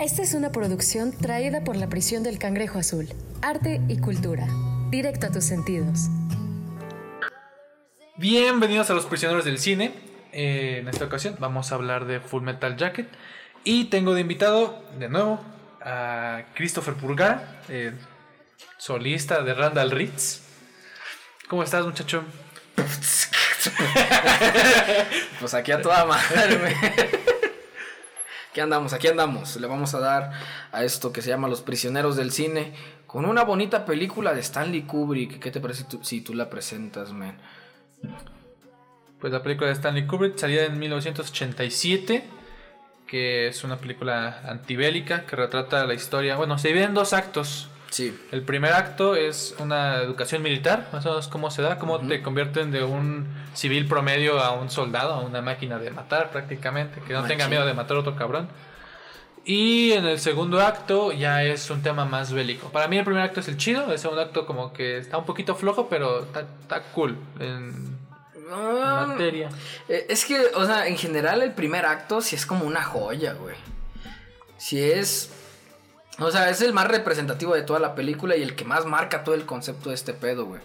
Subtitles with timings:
[0.00, 3.08] Esta es una producción traída por la prisión del Cangrejo Azul.
[3.42, 4.48] Arte y cultura.
[4.90, 6.08] Directo a tus sentidos.
[8.16, 9.94] Bienvenidos a los prisioneros del cine.
[10.32, 13.06] Eh, en esta ocasión vamos a hablar de Full Metal Jacket.
[13.62, 15.40] Y tengo de invitado, de nuevo,
[15.80, 17.92] a Christopher Purgara, eh,
[18.78, 20.40] solista de Randall Ritz.
[21.48, 22.24] ¿Cómo estás, muchacho?
[25.38, 26.74] pues aquí a toda madre.
[28.54, 29.56] Aquí andamos, aquí andamos.
[29.56, 30.30] Le vamos a dar
[30.70, 32.72] a esto que se llama Los Prisioneros del Cine
[33.04, 35.40] con una bonita película de Stanley Kubrick.
[35.40, 37.36] ¿Qué te parece si tú la presentas, man?
[39.18, 42.22] Pues la película de Stanley Kubrick salía en 1987,
[43.08, 46.36] que es una película antibélica que retrata la historia.
[46.36, 47.68] Bueno, se divide en dos actos.
[47.90, 48.18] Sí.
[48.32, 52.22] El primer acto es una educación militar, más o menos cómo se da, cómo te
[52.22, 57.12] convierten de un civil promedio a un soldado, a una máquina de matar prácticamente, que
[57.12, 57.50] no tenga Machín.
[57.50, 58.48] miedo de matar a otro cabrón.
[59.46, 62.70] Y en el segundo acto ya es un tema más bélico.
[62.70, 65.26] Para mí el primer acto es el chido, el segundo acto como que está un
[65.26, 67.94] poquito flojo, pero está, está cool en
[68.50, 69.48] Ah, materia.
[69.88, 73.34] eh, es que, o sea, en general el primer acto sí es como una joya,
[73.34, 73.56] güey.
[74.56, 75.30] Sí es...
[76.18, 79.24] O sea, es el más representativo de toda la película y el que más marca
[79.24, 80.60] todo el concepto de este pedo, güey.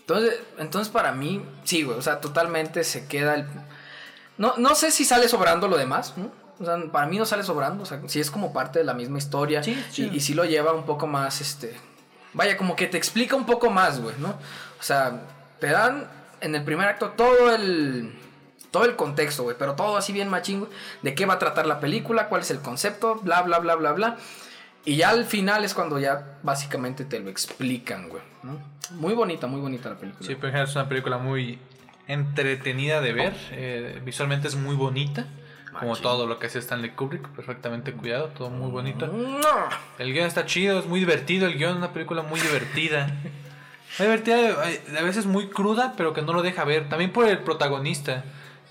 [0.00, 1.98] Entonces, entonces para mí, sí, güey.
[1.98, 3.46] O sea, totalmente se queda el...
[4.38, 6.30] No, no sé si sale sobrando lo demás, ¿no?
[6.60, 7.82] O sea, para mí no sale sobrando.
[7.82, 9.62] O sea, sí es como parte de la misma historia.
[9.62, 10.10] Sí, y, sí.
[10.12, 11.76] y sí lo lleva un poco más, este...
[12.32, 14.28] Vaya, como que te explica un poco más, güey, ¿no?
[14.28, 15.20] O sea,
[15.58, 16.08] te dan
[16.40, 18.16] en el primer acto todo el...
[18.70, 20.70] Todo el contexto, güey, pero todo así bien machín, güey,
[21.02, 23.90] de qué va a tratar la película, cuál es el concepto, bla, bla, bla, bla,
[23.90, 24.16] bla.
[24.84, 28.22] Y ya al final es cuando ya básicamente te lo explican, güey.
[28.42, 28.58] ¿no?
[28.92, 30.26] Muy bonita, muy bonita la película.
[30.26, 31.58] Sí, pero es una película muy
[32.08, 33.34] entretenida de ver.
[33.52, 35.26] eh, visualmente es muy bonita.
[35.72, 36.02] Como Machín.
[36.02, 39.06] todo lo que hace Stanley Kubrick, perfectamente cuidado, todo muy bonito.
[39.06, 39.38] No.
[39.98, 41.46] El guion está chido, es muy divertido.
[41.46, 43.06] El guion es una película muy divertida.
[43.98, 46.88] Muy divertida, eh, a veces muy cruda, pero que no lo deja ver.
[46.88, 48.22] También por el protagonista,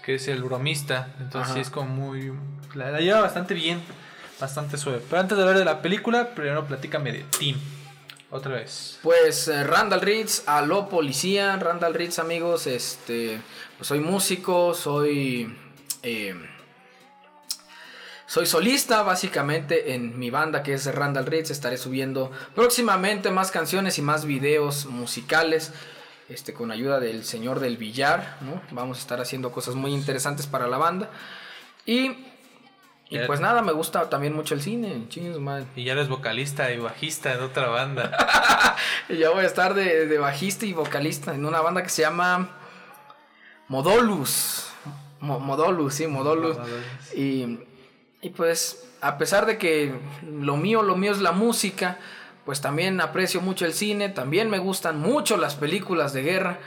[0.01, 1.09] que es el bromista.
[1.19, 2.31] Entonces, sí, es como muy.
[2.73, 3.81] La, la lleva bastante bien,
[4.39, 5.01] bastante suave.
[5.09, 7.57] Pero antes de hablar de la película, primero platícame de Tim.
[8.31, 8.99] Otra vez.
[9.01, 13.41] Pues eh, Randall Ritz, aló policía, Randall Ritz amigos, este,
[13.75, 15.57] pues soy músico, soy,
[16.03, 16.35] eh,
[18.27, 23.97] soy solista básicamente en mi banda que es Randall Ritz, estaré subiendo próximamente más canciones
[23.97, 25.71] y más videos musicales,
[26.29, 28.61] este, con ayuda del señor del billar, ¿no?
[28.69, 31.09] Vamos a estar haciendo cosas muy interesantes para la banda
[31.89, 32.15] y,
[33.09, 35.65] y Ya- pues nada, me gusta también mucho el cine, chingue su madre.
[35.75, 38.11] Y ya eres vocalista y bajista de otra banda.
[39.09, 42.03] Y ya voy a estar de, de bajista y vocalista en una banda que se
[42.03, 42.49] llama
[43.67, 44.69] Modolus.
[45.19, 46.57] Mo- Modolus, sí, Modolus.
[46.57, 47.13] Modolus.
[47.15, 47.59] Y,
[48.21, 49.93] y pues, a pesar de que
[50.23, 51.97] lo mío, lo mío es la música,
[52.45, 56.59] pues también aprecio mucho el cine, también me gustan mucho las películas de guerra.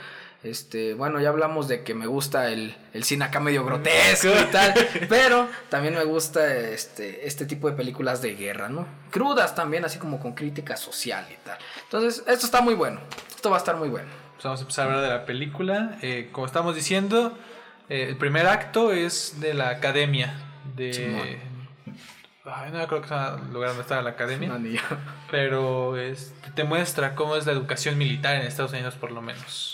[0.43, 4.51] Este, bueno, ya hablamos de que me gusta el, el cine acá medio grotesco y
[4.51, 4.73] tal,
[5.09, 8.85] pero también me gusta este, este tipo de películas de guerra, ¿no?
[9.09, 11.57] Crudas también, así como con crítica social y tal.
[11.85, 12.99] Entonces, esto está muy bueno,
[13.33, 14.09] esto va a estar muy bueno.
[14.33, 15.97] Pues vamos a empezar a hablar de la película.
[16.01, 17.37] Eh, como estamos diciendo,
[17.87, 20.33] eh, el primer acto es de la academia.
[20.75, 20.91] De.
[20.93, 21.53] Simón.
[22.45, 24.49] Ay, no creo que sea el lugar donde está la academia.
[24.49, 24.79] No.
[25.31, 29.72] Pero es- te muestra cómo es la educación militar en Estados Unidos, por lo menos.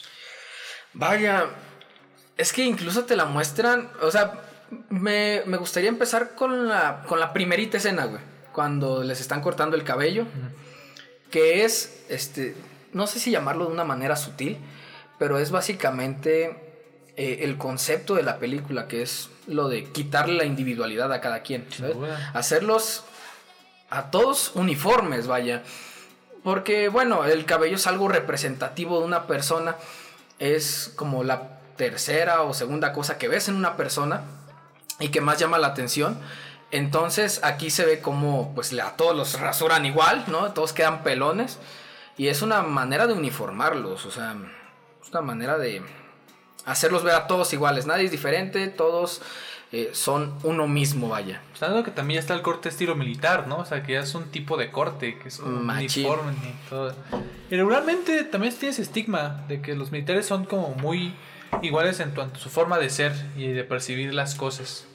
[0.94, 1.46] Vaya,
[2.38, 4.34] es que incluso te la muestran, o sea,
[4.90, 9.76] me, me gustaría empezar con la, con la primerita escena, güey, cuando les están cortando
[9.76, 10.26] el cabello,
[11.32, 12.56] que es, este,
[12.94, 14.58] no sé si llamarlo de una manera sutil,
[15.18, 16.70] pero es básicamente
[17.18, 21.42] eh, el concepto de la película, que es lo de quitarle la individualidad a cada
[21.42, 21.98] quien, ¿sabes?
[22.34, 23.04] hacerlos
[23.90, 25.64] a todos uniformes, vaya.
[26.44, 29.76] Porque, bueno, el cabello es algo representativo de una persona.
[30.40, 34.24] Es como la tercera o segunda cosa que ves en una persona
[35.00, 36.20] y que más llama la atención.
[36.72, 40.52] Entonces aquí se ve como pues a todos los rasuran igual, ¿no?
[40.54, 41.58] Todos quedan pelones.
[42.18, 44.36] Y es una manera de uniformarlos, o sea,
[45.02, 45.82] es una manera de
[46.66, 47.86] hacerlos ver a todos iguales.
[47.86, 49.22] Nadie es diferente, todos
[49.72, 51.42] eh, son uno mismo, vaya.
[51.54, 53.58] Sabiendo que también está el corte estilo militar, ¿no?
[53.60, 56.96] O sea, que ya es un tipo de corte, que es un uniforme y todo.
[57.52, 61.14] Y regularmente también tiene ese estigma de que los militares son como muy
[61.62, 64.86] iguales en su forma de ser y de percibir las cosas.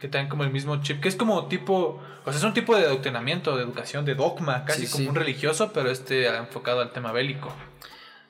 [0.00, 2.76] Que tienen como el mismo chip, que es como tipo, o sea, es un tipo
[2.76, 5.08] de adoctrinamiento, de educación, de dogma, casi Sí, como sí.
[5.08, 7.50] un religioso, pero este enfocado al tema bélico.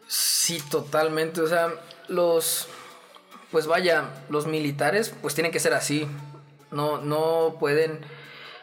[0.07, 1.41] Sí, totalmente.
[1.41, 1.69] O sea,
[2.09, 2.69] los.
[3.51, 6.07] Pues vaya, los militares, pues tienen que ser así.
[6.71, 8.01] No, no pueden.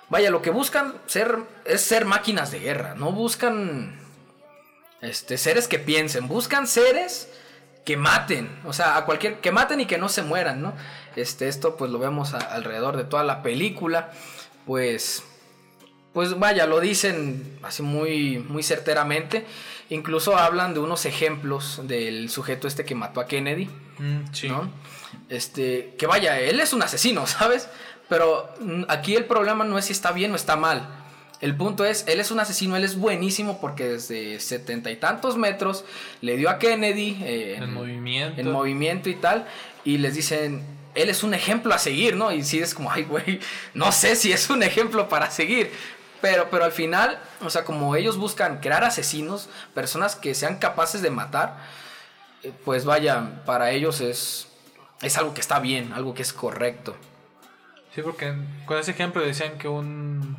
[0.10, 4.00] vaya, lo que buscan ser es ser máquinas de guerra, no buscan
[5.02, 7.30] este, seres que piensen, buscan seres
[7.86, 10.74] que maten, o sea, a cualquier, que maten y que no se mueran, ¿no?
[11.16, 14.12] Este, esto pues lo vemos alrededor de toda la película,
[14.66, 15.24] pues,
[16.14, 19.46] pues vaya, lo dicen así muy, muy certeramente,
[19.94, 23.70] incluso hablan de unos ejemplos del sujeto este que mató a Kennedy,
[24.00, 24.48] Mm, sí.
[24.50, 24.72] ¿no?
[25.30, 27.70] Este, que vaya, él es un asesino, ¿sabes?
[28.10, 30.88] Pero mm, aquí el problema no es si está bien o está mal.
[31.42, 35.38] El punto es, él es un asesino, él es buenísimo porque desde setenta y tantos
[35.38, 35.84] metros
[36.22, 38.40] le dio a Kennedy eh, En movimiento.
[38.42, 39.46] en movimiento y tal,
[39.84, 40.64] y les dicen,
[40.96, 42.32] él es un ejemplo a seguir, ¿no?
[42.32, 43.40] Y si es como, ay, güey,
[43.74, 45.70] no sé si es un ejemplo para seguir.
[46.24, 51.02] Pero, pero al final, o sea, como ellos buscan crear asesinos, personas que sean capaces
[51.02, 51.58] de matar,
[52.44, 54.48] eh, pues vaya, para ellos es,
[55.02, 56.96] es algo que está bien, algo que es correcto.
[57.94, 58.34] Sí, porque
[58.66, 60.38] con ese ejemplo decían que un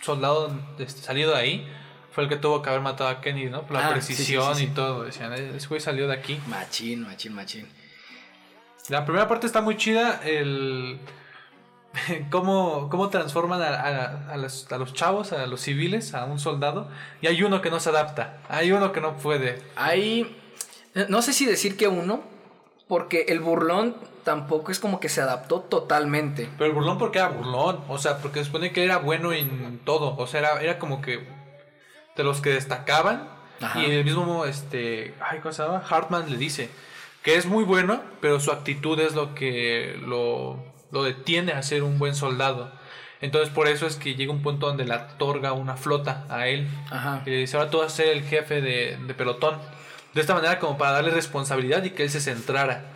[0.00, 1.72] soldado este, salido de ahí
[2.10, 3.64] fue el que tuvo que haber matado a Kennedy, ¿no?
[3.64, 4.72] Por la Ah, precisión sí, sí, sí, sí.
[4.72, 5.02] y todo.
[5.04, 6.40] Decían, "Eh, ese güey salió de aquí.
[6.46, 7.68] Machín, machín, machín.
[8.88, 10.98] La primera parte está muy chida, el...
[12.30, 16.38] cómo, cómo transforman a, a- a los, a los chavos, a los civiles, a un
[16.38, 16.88] soldado.
[17.20, 19.62] Y hay uno que no se adapta, hay uno que no puede.
[19.76, 20.36] Hay,
[21.08, 22.22] no sé si decir que uno,
[22.86, 26.48] porque el burlón tampoco es como que se adaptó totalmente.
[26.58, 29.78] Pero el burlón porque era burlón, o sea, porque se supone que era bueno en
[29.84, 31.26] todo, o sea, era, era como que
[32.16, 33.28] de los que destacaban.
[33.60, 33.80] Ajá.
[33.82, 35.82] Y el mismo, este, ay, ¿cómo se llama?
[35.88, 36.68] Hartman le dice
[37.22, 41.82] que es muy bueno, pero su actitud es lo que lo, lo detiene a ser
[41.82, 42.72] un buen soldado.
[43.20, 46.68] Entonces por eso es que llega un punto donde le otorga una flota a él.
[46.90, 47.22] Ajá.
[47.26, 49.58] Y le dice, ahora tú vas a ser el jefe de, de pelotón.
[50.14, 52.92] De esta manera como para darle responsabilidad y que él se centrara.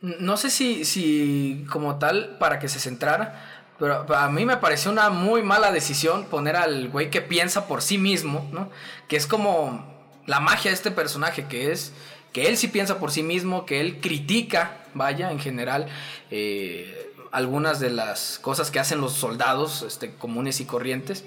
[0.00, 4.90] No sé si, si como tal para que se centrara, pero a mí me pareció
[4.90, 8.70] una muy mala decisión poner al güey que piensa por sí mismo, ¿no?
[9.08, 9.94] Que es como
[10.26, 11.92] la magia de este personaje, que es
[12.34, 15.86] que él sí piensa por sí mismo, que él critica, vaya, en general,
[16.30, 21.24] eh, algunas de las cosas que hacen los soldados este, comunes y corrientes,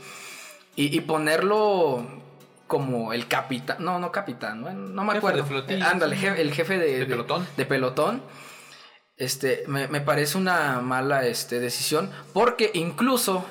[0.75, 2.05] y, y ponerlo
[2.67, 5.37] como el capitán, no, no capitán, no, no me Jefe acuerdo.
[5.41, 5.85] de flotilla.
[5.85, 7.47] Eh, ándale, je- el jefe de, De pelotón.
[7.57, 8.21] de pelotón.
[9.15, 13.43] Este, me, me parece una mala este, decisión porque incluso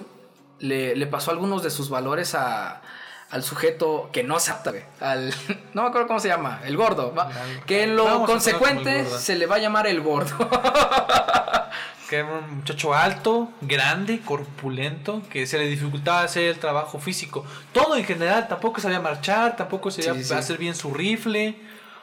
[0.60, 2.82] le, le pasó algunos de sus valores a,
[3.30, 4.52] al sujeto que no se
[5.00, 5.34] al
[5.74, 7.30] no me acuerdo cómo se llama, el gordo, ¿va?
[7.66, 10.36] que en lo Vamos consecuente se le va a llamar el gordo.
[12.08, 17.44] Que era un muchacho alto, grande, corpulento, que se le dificultaba hacer el trabajo físico.
[17.72, 20.32] Todo en general, tampoco sabía marchar, tampoco sabía Sí, sí.
[20.34, 21.56] hacer bien su rifle,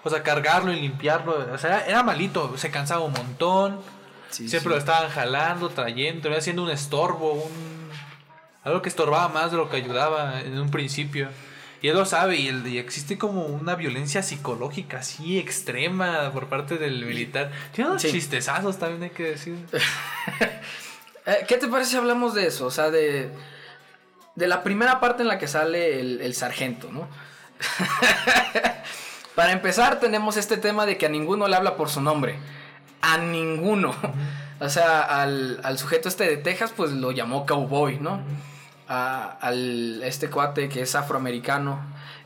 [0.03, 1.47] o sea, cargarlo y limpiarlo.
[1.53, 3.79] O sea, era, era malito, se cansaba un montón,
[4.29, 4.75] Sí, siempre sí.
[4.75, 7.72] lo estaban jalando, trayendo, era haciendo un estorbo, un
[8.63, 11.29] algo que estorbaba más de lo que ayudaba en un principio.
[11.81, 16.47] Y él lo sabe, y, el- y existe como una violencia psicológica así extrema por
[16.47, 17.51] parte del militar.
[17.73, 18.11] Tiene unos Sí.
[18.11, 19.57] chistezazos también hay que decir.
[21.25, 22.65] Eh, ¿Qué te parece si hablamos de eso?
[22.65, 23.29] O sea, de,
[24.35, 27.07] de la primera parte en la que sale el, el sargento, ¿no?
[29.35, 32.35] Para empezar, tenemos este tema de que a ninguno le habla por su nombre.
[33.01, 33.95] A ninguno.
[34.59, 38.19] O sea, al, al sujeto este de Texas, pues lo llamó cowboy, ¿no?
[38.95, 41.79] A- al este cuate que es afroamericano,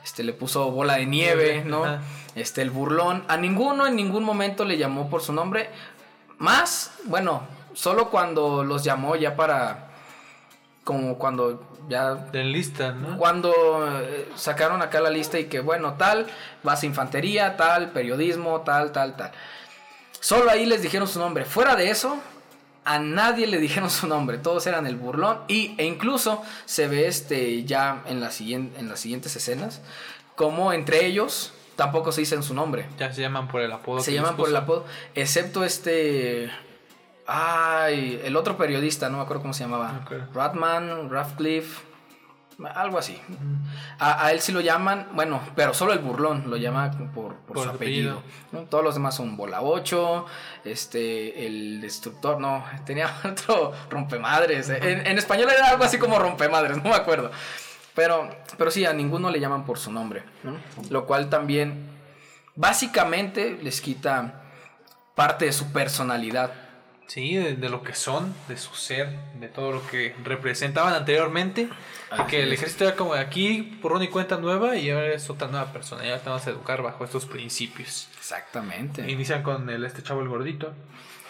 [0.04, 1.86] este le puso bola de nieve, ¿no?
[1.86, 2.02] Ajá.
[2.36, 3.24] Este, el burlón.
[3.30, 5.70] A ninguno en ningún momento le llamó por su nombre.
[6.40, 7.44] Más, bueno,
[7.74, 9.88] solo cuando los llamó ya para.
[10.84, 12.16] Como cuando ya.
[12.16, 13.18] De lista, ¿no?
[13.18, 13.52] Cuando
[14.02, 16.28] eh, sacaron acá la lista y que, bueno, tal,
[16.64, 19.32] vas a infantería, tal, periodismo, tal, tal, tal.
[20.20, 21.46] Solo ahí les dijeron su nombre.
[21.46, 22.18] Fuera de eso,
[22.88, 24.38] a nadie le dijeron su nombre.
[24.38, 25.40] Todos eran el burlón.
[25.50, 29.82] Y, e incluso se ve este ya en, la en las siguientes escenas.
[30.36, 32.88] Como entre ellos tampoco se dicen su nombre.
[32.98, 34.00] Ya se llaman por el apodo.
[34.00, 34.86] Se llaman por el apodo.
[35.16, 36.50] Excepto este.
[37.26, 39.98] Ay, el otro periodista, no me acuerdo cómo se llamaba.
[40.04, 40.28] Acuerdo.
[40.34, 41.84] Ratman, Radcliffe,
[42.74, 43.20] algo así.
[44.00, 47.56] A, a él sí lo llaman, bueno, pero solo el burlón lo llama por, por
[47.56, 48.24] Por su apellido.
[48.70, 50.26] Todos los demás son Bola 8,
[50.66, 54.70] este, el destructor, no, tenía otro rompemadres.
[54.70, 57.32] En, en español era algo así como rompemadres, no me acuerdo.
[57.98, 60.24] Pero, pero sí, a ninguno le llaman por su nombre.
[60.44, 60.56] ¿no?
[60.92, 61.90] Lo cual también
[62.56, 64.44] básicamente les quita
[65.16, 66.52] parte de su personalidad.
[67.08, 71.70] Sí, de, de lo que son, de su ser, de todo lo que representaban anteriormente.
[72.10, 75.30] Así que el ejército era como de aquí, por y cuenta nueva, y ahora es
[75.30, 76.06] otra nueva persona.
[76.06, 78.10] Ya te vas a educar bajo estos principios.
[78.18, 79.10] Exactamente.
[79.10, 80.74] Inician con el, este chavo el gordito,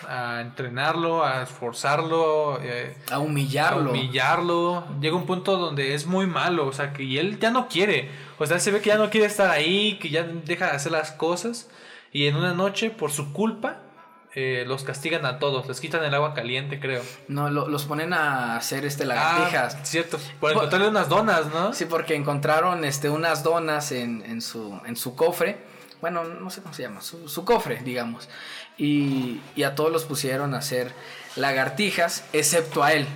[0.07, 3.91] a entrenarlo, a esforzarlo, eh, A a humillarlo.
[3.91, 4.83] humillarlo.
[4.99, 8.09] Llega un punto donde es muy malo, o sea, que y él ya no quiere.
[8.39, 10.91] O sea, se ve que ya no quiere estar ahí, que ya deja de hacer
[10.91, 11.69] las cosas.
[12.11, 13.81] Y en una noche, por su culpa,
[14.39, 15.67] eh, los castigan a todos.
[15.67, 17.01] Les quitan el agua caliente, creo.
[17.27, 19.75] No, lo- los ponen a hacer este lagartijas.
[19.79, 20.17] Ah, cierto.
[20.17, 21.73] Por Por- encontrarle unas donas, ¿no?
[21.73, 25.57] Sí, porque encontraron este, unas donas en, en su, en su cofre.
[26.01, 28.29] Bueno, no sé cómo se llama, su, su cofre, digamos.
[28.77, 30.91] Y, y a todos los pusieron a hacer
[31.35, 33.07] lagartijas, excepto a él.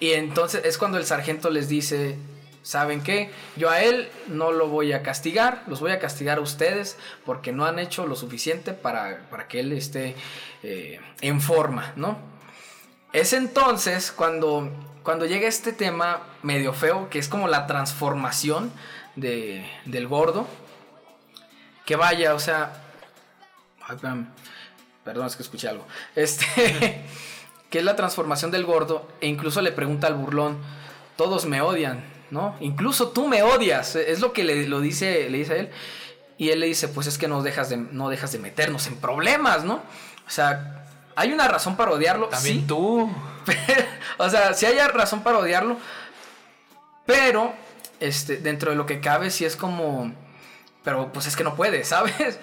[0.00, 2.16] Y entonces es cuando el sargento les dice,
[2.62, 3.30] ¿saben qué?
[3.56, 7.52] Yo a él no lo voy a castigar, los voy a castigar a ustedes porque
[7.52, 10.14] no han hecho lo suficiente para, para que él esté
[10.62, 12.18] eh, en forma, ¿no?
[13.12, 14.70] Es entonces cuando,
[15.02, 18.72] cuando llega este tema medio feo, que es como la transformación
[19.16, 20.46] de, del gordo.
[21.84, 22.80] Que vaya, o sea...
[25.04, 25.86] Perdón, es que escuché algo.
[26.14, 27.04] Este...
[27.70, 29.08] que es la transformación del gordo.
[29.20, 30.58] E incluso le pregunta al burlón,
[31.16, 32.56] todos me odian, ¿no?
[32.60, 33.94] Incluso tú me odias.
[33.94, 35.70] Es lo que le, lo dice, le dice a él.
[36.38, 38.96] Y él le dice, pues es que no dejas de, no dejas de meternos en
[38.96, 39.74] problemas, ¿no?
[39.74, 42.28] O sea, hay una razón para odiarlo.
[42.28, 43.14] También sí, tú.
[44.18, 45.76] o sea, si hay razón para odiarlo,
[47.04, 47.52] pero
[48.00, 50.10] este, dentro de lo que cabe, sí es como.
[50.82, 52.38] Pero pues es que no puede, ¿sabes?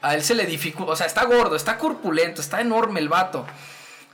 [0.00, 0.92] A él se le dificulta.
[0.92, 3.44] O sea, está gordo, está corpulento, está enorme el vato.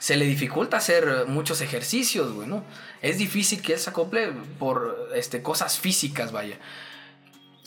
[0.01, 2.65] Se le dificulta hacer muchos ejercicios, güey, ¿no?
[3.03, 6.57] Es difícil que él se acople por este, cosas físicas, vaya.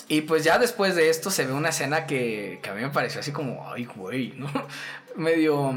[0.09, 3.21] Y pues ya después de esto se ve una escena que, a mí me pareció
[3.21, 4.51] así como, ay, güey, ¿no?
[5.15, 5.73] Medio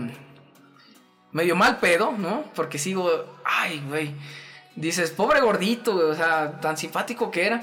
[1.33, 2.45] medio mal pedo, ¿no?
[2.55, 3.11] Porque sigo,
[3.45, 4.15] ay, güey.
[4.75, 7.63] Dices, pobre gordito, güey, o sea, tan simpático que era.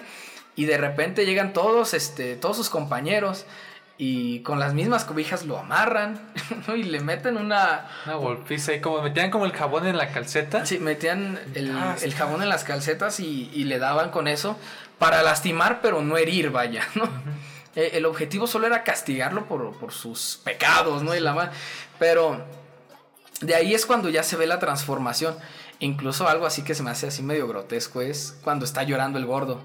[0.56, 3.46] Y de repente llegan todos, este, todos sus compañeros
[3.98, 6.20] y con las mismas cobijas lo amarran
[6.68, 6.76] ¿no?
[6.76, 7.88] y le meten una...
[8.06, 10.66] Una golpiza y como metían como el jabón en la calceta.
[10.66, 14.58] Sí, metían el, Ah, el jabón en las calcetas y, y le daban con eso
[14.98, 17.10] para lastimar, pero no herir, vaya, ¿no?
[17.76, 21.16] Eh, El objetivo solo era castigarlo por, por sus pecados, ¿no?
[21.16, 21.52] Y la
[22.00, 22.44] Pero
[23.42, 25.36] de ahí es cuando ya se ve la transformación.
[25.80, 29.26] Incluso algo así que se me hace así medio grotesco es cuando está llorando el
[29.26, 29.62] gordo.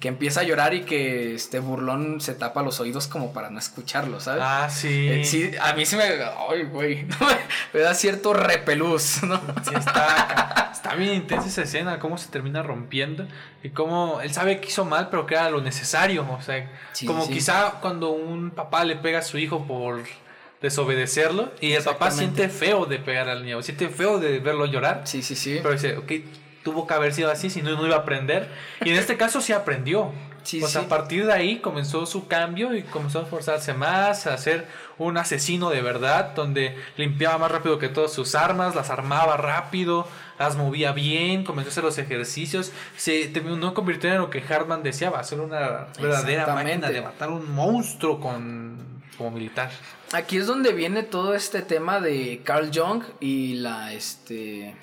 [0.00, 3.58] Que empieza a llorar y que este burlón se tapa los oídos como para no
[3.58, 4.42] escucharlo, ¿sabes?
[4.46, 5.08] Ah, sí.
[5.08, 6.04] Eh, sí, a mí sí me.
[6.04, 7.04] Ay, güey.
[7.72, 9.40] me da cierto repelús, ¿no?
[9.68, 13.26] Sí, está, está bien intensa esa escena, cómo se termina rompiendo
[13.64, 16.24] y cómo él sabe que hizo mal, pero que era lo necesario.
[16.30, 17.32] O sea, Sí, como sí.
[17.32, 20.02] quizá cuando un papá le pega a su hijo por
[20.62, 25.02] desobedecerlo y el papá siente feo de pegar al niño, siente feo de verlo llorar,
[25.04, 25.58] Sí, sí, sí.
[25.62, 26.12] pero dice, ok,
[26.62, 28.48] tuvo que haber sido así, si no, no iba a aprender.
[28.84, 30.12] Y en este caso sí aprendió.
[30.42, 30.78] Sí, sea, sí.
[30.78, 35.18] a partir de ahí comenzó su cambio y comenzó a esforzarse más, a ser un
[35.18, 40.56] asesino de verdad, donde limpiaba más rápido que todas sus armas, las armaba rápido, las
[40.56, 45.22] movía bien, comenzó a hacer los ejercicios, se terminó convirtiendo en lo que Hartman deseaba,
[45.22, 49.70] ser una verdadera máquina de matar un monstruo con, como militar.
[50.12, 54.74] Aquí es donde viene todo este tema de Carl Jung y la este.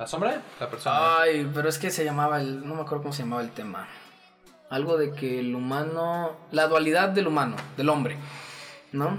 [0.00, 0.40] ¿La sombra?
[0.58, 1.18] La persona.
[1.20, 2.66] Ay, pero es que se llamaba el.
[2.66, 3.86] No me acuerdo cómo se llamaba el tema.
[4.70, 6.38] Algo de que el humano.
[6.52, 8.16] La dualidad del humano, del hombre.
[8.92, 9.18] ¿No?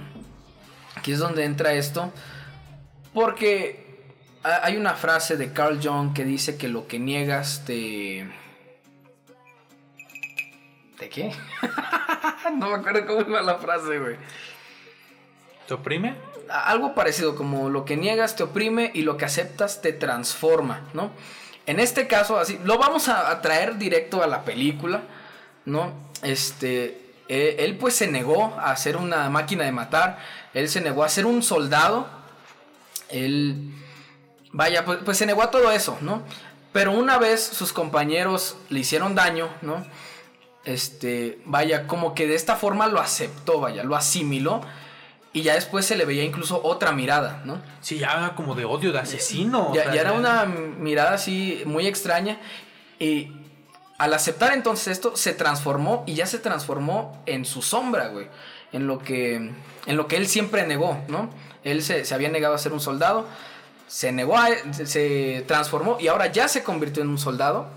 [0.96, 2.12] Aquí es donde entra esto.
[3.14, 4.10] Porque
[4.44, 8.28] ha- hay una frase de Carl Jung que dice que lo que niegas te.
[11.00, 11.32] ¿De qué?
[12.58, 14.16] no me acuerdo cómo iba la frase, güey.
[15.68, 16.16] ¿Te oprime?
[16.51, 21.12] Algo parecido como lo que niegas te oprime y lo que aceptas te transforma, ¿no?
[21.65, 25.01] En este caso, así, lo vamos a, traer directo a la película,
[25.65, 25.93] ¿no?
[26.24, 30.20] Este, eh, él pues se negó a ser una máquina de matar,
[30.53, 32.08] él se negó a ser un soldado,
[33.10, 33.74] él,
[34.51, 36.24] vaya, pues, pues se negó a todo eso, ¿no?
[36.74, 39.86] Pero una vez sus compañeros le hicieron daño, ¿no?
[40.63, 44.62] Este, vaya, como que de esta forma lo aceptó, vaya, lo asimiló.
[45.34, 47.62] Y ya después se le veía incluso otra mirada, ¿no?
[47.80, 49.70] Sí, ya era como de odio, de asesino.
[49.70, 52.38] o Ya, sea, ya era una mirada así muy extraña.
[53.00, 53.32] Y
[53.98, 58.28] al aceptar entonces esto, se transformó y ya se transformó en su sombra, güey.
[58.74, 61.30] En lo que, en lo que él siempre negó, ¿no?
[61.64, 63.28] Él se, se había negado a ser un soldado,
[63.88, 64.50] se negó, a,
[64.86, 67.68] se transformó y ahora ya se convirtió en un soldado.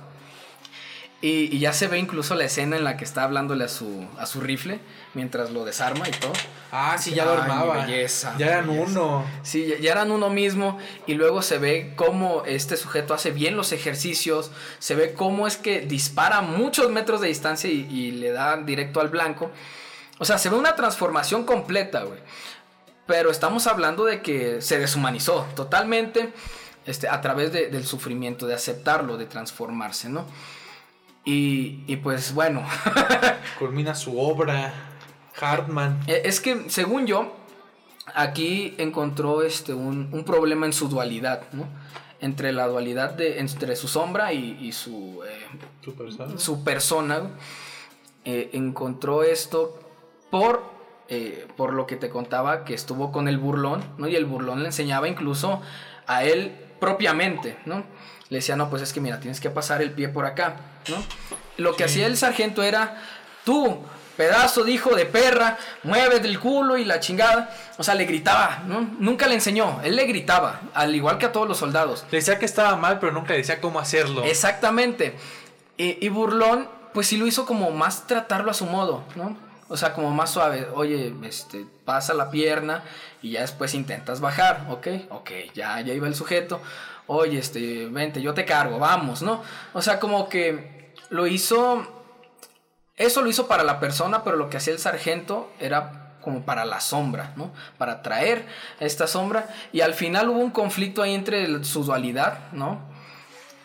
[1.26, 4.26] Y, ya se ve incluso la escena en la que está hablándole a su, a
[4.26, 4.78] su rifle
[5.14, 6.34] mientras lo desarma y todo.
[6.70, 7.86] Ah, sí, ya lo armaba.
[7.86, 9.24] Belleza, ya eran uno.
[9.42, 10.76] Sí, ya, eran uno mismo.
[11.06, 14.50] Y luego se ve cómo este sujeto hace bien los ejercicios.
[14.78, 19.00] Se ve cómo es que dispara muchos metros de distancia y, y le da directo
[19.00, 19.50] al blanco.
[20.18, 22.20] O sea, se ve una transformación completa, güey.
[23.06, 26.34] Pero estamos hablando de que se deshumanizó totalmente
[26.84, 30.26] este, a través del sufrimiento, de aceptarlo, de transformarse, ¿no?
[31.24, 32.62] Y, pues bueno.
[33.58, 34.72] Culmina su obra,
[35.40, 36.00] Hartman.
[36.06, 37.34] E, es que, según yo,
[38.14, 41.66] aquí encontró este, un, problema en su dualidad, ¿no?
[42.20, 45.46] Entre la dualidad de, entre su sombra y, su, eh,
[46.36, 47.30] ¿Su persona.
[48.26, 49.78] Eh, encontró esto
[50.30, 50.74] por
[51.08, 54.08] eh, por lo que te contaba, que estuvo con el burlón, ¿no?
[54.08, 55.60] Y el burlón le enseñaba incluso
[56.06, 57.84] a él propiamente, ¿no?
[58.34, 60.56] Le decía, no, pues es que mira, tienes que pasar el pie por acá,
[60.88, 60.96] ¿no?
[61.56, 63.00] Lo que hacía el sargento era,
[63.44, 63.78] tú,
[64.16, 67.54] pedazo de hijo de perra, mueve del culo y la chingada.
[67.78, 68.90] O sea, le gritaba, ¿no?
[68.98, 72.04] Nunca le enseñó, él le gritaba, al igual que a todos los soldados.
[72.10, 74.24] Le decía que estaba mal, pero nunca decía cómo hacerlo.
[74.24, 75.14] Exactamente.
[75.76, 79.36] Y, y Burlón, pues sí lo hizo como más tratarlo a su modo, ¿no?
[79.68, 80.66] O sea, como más suave.
[80.74, 82.82] Oye, este, pasa la pierna
[83.22, 84.88] y ya después intentas bajar, ¿ok?
[85.10, 86.60] Ok, ya, ya iba el sujeto.
[87.06, 89.42] Oye, este, vente, yo te cargo, vamos, ¿no?
[89.72, 92.02] O sea, como que lo hizo...
[92.96, 96.64] Eso lo hizo para la persona, pero lo que hacía el sargento era como para
[96.64, 97.52] la sombra, ¿no?
[97.76, 98.46] Para traer
[98.78, 99.48] esta sombra.
[99.72, 102.94] Y al final hubo un conflicto ahí entre su dualidad, ¿no?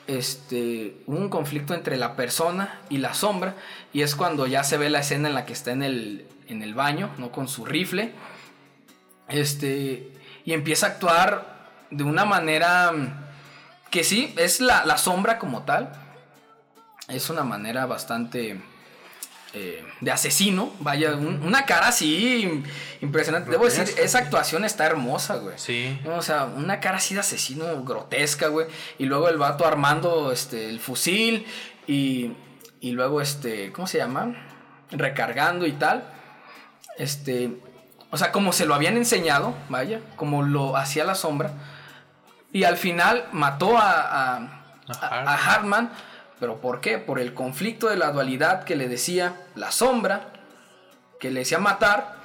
[0.09, 3.53] este, un conflicto entre la persona y la sombra.
[3.93, 6.63] Y es cuando ya se ve la escena en la que está en el, en
[6.63, 7.31] el baño, ¿no?
[7.31, 8.11] Con su rifle.
[9.27, 10.11] Este,
[10.45, 12.91] y empieza a actuar de una manera
[13.91, 15.91] que sí, es la, la sombra como tal.
[17.07, 18.61] Es una manera bastante
[19.53, 20.71] eh, de asesino.
[20.79, 22.63] Vaya, una cara así
[23.01, 23.49] impresionante.
[23.49, 25.57] Debo decir, esa actuación está hermosa, güey.
[25.57, 25.99] Sí.
[26.05, 28.67] O sea, una cara así de asesino grotesca, güey.
[28.99, 31.47] Y luego el vato armando este, el fusil
[31.87, 32.33] y,
[32.79, 34.35] y luego, este, ¿cómo se llama?
[34.91, 36.03] Recargando y tal.
[36.99, 37.57] Este,
[38.11, 41.53] o sea, como se lo habían enseñado, vaya, como lo hacía la sombra.
[42.51, 44.63] Y al final mató a, a,
[45.01, 45.91] a Hartman
[46.39, 46.97] ¿Pero por qué?
[46.97, 50.29] Por el conflicto de la dualidad que le decía la sombra,
[51.19, 52.17] que le decía matar,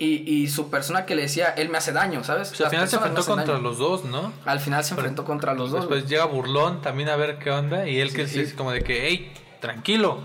[0.00, 2.52] y, su persona que le decía, él me hace daño, ¿sabes?
[2.60, 4.32] al final se enfrentó contra los dos, ¿no?
[4.44, 5.80] Al final se enfrentó contra los dos.
[5.80, 9.08] Después llega Burlón también a ver qué onda, y él que es como de que,
[9.08, 10.20] hey, tranquilo.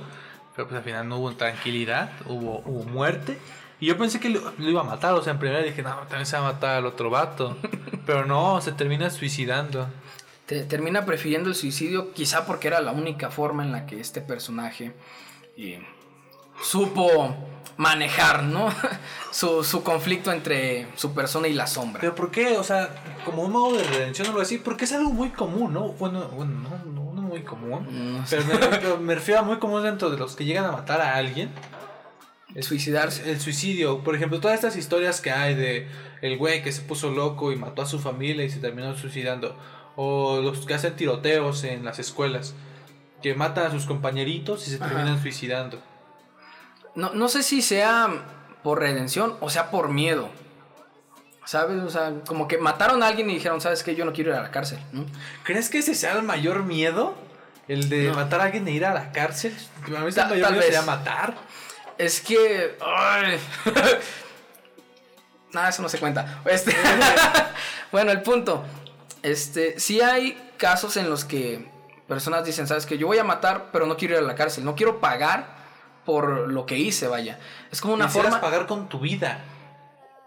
[0.56, 3.39] Pero pues al final no hubo tranquilidad, hubo, hubo muerte.
[3.84, 6.26] Y yo pensé que lo, iba a matar, o sea, en primera dije, no, también
[6.26, 7.58] se va a matar al otro vato.
[8.06, 9.89] Pero no, se termina suicidando
[10.46, 14.93] termina prefiriendo el suicidio quizá porque era la única forma en la que este personaje
[15.58, 15.82] eh,
[16.62, 17.36] supo
[17.76, 18.69] manejar, ¿no?
[19.32, 22.00] su, conflicto entre su persona y la sombra.
[22.00, 22.58] Pero ¿por qué?
[22.58, 22.89] O sea,
[23.26, 25.89] como un modo de redención, no lo decir, porque es algo muy común, ¿no?
[25.93, 26.54] Bueno, bueno
[26.86, 30.46] no, no, muy común, pero, me, me, refiero a muy común dentro de los que
[30.46, 31.50] llegan a matar a alguien.
[32.56, 33.30] El suicidarse.
[33.30, 34.04] El suicidio.
[34.04, 35.88] Por ejemplo, todas estas historias que hay de
[36.22, 39.58] el güey que se puso loco y mató a su familia y se terminó suicidando
[39.96, 42.56] o los que hacen tiroteos en las escuelas,
[43.22, 45.82] que matan a sus compañeritos y se terminan suicidando.
[46.96, 48.10] No, no sé si sea
[48.63, 50.30] por redención o sea por miedo.
[51.46, 51.84] ¿Sabes?
[51.84, 53.96] O sea, como que mataron a alguien y dijeron, ¿sabes qué?
[53.96, 54.80] Yo no quiero ir a la cárcel.
[55.44, 57.16] ¿Crees que ese sea el mayor miedo?
[57.68, 59.54] El de matar a alguien e ir a la cárcel.
[59.86, 61.36] A mí el mayor miedo sería matar.
[61.97, 62.77] Es que.
[65.53, 66.41] Nada, eso no se cuenta.
[66.45, 66.75] Este...
[67.91, 68.63] bueno, el punto.
[69.21, 71.71] Este, sí hay casos en los que
[72.08, 74.65] personas dicen, sabes que yo voy a matar, pero no quiero ir a la cárcel,
[74.65, 75.56] no quiero pagar
[76.06, 77.39] por lo que hice, vaya.
[77.71, 78.41] Es como una forma...
[78.41, 79.39] pagar con tu vida.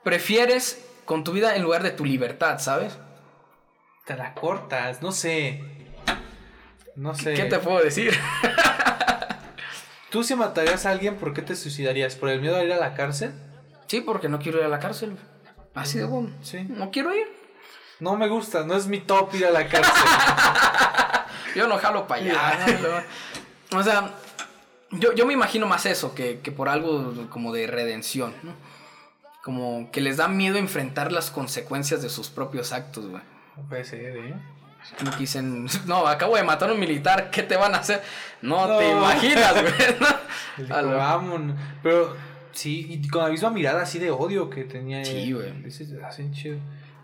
[0.02, 2.96] Prefieres con tu vida en lugar de tu libertad, ¿sabes?
[4.06, 5.62] Te la cortas, no sé.
[6.94, 7.34] No sé.
[7.34, 8.18] ¿Qué te puedo decir?
[10.10, 12.14] ¿Tú si matarías a alguien, por qué te suicidarías?
[12.14, 13.32] ¿Por el miedo a ir a la cárcel?
[13.86, 15.16] Sí, porque no quiero ir a la cárcel.
[15.74, 16.30] Así de bueno.
[16.42, 16.64] Sí.
[16.68, 17.26] No quiero ir.
[17.98, 19.92] No me gusta, no es mi top ir a la cárcel.
[21.56, 23.04] yo no jalo para allá.
[23.72, 24.14] o sea,
[24.90, 28.52] yo, yo, me imagino más eso que, que, por algo como de redención, ¿no?
[29.42, 33.22] Como que les da miedo enfrentar las consecuencias de sus propios actos, güey.
[33.68, 34.34] puede ser, ¿eh?
[34.96, 38.02] Que dicen, no, acabo de matar a un militar, ¿qué te van a hacer?
[38.42, 40.68] No, te imaginas, güey.
[40.70, 42.16] Vamos, pero
[42.52, 45.04] sí, y con la misma mirada así de odio que tenía.
[45.04, 45.52] Sí, güey.
[46.04, 46.58] Hacen chido.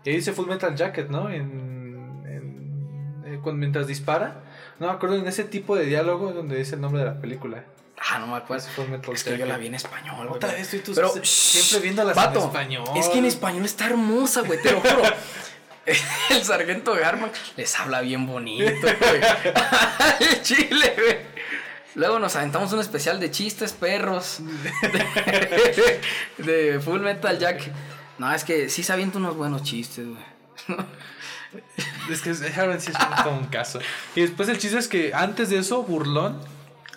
[0.05, 1.29] Y dice Full Metal Jacket, ¿no?
[1.29, 4.43] En, en, eh, cuando, mientras dispara.
[4.79, 7.63] No me acuerdo en ese tipo de diálogo donde dice el nombre de la película.
[8.09, 8.65] Ah, no me acuerdo.
[9.13, 10.29] Es que yo la vi en español, güey.
[10.29, 12.83] Otra vez estoy tú Pero, siempre viéndolas vato, en español.
[12.95, 15.03] Es que en español está hermosa, güey, te lo juro.
[16.29, 18.87] El sargento Garman les habla bien bonito.
[20.19, 21.17] El chile, güey.
[21.95, 24.39] Luego nos aventamos un especial de chistes perros.
[26.37, 27.71] De, Full Metal Jack.
[28.17, 30.23] No, es que sí se avienta unos buenos chistes, güey.
[32.09, 33.79] Es que Harold sí es un, caso.
[34.15, 36.39] Y después el chiste es que antes de eso, Burlón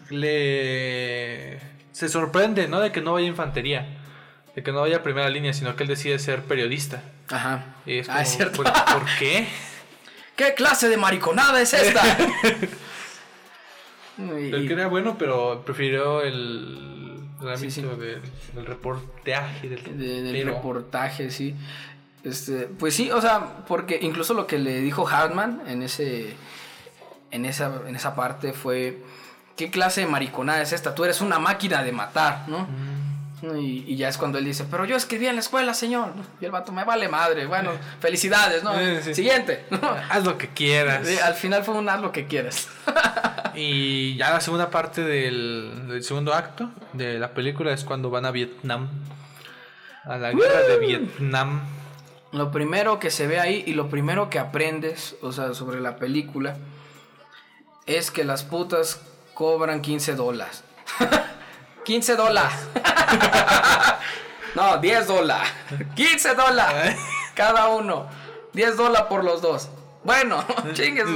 [0.09, 1.61] le
[1.93, 2.81] se sorprende, ¿no?
[2.81, 3.87] De que no vaya infantería.
[4.55, 7.03] De que no vaya a primera línea, sino que él decide ser periodista.
[7.31, 7.65] Ajá.
[7.87, 8.63] Y es ah, es cierto.
[8.63, 9.47] ¿por, por qué?
[10.37, 12.03] ¿Qué clase de mariconada es esta?
[14.19, 17.83] Él que era bueno, pero prefirió el, el ámbito Sí, sí.
[17.83, 18.23] Del,
[18.55, 21.55] del reportaje, del, de- del reportaje, sí.
[22.25, 26.35] Este, pues sí, o sea, porque incluso lo que le dijo Hartman en ese
[27.31, 28.99] en esa en esa parte fue
[29.57, 30.95] ¿qué clase de mariconada es esta?
[30.95, 32.61] Tú eres una máquina de matar, ¿no?
[32.61, 33.06] Mm.
[33.43, 36.13] Y, y ya es cuando él dice, pero yo escribí en la escuela, señor.
[36.41, 37.47] Y el vato, me vale madre.
[37.47, 38.73] Bueno, felicidades, ¿no?
[39.03, 39.15] Sí.
[39.15, 39.67] Siguiente.
[40.09, 41.07] Haz lo que quieras.
[41.07, 42.69] Sí, al final fue un haz lo que quieras.
[43.59, 48.27] Y ya la segunda parte del, del segundo acto de la película es cuando van
[48.27, 48.91] a Vietnam.
[50.05, 51.63] A la guerra de Vietnam.
[52.33, 55.97] Lo primero que se ve ahí y lo primero que aprendes, o sea, sobre la
[55.97, 56.59] película,
[57.87, 59.01] es que las putas
[59.33, 60.63] cobran 15 dólares.
[61.87, 62.53] 15 dólares.
[64.57, 65.49] no, 10 dólares.
[65.95, 66.97] 15 dólares.
[67.35, 68.09] Cada uno.
[68.53, 69.69] 10 dólares por los dos.
[70.03, 71.07] Bueno, chingues.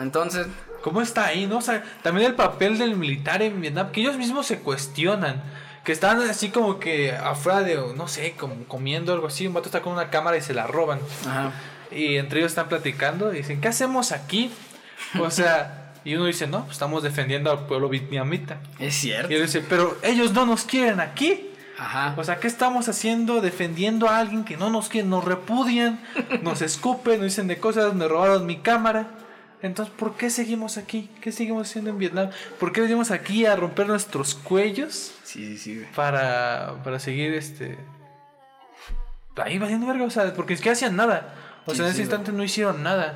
[0.00, 0.48] Entonces,
[0.82, 1.58] ¿Cómo está ahí, no?
[1.58, 5.42] O sea, también el papel del militar en Vietnam, que ellos mismos se cuestionan.
[5.84, 9.46] Que están así como que afuera de, no sé, como comiendo algo así.
[9.46, 11.00] Un vato está con una cámara y se la roban.
[11.26, 11.52] ajá.
[11.90, 14.50] Y entre ellos están platicando y dicen, ¿qué hacemos aquí?
[15.20, 18.58] O sea, y uno dice, no, pues estamos defendiendo al pueblo vietnamita.
[18.78, 19.32] Es Y cierto.
[19.34, 21.46] él dice, pero ellos no nos quieren aquí.
[21.78, 22.14] Ajá.
[22.18, 26.00] O sea, ¿qué estamos haciendo defendiendo a alguien que no nos quiere, nos repudian,
[26.42, 29.08] nos escupen, nos dicen de cosas, me robaron mi cámara?
[29.62, 31.10] Entonces, ¿por qué seguimos aquí?
[31.20, 32.30] ¿Qué seguimos haciendo en Vietnam?
[32.58, 35.84] ¿Por qué venimos aquí a romper nuestros cuellos Sí, sí, sí.
[35.94, 37.78] para, para seguir este...
[39.36, 41.34] Ahí valiendo verga, o sea, porque es que hacían nada.
[41.66, 43.14] O Sí, sea, en ese sí, instante no hicieron nada.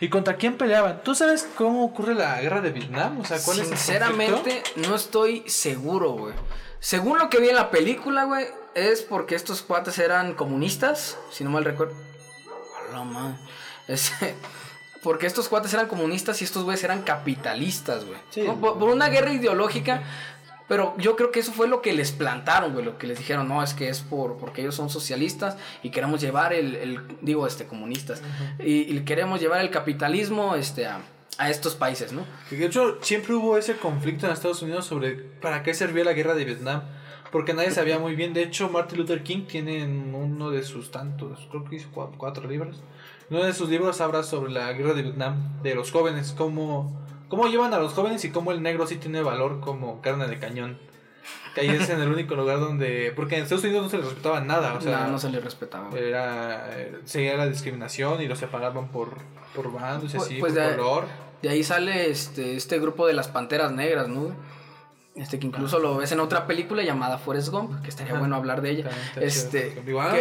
[0.00, 1.02] ¿Y contra quién peleaban?
[1.02, 3.20] ¿Tú sabes cómo ocurre la guerra de Vietnam?
[3.20, 6.34] O sea, ¿cuál es el Sinceramente, no estoy seguro, güey.
[6.80, 11.44] Según lo que vi en la película, güey, es porque estos cuates eran comunistas, si
[11.44, 11.94] no mal recuerdo.
[12.90, 13.38] A la madre.
[13.88, 14.12] Es-
[15.02, 18.18] porque estos cuates eran comunistas y estos güeyes eran capitalistas, güey.
[18.30, 18.42] Sí.
[18.42, 18.56] ¿No?
[18.60, 20.02] Por, por una guerra ideológica.
[20.68, 22.84] Pero yo creo que eso fue lo que les plantaron, güey.
[22.84, 26.20] Lo que les dijeron, no, es que es por porque ellos son socialistas y queremos
[26.20, 28.22] llevar el, el- digo, este, comunistas.
[28.58, 31.00] y, y queremos llevar el capitalismo, este, a,
[31.38, 32.24] a estos países, ¿no?
[32.50, 36.12] Que de hecho siempre hubo ese conflicto en Estados Unidos sobre para qué servía la
[36.14, 36.82] guerra de Vietnam.
[37.32, 38.32] Porque nadie sabía muy bien.
[38.34, 42.12] De hecho, Martin Luther King tiene en uno de sus tantos, creo que hizo cua-
[42.16, 42.82] cuatro libros.
[43.28, 47.46] Uno de sus libros habla sobre la guerra de Vietnam, de los jóvenes, cómo, cómo
[47.48, 50.78] llevan a los jóvenes y cómo el negro sí tiene valor como carne de cañón.
[51.54, 53.12] Que ahí es en el único lugar donde...
[53.16, 55.04] Porque en Estados Unidos no se les respetaba nada, o sea...
[55.06, 55.88] no, no se les respetaba.
[55.98, 59.16] Era, eh, seguía la discriminación y los separaban por,
[59.54, 61.04] por bandos y Pues- así, pues por de- color.
[61.42, 64.34] De ahí sale este, este grupo de las Panteras Negras, ¿no?
[65.14, 68.20] Este que incluso lo ves en otra película llamada Forrest Gump, que estaría Ajá.
[68.20, 68.90] bueno hablar de ella.
[69.16, 70.14] Este, ah,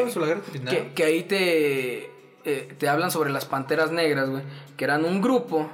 [0.95, 2.05] que ahí te,
[2.45, 4.43] eh, te hablan sobre las Panteras Negras, güey,
[4.77, 5.69] que eran un grupo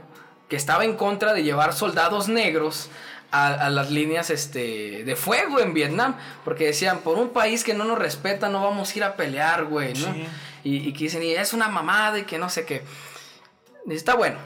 [0.52, 2.90] que estaba en contra de llevar soldados negros
[3.32, 7.74] a, a las líneas este, de fuego en Vietnam, porque decían, por un país que
[7.74, 10.14] no nos respeta no vamos a ir a pelear, güey, ¿no?
[10.14, 10.26] Sí.
[10.66, 12.84] Y, y que dicen, y es una mamada y que no sé qué.
[13.88, 14.38] Y está bueno.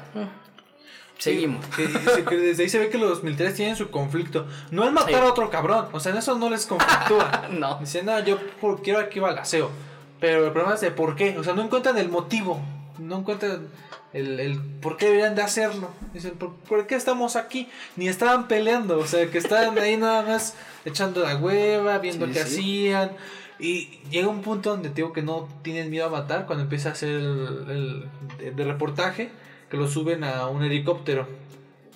[1.18, 1.66] Seguimos.
[1.76, 4.46] Que- que desde ahí se ve que los militares tienen su conflicto.
[4.70, 5.16] No es matar Sí.
[5.16, 5.88] a otro cabrón.
[5.92, 7.48] O sea, en eso no les conflictúa.
[7.52, 7.80] No.
[7.80, 9.72] Dicen, no, yo por- quiero aquí balaseo.
[10.20, 11.36] Pero el problema es de por qué.
[11.40, 12.62] O sea, no encuentran el motivo.
[13.00, 13.68] No encuentran
[14.14, 15.90] el, el por qué deberían de hacerlo.
[16.14, 17.70] Dicen, ¿por, por qué estamos aquí?
[17.96, 18.98] Ni estaban peleando.
[19.00, 20.56] O sea, que estaban ahí nada más
[20.86, 22.46] echando la hueva, viendo Sí, qué sí.
[22.46, 23.12] hacían.
[23.60, 26.46] Y llega un punto donde digo que no tienen miedo a matar.
[26.46, 29.30] Cuando empieza a hacer el, el- de reportaje,
[29.70, 31.28] que lo suben a un helicóptero.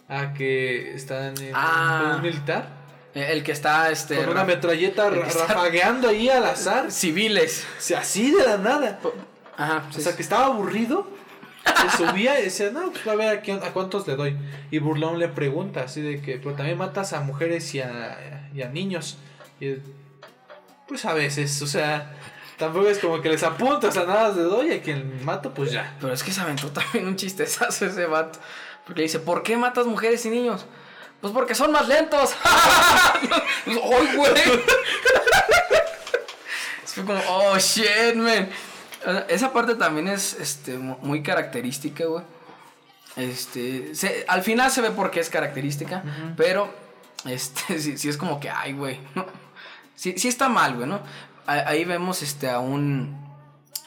[0.08, 2.02] A que están en Ah.
[2.04, 2.80] con un militar.
[3.14, 4.16] Eh, El que está, este...
[4.18, 6.92] Con una metralleta el rafagueando ahí al azar.
[6.92, 7.66] Civiles.
[7.98, 9.00] Así de la nada.
[9.60, 9.84] Ajá.
[9.96, 11.08] O sea, que estaba aburrido.
[11.92, 14.36] Se subía y decía, no, pues a ver a, quién- a cuántos le doy.
[14.72, 18.62] Y Burlón le pregunta, así de que, pero también matas a mujeres y a, y
[18.64, 19.18] a niños.
[19.60, 19.76] Y
[20.88, 22.14] pues a veces, o sea,
[22.58, 25.72] tampoco es como que les apunta, o sea, nada de doy, a quien mato, pues
[25.72, 25.96] ya.
[26.00, 28.40] Pero es que se aventó también un chistezazo ese vato.
[28.86, 30.66] Porque le dice, ¿por qué matas mujeres y niños?
[31.22, 32.34] Pues porque son más lentos.
[33.68, 34.34] ¡Ay, güey!
[36.86, 38.50] Fue como, oh shit, man.
[39.28, 42.24] Esa parte también es este, muy característica, güey.
[43.16, 43.92] Este,
[44.28, 46.04] al final se ve por qué es característica,
[46.38, 46.74] pero
[47.26, 49.00] este, sí, es como que, ay, güey.
[49.96, 51.02] Sí, sí está mal, güey, ¿no?
[51.46, 53.28] Ahí vemos este, a un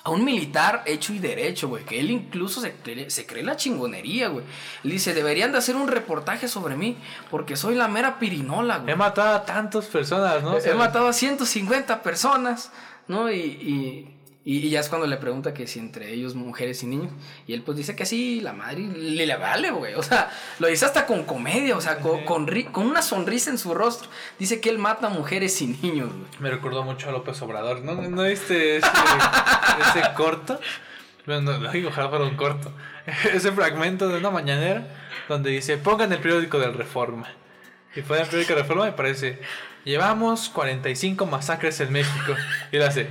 [0.05, 1.85] a un militar hecho y derecho, güey.
[1.85, 4.44] Que él incluso se cree, se cree la chingonería, güey.
[4.83, 6.96] Le dice, deberían de hacer un reportaje sobre mí,
[7.31, 8.92] porque soy la mera pirinola, güey.
[8.92, 10.59] He matado a tantas personas, ¿no?
[10.59, 12.72] He, matado a 150 personas,
[13.07, 13.31] ¿no?
[13.31, 17.12] y, y, ya es cuando le pregunta que si entre ellos mujeres y niños.
[17.46, 19.94] Y él pues dice que sí, la madre le, le vale, güey.
[19.94, 23.72] O sea, lo dice hasta con comedia, o sea, con, con, una sonrisa en su
[23.72, 24.09] rostro.
[24.38, 26.26] Dice que él mata mujeres y niños, güey.
[26.40, 27.83] Me recordó mucho a López Obrador.
[27.83, 30.59] ¿No, ¿No viste ese, ese corto?
[31.24, 32.72] Bueno, no, ojalá fuera un corto.
[33.33, 34.88] Ese fragmento de una mañanera
[35.28, 37.28] donde dice, pongan el periódico del Reforma.
[37.94, 39.38] Y fue el periódico del Reforma me parece,
[39.85, 42.35] llevamos 45 masacres en México.
[42.72, 43.07] Y él hace,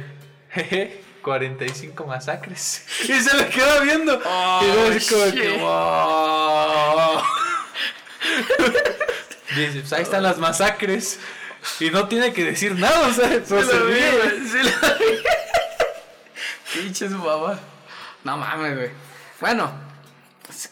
[0.49, 2.85] jeje 45 masacres.
[3.03, 4.19] Y se le queda viendo.
[4.61, 7.21] y luego es como que, wow.
[9.55, 11.19] Dice, pues ahí están las masacres.
[11.79, 14.71] Y no tiene que decir nada, o sea, se lo vi, se lo
[16.73, 17.59] Pinches babas.
[18.23, 18.89] No mames, güey.
[19.39, 19.71] Bueno,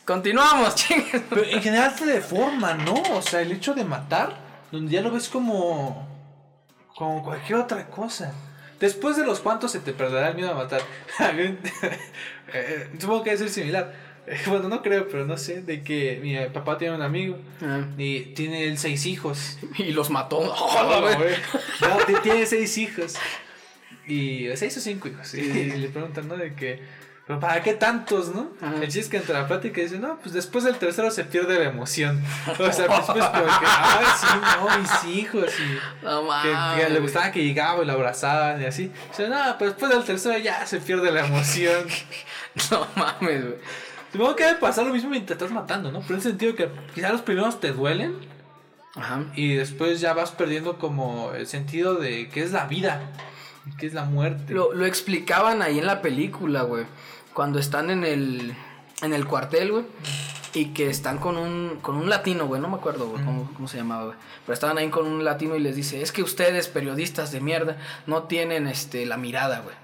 [0.05, 1.21] continuamos, chingues.
[1.29, 2.93] Pero en general se deforma, ¿no?
[3.13, 4.37] O sea, el hecho de matar,
[4.71, 6.07] donde ya lo ves como.
[6.95, 8.33] como cualquier otra cosa.
[8.79, 10.81] Después de los cuantos se te perderá el miedo a matar.
[12.51, 13.93] Eh, supongo que es similar.
[14.47, 15.61] Bueno, no creo, pero no sé.
[15.61, 17.85] De que mi papá tiene un amigo ah.
[17.97, 19.57] y tiene él seis hijos.
[19.77, 20.41] Y los mató.
[21.81, 23.15] no, tiene seis hijos.
[24.07, 25.33] Y seis o cinco hijos.
[25.33, 26.37] Y, le preguntan, ¿no?
[26.37, 26.81] De que
[27.29, 28.49] pero ¿para qué tantos, no?
[28.59, 31.59] El chiste es que entre la plática dice, no, pues después del tercero se pierde
[31.59, 32.19] la emoción.
[32.47, 34.25] O sea, pues, pues como que, ay, sí,
[34.57, 35.53] no, mis hijos.
[35.59, 36.83] Y no mames.
[36.83, 38.91] Que, le gustaba que llegaba y lo abrazaban y así.
[39.11, 41.85] O sea, no, pues después del tercero ya se pierde la emoción.
[42.71, 43.57] no mames, güey.
[44.11, 45.99] Supongo que debe pasar lo mismo mientras estás matando, ¿no?
[45.99, 48.15] Pero en el sentido que quizás los primeros te duelen.
[48.95, 49.25] Ajá.
[49.35, 53.11] Y después ya vas perdiendo como el sentido de qué es la vida.
[53.77, 54.51] ¿Qué es la muerte?
[54.51, 56.85] Lo, lo explicaban ahí en la película, güey
[57.33, 58.55] cuando están en el,
[59.01, 59.85] en el cuartel, güey.
[60.53, 62.59] Y que están con un, con un latino, güey.
[62.59, 64.17] No me acuerdo, güey, cómo, cómo, se llamaba, güey.
[64.45, 67.77] Pero estaban ahí con un latino y les dice, es que ustedes, periodistas de mierda,
[68.07, 69.75] no tienen este, la mirada, güey.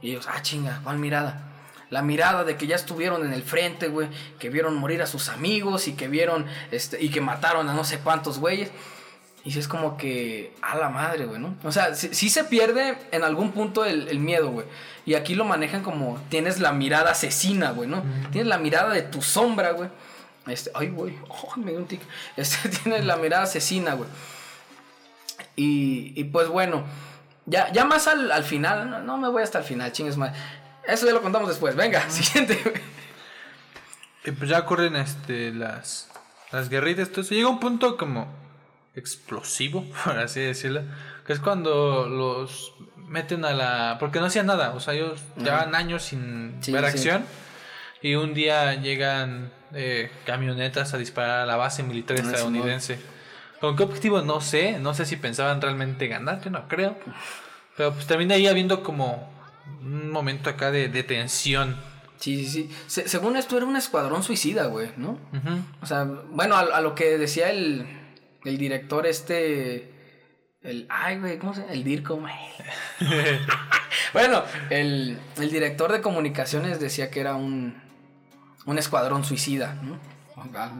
[0.00, 1.52] Y ellos, ah, chinga, ¿cuál mirada?
[1.90, 4.08] La mirada de que ya estuvieron en el frente, güey.
[4.38, 7.84] Que vieron morir a sus amigos y que vieron, este, y que mataron a no
[7.84, 8.70] sé cuántos güeyes.
[9.46, 11.54] Y si es como que, a la madre, güey, ¿no?
[11.62, 14.66] O sea, sí, se pierde en algún punto el, miedo, güey.
[15.04, 18.02] Y aquí lo manejan como, tienes la mirada asesina, güey, ¿no?
[18.32, 19.88] Tienes la mirada de tu sombra, güey.
[20.48, 22.00] Este, ay, güey, oh, me dio un tic.
[22.36, 24.08] Este, tienes la mirada asesina, güey.
[25.54, 26.82] Y, y pues bueno,
[27.44, 30.36] ya, ya más al, al final, no, me voy hasta el final, chingues más.
[30.88, 32.82] Eso ya lo contamos después, venga, siguiente, güey.
[34.24, 36.08] Y pues ya corren este, las,
[36.50, 38.44] las guerritas, entonces llega un punto como
[38.96, 40.82] explosivo, por así decirlo,
[41.26, 43.96] que es cuando los meten a la...
[44.00, 47.24] porque no hacían nada, o sea, ellos llevan años sin ver acción
[48.02, 52.98] y un día llegan eh, camionetas a disparar a la base militar ah, estadounidense.
[53.60, 54.22] ¿Con qué objetivo?
[54.22, 56.96] No sé, no sé si pensaban realmente ganar, yo no creo.
[57.76, 59.30] Pero pues termina ahí habiendo como
[59.80, 61.76] un momento acá de, de tensión.
[62.18, 63.02] Sí, sí, sí.
[63.06, 65.18] según esto era un escuadrón suicida, güey, ¿no?
[65.82, 67.86] O sea, bueno, a, lo que decía el,
[68.48, 69.92] el director este...
[70.62, 71.72] El, ay, güey, ¿cómo se llama?
[71.72, 72.18] El DIRCO,
[74.12, 77.80] bueno, el, el, director de comunicaciones decía que era un,
[78.64, 79.96] un escuadrón suicida, ¿no?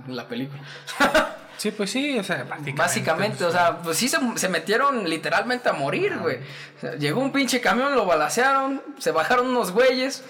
[0.08, 0.60] La película.
[1.56, 3.44] sí, pues sí, o sea, básicamente.
[3.44, 6.38] o sea, pues sí se, metieron literalmente a morir, güey.
[6.98, 10.24] llegó un pinche camión, lo balacearon, se bajaron unos güeyes.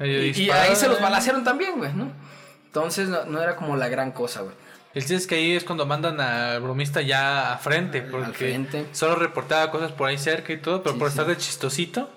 [0.00, 2.12] Y, ahí se los balacearon también, güey, ¿no?
[2.66, 4.54] Entonces no, no era como la gran cosa, güey.
[4.96, 9.16] El chiste es que ahí es cuando mandan al bromista ya a frente, porque solo
[9.16, 12.08] reportaba cosas por ahí cerca y todo, pero por estar de chistosito,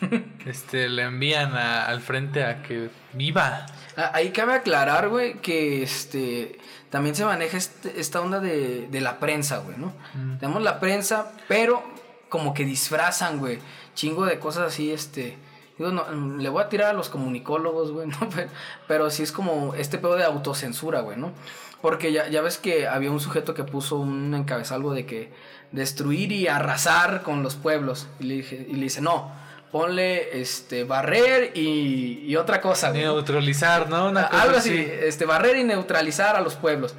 [0.44, 3.64] este, le envían al frente a que viva.
[3.96, 6.58] Ah, ahí cabe aclarar, güey, que este
[6.90, 9.94] también se maneja este, esta onda de, la prensa, güey, ¿no?
[10.12, 10.36] Mm.
[10.36, 11.82] Tenemos la prensa, pero
[12.28, 13.60] como que disfrazan, güey,
[13.94, 15.38] chingo de cosas así, este...
[15.78, 18.28] Digo, no, le voy a tirar a los comunicólogos, güey, ¿no?
[18.34, 18.50] Pero,
[18.88, 21.32] pero sí es como este pedo de autocensura, güey, ¿no?
[21.82, 25.30] Porque ya, ya ves que había un sujeto que puso un encabezalgo de que
[25.72, 28.08] destruir y arrasar con los pueblos.
[28.20, 29.30] Y le, dije, y le dice, no,
[29.70, 32.90] ponle este barrer y, y otra cosa.
[32.92, 34.08] Neutralizar, ¿no?
[34.08, 36.94] Una cosa Algo así, este barrer y neutralizar a los pueblos.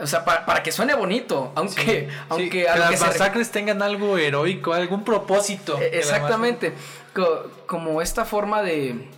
[0.00, 3.50] O sea, para, para que suene bonito, aunque, Sí, aunque, que aunque las se- masacres
[3.50, 5.76] tengan algo heroico, algún propósito.
[5.80, 6.72] Exactamente,
[7.14, 9.08] Co- como esta forma de,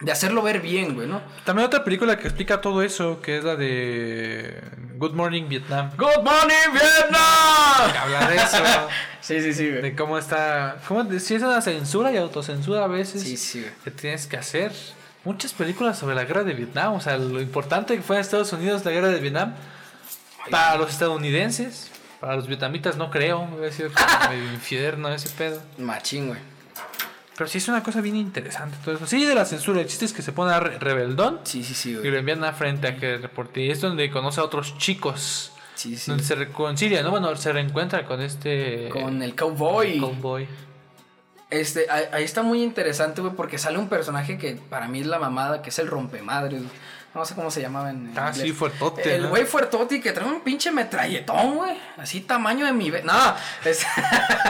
[0.00, 1.20] de hacerlo ver bien, güey, ¿no?
[1.44, 4.62] También otra película que explica todo eso, que es la de
[4.96, 5.90] Good Morning Vietnam.
[5.96, 7.96] Good morning, Vietnam.
[8.02, 8.56] Habla de eso,
[9.20, 9.82] Sí, sí, sí, güey.
[9.82, 13.72] de cómo está, cómo si es una censura y autocensura a veces Sí, sí, güey.
[13.84, 14.72] que tienes que hacer.
[15.22, 18.52] Muchas películas sobre la guerra de Vietnam, o sea, lo importante que fue en Estados
[18.54, 19.54] Unidos la guerra de Vietnam.
[20.50, 25.28] Para los estadounidenses, para los vietnamitas no creo, me a sido como medio infierno ese
[25.28, 25.60] pedo.
[25.76, 26.40] Machín, güey.
[27.40, 29.06] Pero sí es una cosa bien interesante todo eso.
[29.06, 31.72] Sí, de la censura, el chiste es que se pone a re- rebeldón Sí, sí,
[31.72, 33.62] sí, y lo envían a frente a que reporte.
[33.62, 36.10] Y es donde conoce a otros chicos, Sí, sí.
[36.10, 37.10] donde se reconcilia, ¿no?
[37.10, 39.98] Bueno, se reencuentra con este Con el cowboy.
[40.00, 40.46] cowboy.
[41.48, 45.18] Este, ahí, está muy interesante, güey, porque sale un personaje que para mí es la
[45.18, 46.74] mamada, que es el rompemadres, güey.
[47.14, 48.46] No sé cómo se llamaba en Ah, inglés.
[48.48, 49.28] sí, fuertote, El ¿no?
[49.30, 51.72] güey fuertote que trae un pinche metralletón, güey.
[51.96, 52.90] Así tamaño de mi...
[52.90, 53.86] No, es...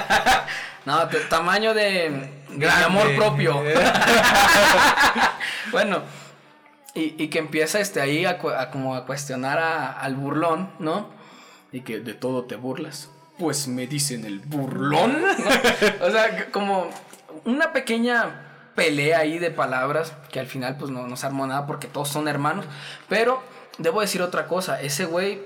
[0.86, 2.84] no, tamaño de, Grande.
[2.84, 3.62] amor propio.
[5.72, 6.02] bueno,
[6.94, 8.38] y, y que empieza este ahí a,
[8.70, 11.08] como a cuestionar a- al burlón, ¿no?
[11.72, 13.10] Y que de todo te burlas.
[13.38, 15.20] Pues me dicen el burlón.
[15.22, 15.28] ¿no?
[16.06, 16.90] O sea, como
[17.44, 21.66] una pequeña pelea ahí de palabras que al final pues no, no se armó nada
[21.66, 22.66] porque todos son hermanos.
[23.08, 23.42] Pero
[23.78, 25.40] debo decir otra cosa, ese güey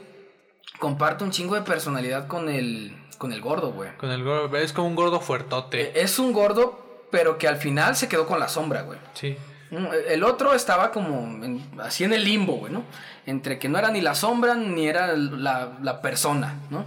[0.80, 3.90] comparte un chingo de personalidad con el, con el gordo, güey.
[3.96, 5.82] Con el gordo, es como un gordo fuertote.
[5.82, 6.83] Eh, Es un gordo,
[7.14, 8.98] pero que al final se quedó con la sombra, güey.
[9.12, 9.36] Sí.
[9.70, 12.82] Mm, El otro estaba como en- así en el limbo, güey, ¿no?
[13.24, 16.84] Entre que no era ni la sombra ni era la, la persona, ¿no?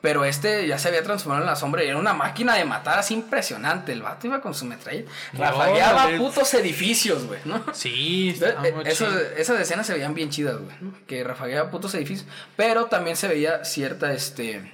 [0.00, 2.98] Pero este ya se había transformado en la sombra y era una máquina de matar
[2.98, 3.92] así impresionante.
[3.92, 5.04] El vato iba con su metralla.
[5.34, 7.62] Rafagueaba putos edificios, güey, ¿no?
[7.74, 10.74] Sí, está eh, eso- esas escenas se veían bien chidas, güey.
[10.80, 10.94] ¿no?
[11.06, 12.26] Que rafagueaba putos edificios.
[12.56, 14.72] Pero también se veía cierta, este.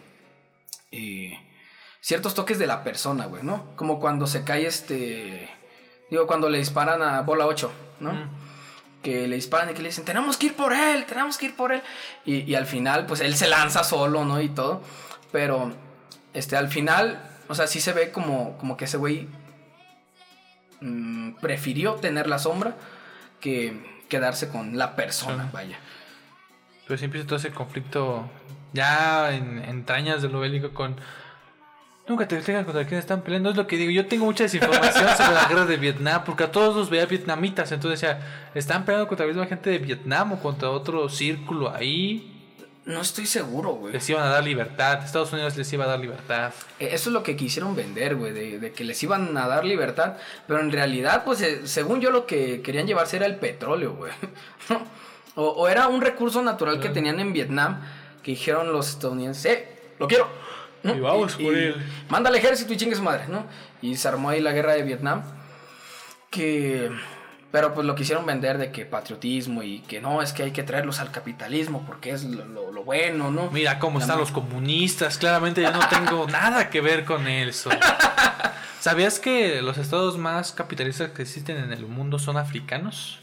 [0.92, 1.38] eh,
[2.00, 3.74] ciertos toques de la persona, güey, ¿no?
[3.76, 5.48] Como cuando se cae este.
[6.10, 8.12] Digo, cuando le disparan a bola 8, ¿no?
[8.12, 8.30] Mm.
[9.02, 11.56] Que le disparan y que le dicen, tenemos que ir por él, tenemos que ir
[11.56, 11.82] por él.
[12.24, 14.40] Y, y al final, pues él se lanza solo, ¿no?
[14.40, 14.82] Y todo.
[15.30, 15.72] Pero,
[16.32, 19.28] este, al final, o sea, sí se ve como, como que ese güey
[20.80, 22.76] mm, prefirió tener la sombra
[23.40, 25.78] que quedarse con la persona, vaya.
[26.86, 28.30] Pero siempre todo ese conflicto
[28.72, 30.96] ya en entrañas de lo bélico con...
[32.08, 33.50] Nunca te explican contra quién están peleando.
[33.50, 33.90] Es lo que digo.
[33.90, 36.22] Yo tengo mucha desinformación sobre la guerra de Vietnam.
[36.24, 37.70] Porque a todos los veía vietnamitas.
[37.72, 42.34] Entonces decía, ¿están peleando contra la misma gente de Vietnam o contra otro círculo ahí?
[42.86, 43.92] No estoy seguro, güey.
[43.92, 45.04] Les iban a dar libertad.
[45.04, 46.54] Estados Unidos les iba a dar libertad.
[46.80, 49.66] Eh, Eso es lo que quisieron vender, güey, de, de que les iban a dar
[49.66, 50.16] libertad,
[50.46, 54.12] pero en realidad, pues, eh, según yo, lo que querían llevarse era el petróleo, güey.
[55.34, 57.82] o, o era un recurso natural que tenían en Vietnam,
[58.22, 59.68] que dijeron los estadounidenses, ¡eh,
[59.98, 60.26] lo quiero!
[60.82, 60.94] ¿No?
[60.94, 61.74] Y vamos por él.
[62.08, 63.46] Manda al ejército y chingue su madre, ¿no?
[63.82, 65.22] Y se armó ahí la guerra de Vietnam,
[66.30, 66.90] que...
[67.50, 70.62] Pero pues lo quisieron vender de que patriotismo y que no, es que hay que
[70.62, 73.50] traerlos al capitalismo porque es lo, lo- lo bueno, ¿no?
[73.50, 75.16] Mira cómo La están los comunistas.
[75.16, 77.70] Claramente yo no tengo nada que ver con eso.
[78.80, 83.18] ¿Sabías que los estados más capitalistas que existen en el mundo son africanos?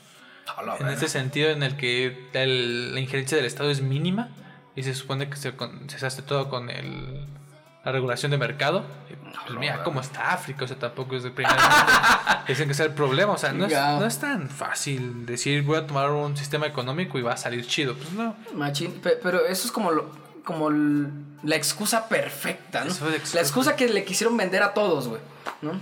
[0.60, 0.94] En verga.
[0.94, 4.30] este sentido en el que el- la injerencia del Estado es mínima
[4.76, 5.54] y se supone que se,
[5.86, 7.25] se hace todo con el,
[7.86, 8.84] la regulación de mercado.
[9.48, 11.76] Pues, mira cómo está África, o sea, tampoco es de primer mundo.
[12.48, 15.78] Dicen que es el problema, o sea, no es, no es tan fácil decir voy
[15.78, 17.96] a tomar un sistema económico y va a salir chido.
[17.96, 18.36] Pues no.
[18.54, 20.10] Machín, pe- pero eso es como lo,
[20.44, 22.92] como la excusa perfecta, ¿no?
[22.92, 23.36] Eso es excusa.
[23.36, 25.22] La excusa que le quisieron vender a todos, güey,
[25.62, 25.74] ¿no?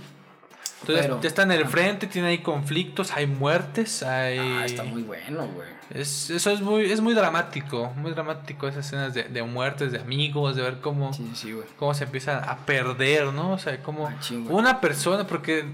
[0.80, 4.38] Entonces Pero- ya está en el frente, tiene ahí conflictos, hay muertes, hay...
[4.38, 5.68] Ah, está muy bueno, güey.
[5.90, 9.98] Es, eso es muy, es muy dramático, muy dramático esas escenas de, de muertes, de
[10.00, 11.66] amigos, de ver cómo, Sí, sí, güey.
[11.78, 13.52] cómo se empiezan a perder, ¿no?
[13.52, 14.44] O sea, como güey.
[14.50, 15.64] una persona, porque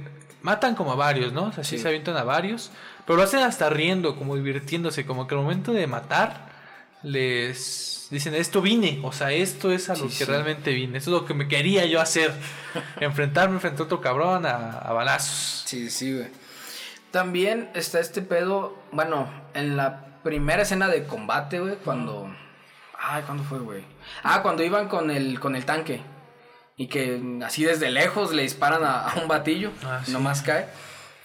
[0.42, 1.44] matan como a varios, ¿no?
[1.44, 1.82] O sea, sí, Sí.
[1.82, 2.70] se avientan a varios,
[3.06, 6.48] pero lo hacen hasta riendo, como divirtiéndose, como que al momento de matar
[7.02, 10.30] les dicen, esto vine, o sea, esto es a lo Sí, que sí.
[10.30, 12.32] realmente vine, esto es lo que me quería yo hacer,
[13.00, 15.62] enfrentarme frente a otro cabrón a, a balazos.
[15.66, 16.28] Sí, sí, güey.
[17.10, 22.32] También está este pedo, bueno, en la primera escena de combate, güey, cuando...
[23.02, 23.82] Ay, ¿cuándo fue, güey?
[24.22, 26.02] Ah, cuando iban con el, con el tanque.
[26.76, 29.70] Y que así desde lejos le disparan a, a un batillo.
[29.84, 30.12] Ah, sí.
[30.12, 30.66] Nomás cae.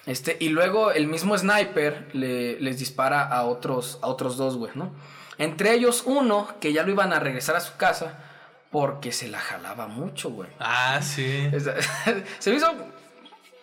[0.05, 4.71] Este, y luego el mismo sniper le, les dispara a otros, a otros dos, güey,
[4.75, 4.91] ¿no?
[5.37, 8.19] Entre ellos uno que ya lo iban a regresar a su casa
[8.71, 10.49] porque se la jalaba mucho, güey.
[10.59, 11.49] Ah, sí.
[12.39, 12.67] Se me hizo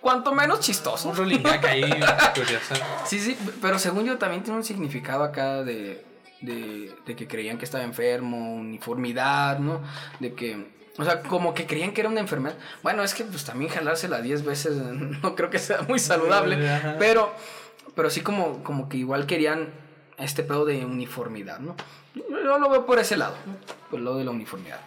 [0.01, 1.09] cuanto menos chistoso.
[1.09, 1.83] Un rolling gag ahí,
[2.35, 2.75] curioso.
[3.05, 6.05] Sí, sí, pero según yo también tiene un significado acá de,
[6.41, 9.81] de, de que creían que estaba enfermo, uniformidad, ¿no?
[10.19, 10.67] De que,
[10.99, 12.57] o sea, como que creían que era una enfermedad.
[12.83, 14.77] Bueno, es que pues también jalársela 10 veces
[15.23, 16.59] no creo que sea muy saludable,
[16.99, 17.33] pero,
[17.95, 19.82] pero sí como, como que igual querían
[20.25, 21.75] este pedo de uniformidad, ¿no?
[22.15, 23.55] Yo lo veo por ese lado, ¿no?
[23.91, 24.81] por lo de la uniformidad.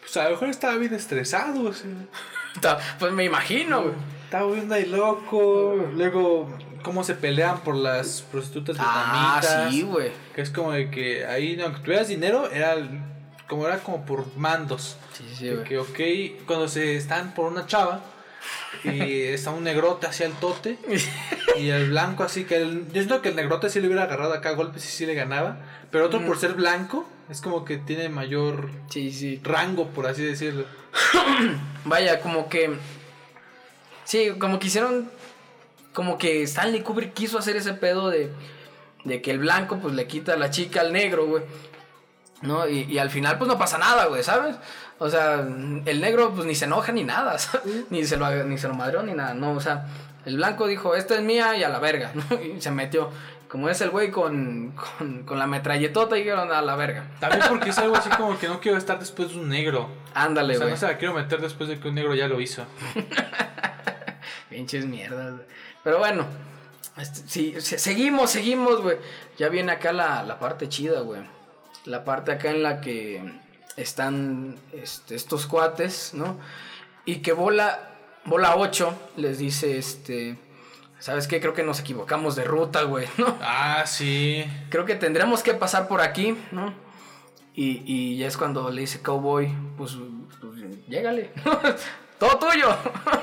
[0.00, 2.78] Pues a lo mejor estaba bien estresado, o sea.
[2.98, 3.94] Pues me imagino, güey.
[4.24, 5.76] Estaba viendo ahí loco.
[5.94, 6.48] Luego,
[6.82, 9.72] cómo se pelean por las prostitutas Ah, vietnamitas.
[9.72, 10.10] sí, güey.
[10.34, 13.00] Que es como de que ahí, no, que tuvieras dinero, era el-
[13.48, 14.96] como era como por mandos.
[15.12, 15.64] Sí, sí, güey.
[15.64, 18.00] que, ok, cuando se están por una chava
[18.84, 20.78] y está un negrote hacia el tote
[21.56, 24.32] y el blanco así que el, yo siento que el negrote sí le hubiera agarrado
[24.32, 25.58] acá a golpes y sí le ganaba,
[25.90, 29.40] pero otro por ser blanco es como que tiene mayor Sí, sí.
[29.44, 30.64] rango, por así decirlo.
[31.84, 32.70] Vaya, como que.
[34.04, 35.08] Sí, como que hicieron.
[35.92, 38.32] Como que Stanley Kubrick quiso hacer ese pedo de.
[39.04, 41.44] De que el blanco, pues le quita a la chica al negro, güey.
[42.42, 42.68] ¿No?
[42.68, 44.56] Y, y al final, pues no pasa nada, güey, ¿sabes?
[45.02, 47.86] O sea, el negro, pues ni se enoja ni nada, ¿sabes?
[47.90, 49.52] Ni se lo, ni se lo madreó ni nada, ¿no?
[49.52, 49.86] O sea,
[50.26, 52.24] el blanco dijo, esta es mía y a la verga, ¿no?
[52.40, 53.10] Y se metió.
[53.48, 57.06] Como es el güey con, con, con la metralletota, dijeron a la verga.
[57.18, 59.88] También porque es algo así como que no quiero estar después de un negro.
[60.14, 60.74] Ándale, O sea, güey.
[60.74, 62.64] no se la quiero meter después de que un negro ya lo hizo.
[64.50, 65.32] Pinches mierdas.
[65.32, 65.46] güey.
[65.82, 66.26] Pero bueno,
[66.96, 68.98] este, sí, se- seguimos, seguimos, güey.
[69.38, 71.22] Ya viene acá la, la parte chida, güey.
[71.86, 73.22] La parte acá en la que
[73.82, 76.38] están este, estos cuates, ¿no?
[77.04, 77.90] Y que bola,
[78.24, 80.38] bola 8 les dice, este,
[80.98, 81.40] ¿sabes qué?
[81.40, 83.36] Creo que nos equivocamos de ruta, güey, ¿no?
[83.40, 84.44] Ah, sí.
[84.68, 86.74] Creo que tendremos que pasar por aquí, ¿no?
[87.54, 89.96] Y, y ya es cuando le dice Cowboy, pues,
[90.40, 90.52] pues
[90.88, 91.32] llégale,
[92.18, 92.76] todo tuyo.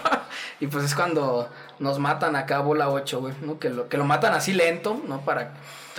[0.60, 1.50] y pues es cuando
[1.80, 3.60] nos matan acá bola 8, güey, ¿no?
[3.60, 5.22] Que lo, que lo matan así lento, ¿no?
[5.22, 5.54] Para...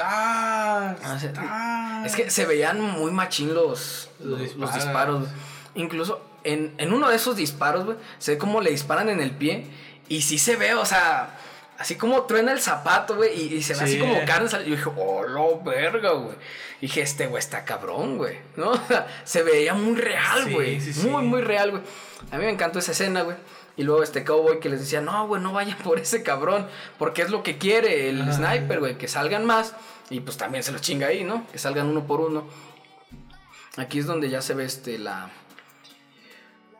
[0.04, 2.02] Ah.
[2.06, 5.28] Es que se veían muy machín los, Los los, los disparos.
[5.74, 9.30] Incluso en, en uno de esos disparos, güey, se ve cómo le disparan en el
[9.32, 9.66] pie.
[10.08, 11.38] Y sí se ve, o sea,
[11.78, 13.38] así como truena el zapato, güey.
[13.40, 13.98] Y, y se ve así Sí.
[13.98, 14.48] como carne.
[14.50, 16.36] yo dije, oh, lo verga, güey.
[16.80, 18.38] Dije, este güey está cabrón, güey.
[18.56, 18.72] ¿No?
[19.24, 20.80] Se veía muy real, güey.
[20.80, 21.06] sí, sí.
[21.08, 21.82] Muy, muy real, güey.
[22.30, 23.36] A mí me encantó esa escena, güey.
[23.78, 26.66] Y luego este cowboy que les decía, no, güey, no vayan por ese cabrón.
[26.98, 28.98] Porque es lo que quiere el sniper, güey.
[28.98, 29.74] Que salgan más.
[30.10, 31.46] Y pues también se los chinga ahí, ¿no?
[31.52, 32.46] Que salgan uno por uno.
[33.76, 35.30] Aquí es donde ya se ve este la.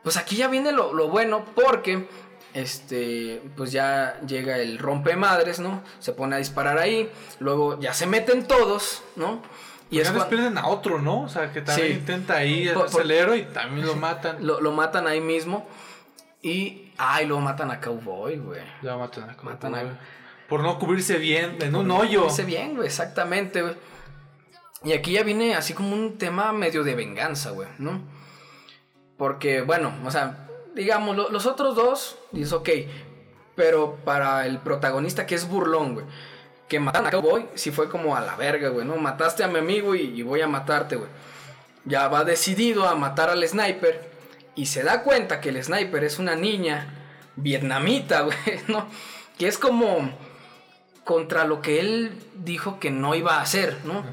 [0.03, 2.07] Pues aquí ya viene lo, lo bueno porque.
[2.53, 3.41] Este.
[3.55, 5.81] Pues ya llega el rompemadres, ¿no?
[5.99, 7.09] Se pone a disparar ahí.
[7.39, 9.41] Luego ya se meten todos, ¿no?
[9.91, 11.21] Y Y es antes cuan- pierden a otro, ¿no?
[11.23, 11.93] O sea, que también Sí.
[11.93, 14.45] intenta ahí Por- héroe y también lo matan.
[14.45, 15.67] lo, lo matan ahí mismo.
[16.41, 16.88] Y.
[17.01, 18.61] Ay, luego matan a Cowboy, güey.
[18.81, 19.95] Ya matan a Matan a- güey.
[20.49, 22.25] Por no cubrirse bien en un hoyo.
[22.25, 23.75] Dice bien, güey, exactamente, güey.
[24.83, 28.01] Y aquí ya viene así como un tema medio de venganza, güey, ¿no?
[29.17, 32.69] Porque, bueno, o sea, digamos, lo- los otros dos, dices, ok,
[33.55, 36.05] pero para el protagonista que es burlón, güey,
[36.67, 38.95] que matan a Cowboy, sí fue como a la verga, güey, ¿no?
[38.97, 41.09] Mataste a mi amigo y, y voy a matarte, güey.
[41.85, 44.09] Ya va decidido a matar al sniper
[44.59, 46.93] y se da cuenta que el sniper es una niña
[47.35, 48.37] vietnamita, güey,
[48.67, 48.87] ¿no?
[49.37, 50.11] Que es como
[51.03, 54.03] contra lo que él dijo que no iba a hacer, ¿no?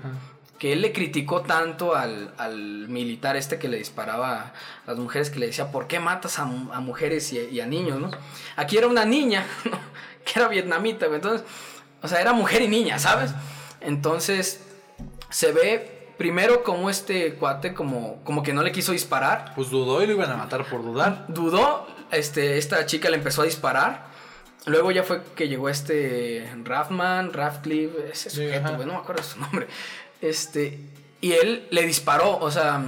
[0.59, 4.55] Que él le criticó tanto al, al militar este que le disparaba
[4.86, 7.61] a las mujeres, que le decía, ¿por qué matas a, mu- a mujeres y, y
[7.61, 8.11] a niños, no?
[8.57, 9.78] Aquí era una niña, ¿no?
[10.24, 11.16] que era vietnamita, güey.
[11.16, 11.47] Entonces,
[12.03, 13.32] o sea, era mujer y niña, ¿sabes?
[13.80, 14.61] Entonces,
[15.28, 19.52] se ve primero como este cuate como, como que no le quiso disparar.
[19.54, 21.26] Pues dudó y lo iban a matar por dudar.
[21.28, 24.06] Dudó, este, esta chica le empezó a disparar.
[24.66, 29.22] Luego ya fue que llegó este Raffman, Radcliffe, ese Sí, sujeto, güey, no me acuerdo
[29.22, 29.68] su nombre.
[30.20, 30.80] Este,
[31.20, 32.82] y él le disparó, o sea,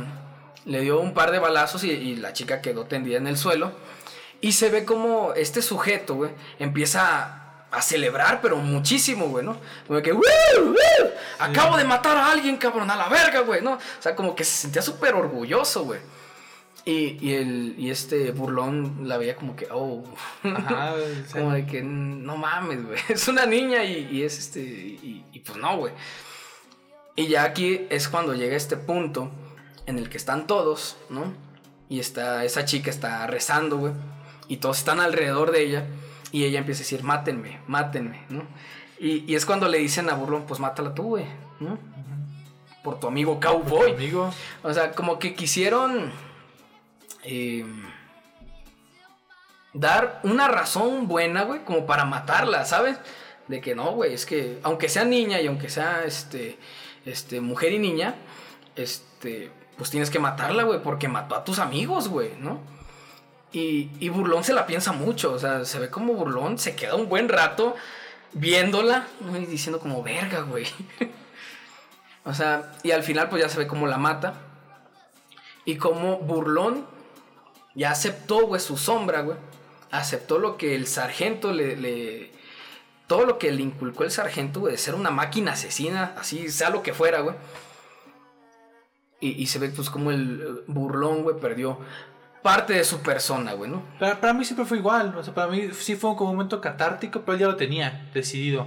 [0.65, 3.73] le dio un par de balazos y, y la chica quedó tendida en el suelo.
[4.41, 9.57] Y se ve como este sujeto, güey, empieza a, celebrar, pero muchísimo, güey, ¿no?
[9.87, 10.23] Como que, ¡Woo!
[10.61, 11.11] ¡Woo!
[11.39, 13.75] Acabo de matar a alguien, cabrón, a la verga, güey, ¿no?
[13.75, 16.01] O sea, como que se sentía súper orgulloso, güey.
[16.85, 20.05] Y, y, el, y este burlón la veía como que, oh,
[20.43, 20.95] Ajá,
[21.33, 22.99] como de que no mames, güey.
[23.09, 24.61] Es una niña y, y es este.
[24.61, 25.93] Y, y pues no, güey.
[27.15, 29.31] Y ya aquí es cuando llega este punto
[29.87, 31.35] en el que están todos, ¿no?
[31.89, 33.93] Y está, esa chica está rezando, güey.
[34.47, 35.87] Y todos están alrededor de ella.
[36.33, 38.43] Y ella empieza a decir, mátenme, mátenme, ¿no?
[38.99, 41.25] Y, y es cuando le dicen a Burlón, pues mátala tú, güey,
[41.61, 41.79] ¿no?
[42.83, 43.93] Por tu amigo cowboy.
[43.93, 44.33] amigo.
[44.63, 46.13] O sea, como que quisieron.
[47.25, 47.65] eh,
[49.75, 52.99] dar una razón buena, güey, como para matarla, ¿sabes?
[53.49, 56.59] De que no, güey, es que aunque sea niña y aunque sea este,
[57.07, 58.15] este, mujer y niña,
[58.77, 62.61] este, pues tienes que matarla, güey, porque mató a tus amigos, güey, ¿no?
[63.53, 66.97] Y, y Burlón se la piensa mucho, o sea, se ve como Burlón se queda
[66.97, 67.75] un buen rato
[68.33, 70.67] viéndola y diciendo como verga, güey.
[72.25, 74.35] o sea, y al final pues ya se ve como la mata.
[75.65, 76.87] Y como Burlón
[77.75, 79.37] ya aceptó, güey, su sombra, güey.
[79.91, 82.33] Aceptó lo que el sargento le,
[83.07, 86.71] Todo lo que le inculcó el sargento, güey, de ser una máquina asesina, así sea
[86.71, 87.37] lo que fuera, güey.
[89.21, 91.81] Y, se ve pues como el burlón, güey, perdió
[92.43, 93.83] parte de su persona, güey, ¿no?
[93.99, 96.61] Para, para mí siempre fue igual, o sea, para mí sí fue como un momento
[96.61, 98.67] catártico, pero él ya lo tenía decidido.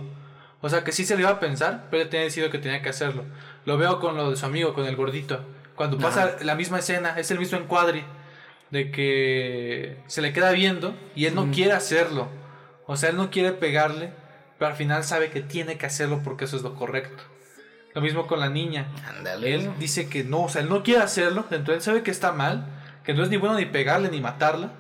[0.62, 2.82] O sea, que sí se lo iba a pensar, pero él tenía decidido que tenía
[2.82, 3.26] que hacerlo.
[3.66, 5.44] Lo veo con lo de su amigo, con el gordito.
[5.76, 8.04] Cuando pasa la misma escena, es el mismo encuadre
[8.70, 12.30] de que se le queda viendo y él no quiere hacerlo.
[12.86, 14.12] O sea, él no quiere pegarle,
[14.60, 17.24] pero al final sabe que tiene que hacerlo porque eso es lo correcto.
[17.96, 18.88] Lo mismo con la niña.
[19.08, 19.56] Ándale.
[19.56, 22.32] Él dice que no, o sea, él no quiere hacerlo, entonces él sabe que está
[22.32, 22.66] mal,
[23.04, 24.72] que no es ni bueno ni pegarle ni matarla,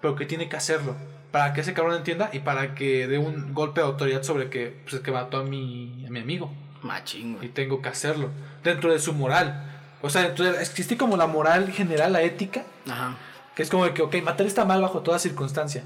[0.00, 0.94] pero que tiene que hacerlo.
[1.30, 4.80] Para que ese cabrón entienda y para que dé un golpe de autoridad sobre que,
[4.88, 6.50] pues, que mató a mi, a mi amigo.
[6.82, 8.30] Machín, Y tengo que hacerlo.
[8.62, 9.64] Dentro de su moral.
[10.00, 12.64] O sea, entonces existe como la moral general, la ética.
[12.88, 13.16] Ajá.
[13.54, 15.82] Que es como que, ok, matar está mal bajo toda circunstancia.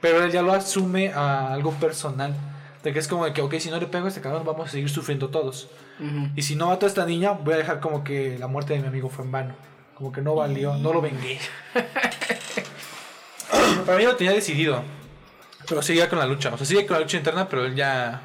[0.00, 2.34] Pero él ya lo asume a algo personal.
[2.82, 4.68] De que es como de que, ok, si no le pego a este cabrón, vamos
[4.68, 5.68] a seguir sufriendo todos.
[6.36, 8.80] Y si no mato a esta niña, voy a dejar como que la muerte de
[8.80, 9.54] mi amigo fue en vano.
[9.98, 11.40] Como que no valió, no lo vengué.
[13.84, 14.84] Para mí lo tenía decidido.
[15.68, 16.54] Pero seguía con la lucha.
[16.54, 18.20] O sea, sigue con la lucha interna, pero él ya,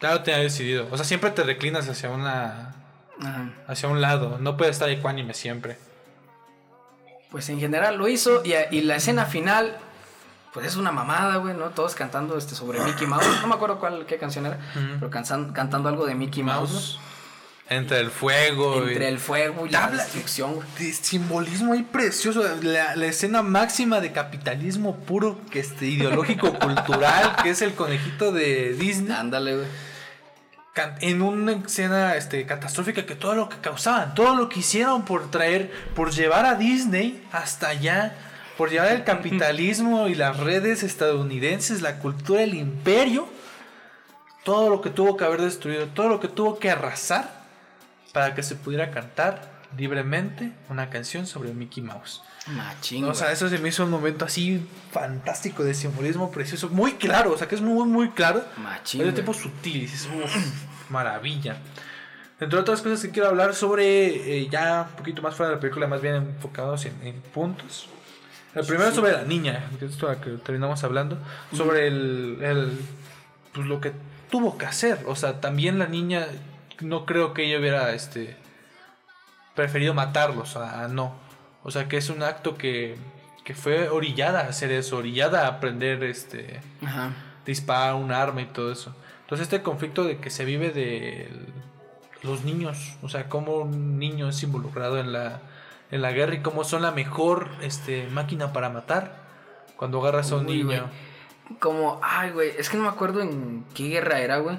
[0.00, 0.86] ya lo tenía decidido.
[0.92, 2.76] O sea, siempre te reclinas hacia una.
[3.66, 4.38] Hacia un lado.
[4.38, 5.76] No puedes estar ecuánime siempre.
[7.30, 8.42] Pues en general lo hizo.
[8.44, 9.76] Y, y la escena final
[10.52, 11.70] pues es una mamada, güey, ¿no?
[11.70, 13.26] Todos cantando este, sobre Mickey Mouse.
[13.42, 14.58] No me acuerdo cuál, qué canción era,
[14.98, 16.98] pero cantando algo de Mickey Mouse.
[17.70, 18.82] Entre el fuego.
[18.82, 20.66] Entre el fuego y la destrucción, güey.
[20.78, 22.42] De simbolismo ahí precioso.
[22.62, 28.72] La, escena máxima de capitalismo puro, que este, ideológico, cultural, que es el conejito de
[28.72, 29.14] Disney.
[29.14, 29.66] Ándale, güey.
[31.00, 35.28] En una escena este, catastrófica que todo lo que causaban, todo lo que hicieron por
[35.28, 38.16] traer, por llevar a Disney hasta allá
[38.56, 43.28] por llevar el capitalismo y las redes estadounidenses, la cultura, el imperio,
[44.42, 47.37] todo lo que tuvo que haber destruido, todo lo que tuvo que arrasar
[48.18, 49.40] para que se pudiera cantar
[49.76, 52.20] libremente una canción sobre Mickey Mouse.
[52.48, 53.04] Machín.
[53.04, 57.30] O sea, eso se me hizo un momento así fantástico de simbolismo precioso, muy claro,
[57.34, 58.44] o sea, que es muy, muy claro.
[58.56, 59.02] Machín.
[59.02, 60.08] Pero de tipo sutil, dices,
[60.88, 61.58] maravilla.
[62.40, 65.60] Entre otras cosas que quiero hablar sobre, eh, ya un poquito más fuera de la
[65.60, 67.88] película, más bien enfocados en puntos.
[68.52, 71.18] El primero es sobre la niña, que es esto que terminamos hablando,
[71.52, 72.80] sobre el, el
[73.52, 73.92] pues lo que
[74.28, 75.04] tuvo que hacer.
[75.06, 76.26] O sea, también la niña,
[76.80, 78.36] no creo que ella hubiera este
[79.54, 81.14] preferido matarlos, a, no.
[81.64, 82.96] O sea, que es un acto que,
[83.44, 86.60] que fue orillada a hacer eso, orillada a aprender este
[87.44, 88.94] disparar un arma y todo eso.
[89.22, 91.28] Entonces este conflicto de que se vive de
[92.22, 95.40] los niños, o sea, cómo un niño es involucrado en la
[95.90, 99.16] en la guerra y cómo son la mejor este, máquina para matar
[99.76, 100.90] cuando agarras a un niño.
[101.60, 104.58] Como, ay, güey, es que no me acuerdo en qué guerra era, güey.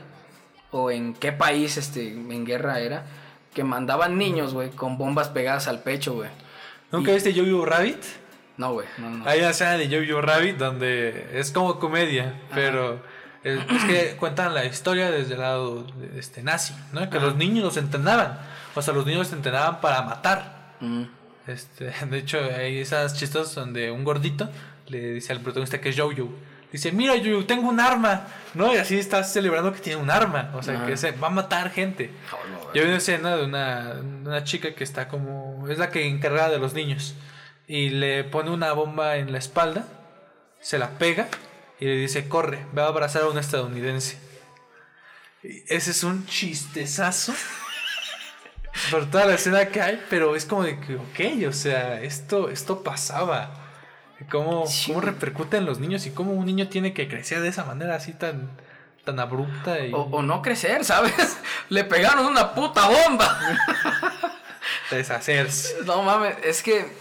[0.71, 3.05] O en qué país este, en guerra era.
[3.53, 6.29] Que mandaban niños, güey, con bombas pegadas al pecho, güey.
[6.91, 8.03] ¿Nunca viste Jojo Rabbit?
[8.57, 9.29] No, güey, no, no.
[9.29, 13.01] Hay una escena de Jojo Rabbit donde es como comedia, pero
[13.43, 17.09] es, que cuentan la historia desde el lado este nazi, ¿no?
[17.09, 18.37] Que los niños los entrenaban.
[18.75, 20.73] O sea, los niños los entrenaban para matar.
[20.79, 21.03] Mm.
[21.47, 24.49] Este, de hecho, hay esas chistos donde un gordito
[24.87, 26.29] le dice al protagonista que es Jojo.
[26.71, 28.27] Dice, mira Jojo, tengo un arma.
[28.53, 28.73] ¿No?
[28.73, 30.51] Y así está celebrando que tiene un arma.
[30.55, 32.11] O sea, que se va a matar gente.
[32.31, 35.67] Oh, Yo vi una escena de una, una chica que está como...
[35.69, 37.15] Es la que encargada de los niños.
[37.67, 39.85] Y le pone una bomba en la espalda.
[40.59, 41.27] Se la pega.
[41.79, 44.17] Y le dice, corre, va a abrazar a un estadounidense.
[45.41, 47.33] ese es un chistezazo
[48.91, 52.49] por toda la escena que hay, pero es como de que, ok, o sea, esto,
[52.49, 53.58] esto pasaba.
[54.31, 57.63] ¿Cómo, ¿Cómo repercute en los niños y cómo un niño tiene que crecer de esa
[57.63, 58.49] manera así tan,
[59.05, 59.79] tan abrupta?
[59.85, 59.91] Y...
[59.93, 61.37] O, no crecer, ¿sabes?
[61.69, 63.39] Le pegaron una puta bomba.
[64.91, 65.83] Deshacerse.
[65.85, 66.91] No mames, es que,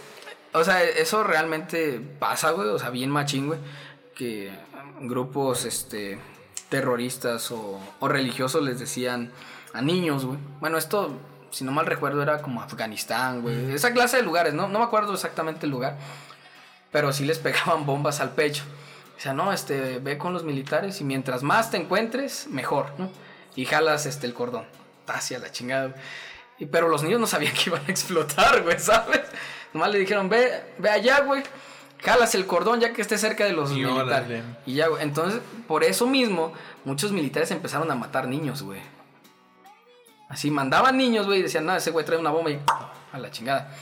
[0.53, 3.59] o sea, eso realmente pasa, güey, o sea, bien machín, güey,
[4.15, 4.51] que
[5.01, 6.19] grupos, este,
[6.69, 9.31] terroristas o, o religiosos les decían
[9.73, 10.39] a niños, güey.
[10.59, 11.19] Bueno, esto
[11.51, 13.71] si no mal recuerdo, era como Afganistán, güey.
[13.71, 14.67] Esa clase de lugares, ¿no?
[14.67, 15.97] No me acuerdo exactamente el lugar.
[16.91, 18.63] Pero sí les pegaban bombas al pecho.
[19.17, 23.09] O sea, no, este, ve con los militares y mientras más te encuentres, mejor, ¿no?
[23.55, 24.65] Y jalas este, el cordón.
[25.07, 25.95] Hacia la chingada.
[26.57, 29.21] Y, pero los niños no sabían que iban a explotar, güey, ¿sabes?
[29.73, 31.43] Nomás le dijeron, ve, ve allá, güey.
[32.01, 34.03] Jalas el cordón ya que esté cerca de los Y militares.
[34.03, 34.43] órale.
[34.65, 35.03] Y ya, güey.
[35.03, 36.53] Entonces, por eso mismo,
[36.85, 38.79] muchos militares empezaron a matar niños, güey.
[40.29, 42.59] Así, mandaban niños, güey, y decían, no, ese güey trae una bomba y
[43.11, 43.73] a la chingada.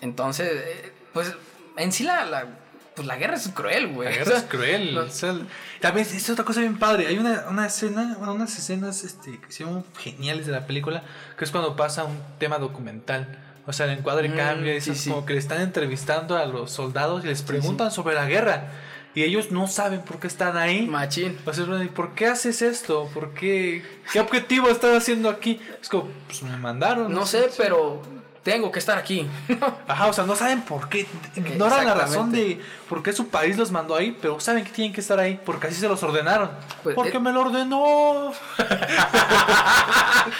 [0.00, 1.34] Entonces, eh, pues,
[1.76, 2.46] en sí la, la,
[2.94, 4.08] pues, la guerra es cruel, güey.
[4.08, 4.94] La O guerra sea, es cruel.
[4.94, 5.34] no- o sea,
[5.80, 7.06] También es otra cosa bien padre.
[7.06, 11.02] Hay una, una escena, bueno, unas escenas este, que se llaman geniales de la película,
[11.38, 13.38] que es cuando pasa un tema documental.
[13.66, 15.10] O sea, el encuadre Mm, cambia y sí, es sí.
[15.10, 18.68] como que le están entrevistando a los soldados y les preguntan sobre la guerra.
[19.14, 20.86] Y ellos no saben por qué están ahí.
[20.86, 21.38] Machín.
[21.46, 23.10] O sea, ¿y por qué haces esto?
[23.14, 23.82] ¿Por qué?
[24.12, 25.58] ¿Qué objetivo estás haciendo aquí?
[25.82, 27.12] Es como, pues me mandaron.
[27.12, 28.02] No sé, pero
[28.46, 29.28] tengo que estar aquí.
[29.88, 31.04] Ajá, o sea, no saben por qué.
[31.34, 34.92] Ignoran la razón de por qué su país los mandó ahí, pero saben que tienen
[34.92, 36.52] que estar ahí porque así se los ordenaron.
[36.84, 38.32] Pues, porque eh, me lo ordenó.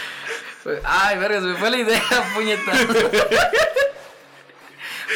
[0.84, 2.00] Ay, vergas, me fue la idea,
[2.36, 2.70] puñeta.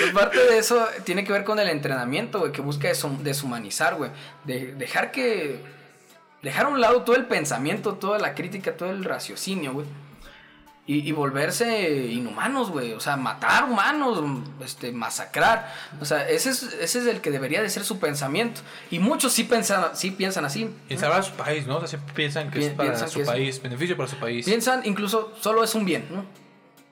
[0.01, 2.89] Pues parte de eso tiene que ver con el entrenamiento, güey, que busca
[3.21, 4.11] deshumanizar, güey.
[4.43, 5.61] De, dejar que.
[6.43, 9.87] Dejar a un lado todo el pensamiento, toda la crítica, todo el raciocinio, güey.
[10.93, 12.95] Y, y volverse inhumanos, güey.
[12.95, 14.19] O sea, matar humanos,
[14.65, 15.73] este, masacrar.
[16.01, 18.61] O sea, ese es, ese es el que debería de ser su pensamiento.
[18.91, 20.69] Y muchos sí piensan, sí piensan así.
[20.89, 21.77] Y salvar su país, ¿no?
[21.77, 24.45] O sea, piensan que Pi- es para su es- país, beneficio para su país.
[24.47, 26.25] Piensan incluso solo es un bien, ¿no?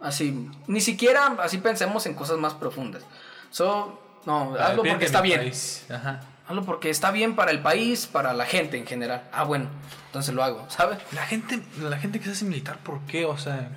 [0.01, 3.03] Así, ni siquiera así pensemos en cosas más profundas.
[3.51, 5.51] So, no, hazlo porque está bien.
[5.93, 6.21] Ajá.
[6.47, 9.25] Hazlo porque está bien para el país, para la gente en general.
[9.33, 9.67] Ah, bueno,
[10.07, 10.99] entonces lo hago, ¿sabes?
[11.13, 13.25] La gente, la gente que se hace militar, ¿por qué?
[13.25, 13.69] O sea,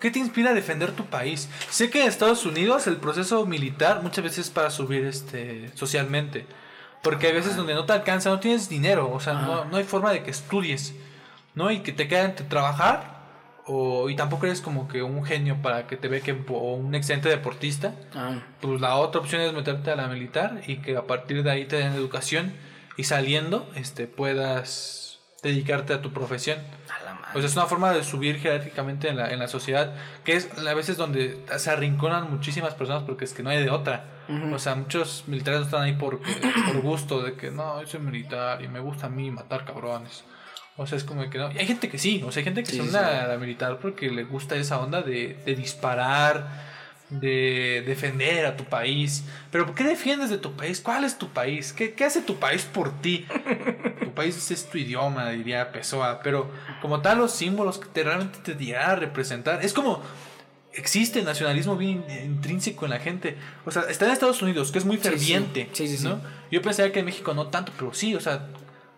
[0.00, 1.48] ¿qué te inspira a defender tu país?
[1.68, 6.46] Sé que en Estados Unidos el proceso militar muchas veces es para subir este socialmente.
[7.02, 9.84] Porque hay veces donde no te alcanza, no tienes dinero, o sea, no, no hay
[9.84, 10.94] forma de que estudies,
[11.54, 11.70] ¿no?
[11.70, 13.20] Y que te queda entre trabajar
[13.66, 17.28] o, y tampoco eres como que un genio para que te bequen o un excelente
[17.28, 17.94] deportista.
[18.14, 21.50] Ah, Pues la otra opción es meterte a la militar y que a partir de
[21.50, 22.52] ahí te den educación
[22.96, 26.58] y saliendo este puedas dedicarte a tu profesión.
[27.34, 30.48] O sea, es una forma de subir jerárquicamente en la, en la sociedad, que es
[30.58, 34.04] a veces donde se arrinconan muchísimas personas porque es que no hay de otra.
[34.52, 38.00] O sea, muchos militares no están ahí por, por gusto, de que no, yo soy
[38.00, 40.22] militar y me gusta a mí matar cabrones.
[40.76, 41.50] O sea, es como que no.
[41.52, 43.04] Y hay gente que sí, o sea, hay gente que Sí, se sí, une sí.
[43.04, 46.69] a la militar porque le gusta esa onda de, de disparar,
[47.10, 49.24] de defender a tu país.
[49.50, 50.80] Pero ¿por qué defiendes de tu país?
[50.80, 51.72] ¿Cuál es tu país?
[51.72, 53.26] ¿Qué, qué hace tu país por ti?
[54.04, 56.20] tu país es tu idioma, diría Pessoa.
[56.22, 56.50] Pero
[56.80, 59.64] como tal, los símbolos que te, realmente te dirán a representar.
[59.64, 60.02] Es como.
[60.72, 63.36] Existe el nacionalismo bien intrínseco en la gente.
[63.66, 65.68] O sea, está en Estados Unidos, que es muy ferviente.
[65.72, 66.04] Sí, sí, sí.
[66.04, 66.20] ¿no?
[66.52, 68.46] Yo pensaría que en México no tanto, pero sí, o sea,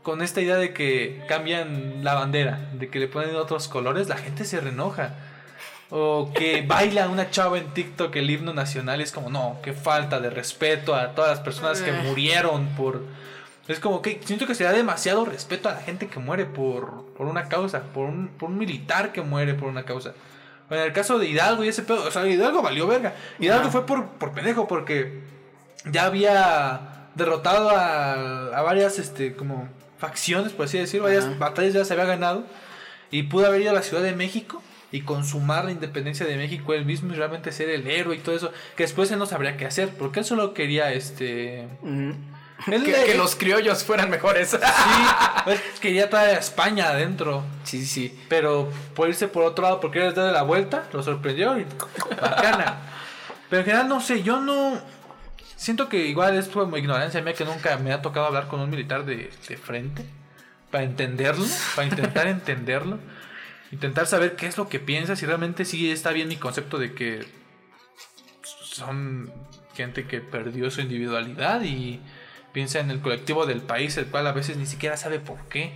[0.02, 4.18] con esta idea de que cambian la bandera, de que le ponen otros colores, la
[4.18, 5.14] gente se renoja.
[5.95, 9.74] O que baila una chava en TikTok el himno nacional y es como, no, qué
[9.74, 13.03] falta de respeto a todas las personas que murieron por...
[13.68, 17.05] Es como que siento que se da demasiado respeto a la gente que muere por,
[17.14, 20.14] por una causa, por un, por un militar que muere por una causa.
[20.70, 23.12] En el caso de Hidalgo y ese pedo, o sea, Hidalgo valió verga.
[23.38, 25.20] Hidalgo fue por, por pendejo, porque
[25.84, 29.68] ya había derrotado a, a varias, este, como
[29.99, 32.45] facciones, por así decirlo, varias batallas ya se había ganado.
[33.11, 34.62] Y pudo haber ido a la Ciudad de México
[34.93, 38.36] y consumar la independencia de México él mismo y realmente ser el héroe y todo
[38.36, 38.53] eso.
[38.76, 41.66] Que después él no sabría qué hacer, porque él solo quería, este...
[42.70, 44.51] Él, que, los criollos fueran mejores.
[44.51, 44.57] Sí,
[45.51, 47.43] él quería traer a España adentro.
[47.64, 48.16] sí, sí.
[48.28, 51.66] Pero por irse por otro lado, porque él darle la vuelta, lo sorprendió y
[52.20, 52.76] bacana.
[53.51, 54.78] Pero en general, no sé, yo no.
[55.57, 58.70] Siento que igual es como ignorancia mía que nunca me ha tocado hablar con un
[58.70, 60.05] militar de, de frente.
[60.70, 62.99] Para entenderlo, para intentar entenderlo.
[63.73, 66.95] Intentar saber qué es lo que piensa, si realmente sí está bien mi concepto de
[66.95, 67.27] que
[68.43, 69.33] son
[69.75, 72.01] gente que perdió su individualidad y
[72.53, 75.73] piensa en el colectivo del país, el cual a veces ni siquiera sabe por qué.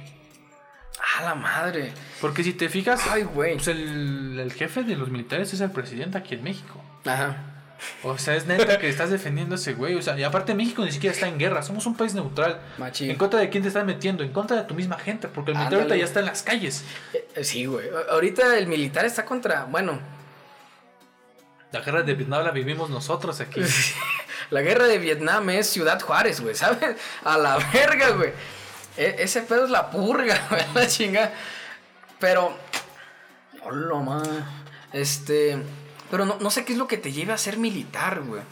[1.19, 1.93] A la madre.
[2.21, 6.19] Porque si te fijas, Ay, pues el, el jefe de los militares es el presidente
[6.19, 6.83] aquí en México.
[7.07, 7.56] Ajá.
[8.03, 9.95] O sea, es neta que estás defendiendo a ese güey.
[9.97, 11.63] O sea, y aparte México ni siquiera está en guerra.
[11.63, 12.61] Somos un país neutral.
[12.79, 13.11] Machín.
[13.11, 14.23] ¿En contra de quién te estás metiendo?
[14.25, 15.29] En contra de tu misma gente.
[15.29, 16.85] Porque el militar ahorita ya está en las calles.
[17.13, 17.89] Eh, eh, Sí, güey.
[18.11, 19.65] Ahorita el militar está contra.
[19.65, 20.01] Bueno,
[21.73, 23.61] La guerra de Vietnam la vivimos nosotros aquí.
[24.51, 26.97] la guerra de Vietnam es Ciudad Juárez, güey, ¿sabes?
[27.25, 28.33] A la verga, güey.
[28.97, 31.33] E- ese pedo es la purga, güey, la chinga.
[32.19, 32.57] Pero.
[33.63, 34.23] Hola, ma.
[34.93, 35.59] Este.
[36.11, 38.43] Pero no, no sé qué es lo que te lleve a ser militar, güey.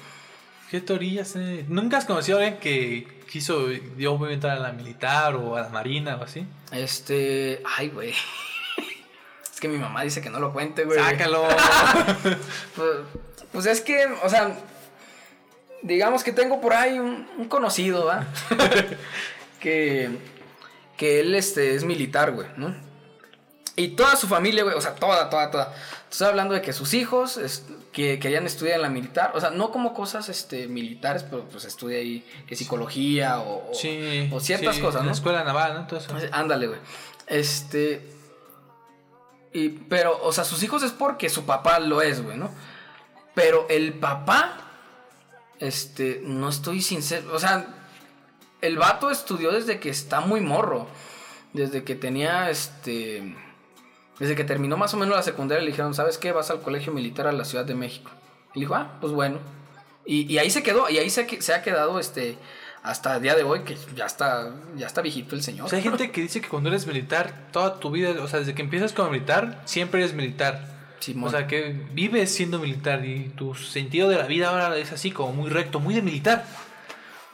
[0.70, 1.36] ¿Qué teorías?
[1.36, 1.64] eh?
[1.68, 5.56] ¿Nunca has conocido a alguien que quiso, yo voy a entrar a la militar o
[5.56, 6.46] a la marina o así?
[6.72, 7.62] Este.
[7.76, 8.12] Ay, güey.
[9.52, 10.98] Es que mi mamá dice que no lo cuente, güey.
[10.98, 11.46] Sácalo.
[12.74, 12.96] Pues,
[13.52, 14.58] pues es que, o sea,
[15.82, 18.26] digamos que tengo por ahí un, un conocido, ¿va?
[19.60, 20.10] que,
[20.96, 22.74] que él este, es militar, güey, ¿no?
[23.76, 25.74] Y toda su familia, güey, o sea, toda, toda, toda.
[26.10, 29.50] Estoy hablando de que sus hijos es- que querían estudiar en la militar, o sea,
[29.50, 34.28] no como cosas este, militares, pero pues estudia ahí que psicología o, o- sí.
[34.32, 35.06] o ciertas sí, cosas, ¿no?
[35.08, 35.86] la escuela naval, ¿no?
[35.88, 36.14] Todo eso.
[36.32, 36.78] Ándale, güey.
[37.26, 38.10] Este.
[39.52, 42.50] Y, pero, o sea, sus hijos es porque su papá lo es, güey, ¿no?
[43.34, 44.60] Pero el papá.
[45.60, 47.30] Este, no estoy sincero.
[47.32, 47.66] O sea,
[48.60, 50.88] el vato estudió desde que está muy morro.
[51.52, 53.36] Desde que tenía, este.
[54.18, 56.32] Desde que terminó más o menos la secundaria, le dijeron, ¿sabes qué?
[56.32, 58.10] Vas al colegio militar a la Ciudad de México.
[58.54, 59.38] Y dijo, ah, pues bueno.
[60.06, 62.38] Y, y ahí se quedó, y ahí se, se ha quedado, este.
[62.82, 65.66] Hasta el día de hoy, que ya está, ya está viejito el señor.
[65.66, 68.40] O sea, hay gente que dice que cuando eres militar, toda tu vida, o sea,
[68.40, 70.60] desde que empiezas como militar, siempre eres militar.
[71.00, 71.28] Simón.
[71.28, 75.10] O sea, que vives siendo militar y tu sentido de la vida ahora es así,
[75.10, 76.44] como muy recto, muy de militar.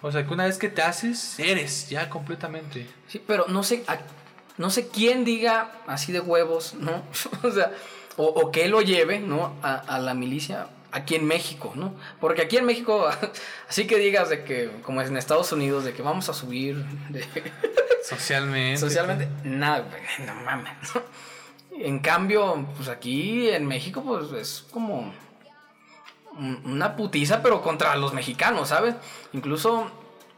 [0.02, 2.86] O sea, que una vez que te haces, eres ya completamente.
[3.08, 3.84] Sí, pero no sé,
[4.60, 7.02] no sé quién diga así de huevos, ¿no?
[7.42, 7.72] o sea,
[8.16, 9.54] o, o que lo lleve, ¿no?
[9.62, 11.94] A, a la milicia aquí en México, ¿no?
[12.20, 13.08] Porque aquí en México,
[13.68, 16.84] así que digas de que, como es en Estados Unidos, de que vamos a subir
[17.08, 17.24] de-
[18.04, 18.78] Socialmente.
[18.80, 19.84] socialmente, nada,
[20.26, 20.72] no mames.
[20.94, 21.02] ¿no?
[21.84, 25.12] En cambio, pues aquí en México, pues es como
[26.36, 28.94] un- una putiza, pero contra los mexicanos, ¿sabes?
[29.32, 29.90] Incluso,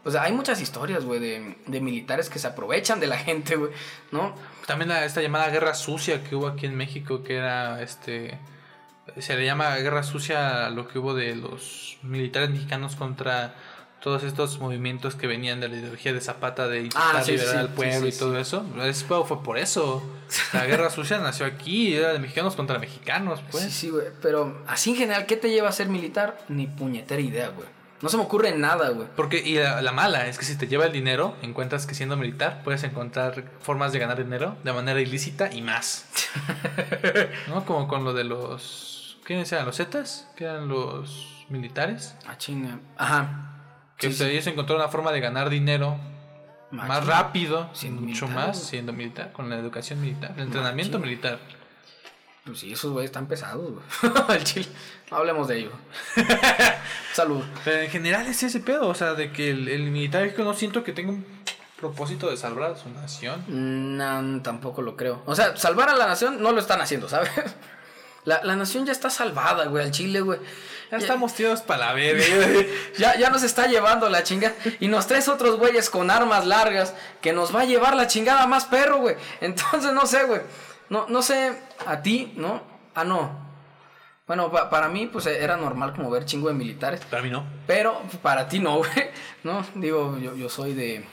[0.03, 3.70] pues hay muchas historias, güey, de, de militares que se aprovechan de la gente, güey,
[4.11, 4.34] ¿no?
[4.66, 8.38] También la- esta llamada guerra sucia que hubo aquí en México, que era este.
[9.18, 13.55] Se le llama guerra sucia a lo que hubo de los militares mexicanos contra
[14.00, 17.53] todos estos movimientos que venían de la ideología de Zapata de intentar Ah, sí, liberar
[17.53, 18.64] sí, al pueblo sí, y todo eso.
[18.82, 20.03] Es- fue por eso.
[20.53, 23.64] La guerra sucia nació aquí, era de mexicanos contra mexicanos, pues.
[23.64, 26.38] Sí, sí, güey, pero así en general, ¿qué te lleva a ser militar?
[26.48, 27.68] Ni puñetera idea, güey.
[28.03, 29.07] No se me ocurre nada, güey.
[29.16, 32.16] Porque, y la, la mala es que si te lleva el dinero, encuentras que siendo
[32.16, 36.07] militar puedes encontrar formas de ganar dinero de manera ilícita y más.
[37.48, 37.64] ¿No?
[37.64, 39.18] Como con lo de los.
[39.24, 39.66] ¿Quiénes eran?
[39.66, 40.28] ¿Los Zetas?
[40.36, 42.16] Que eran los militares.
[42.26, 42.80] Ah, chinga.
[42.96, 43.50] Ajá.
[43.96, 44.32] Que Sí, sea, sí.
[44.32, 45.96] ellos encontraron una forma de ganar dinero
[46.72, 51.38] más rápido, mucho militar, más siendo militar, con la educación militar, el entrenamiento militar.
[52.45, 54.14] Pues sí, esos güeyes están pesados, güey.
[54.28, 54.66] Al chile.
[55.11, 55.70] No hablemos de ello.
[57.14, 57.43] Salud.
[57.64, 60.43] Pero en general es ese pedo, o sea, de que el, el militar es que
[60.43, 61.24] no siento que tenga un
[61.78, 63.45] propósito de salvar a su nación.
[63.97, 65.22] No, tampoco lo creo.
[65.26, 67.30] O sea, salvar a la nación no lo están haciendo, ¿sabes?
[68.24, 70.38] La, la nación ya está salvada, güey, al chile, güey.
[70.93, 72.24] Ya estamos tirados para la verga.
[72.97, 74.55] Ya, ya nos está llevando la chingada.
[74.78, 78.47] Y nos traes otros güeyes con armas largas que nos va a llevar la chingada
[78.47, 79.16] más perro, güey.
[79.40, 80.40] Entonces, no sé, güey.
[80.93, 82.61] No, no sé, a ti, ¿no?
[82.95, 83.30] Ah, no.
[84.26, 87.01] Bueno, pa- para mí, pues era normal como ver chingo de militares.
[87.11, 87.45] Para mí no.
[87.66, 88.90] Pero para ti no, güey.
[89.43, 91.05] No, digo, yo, yo soy de,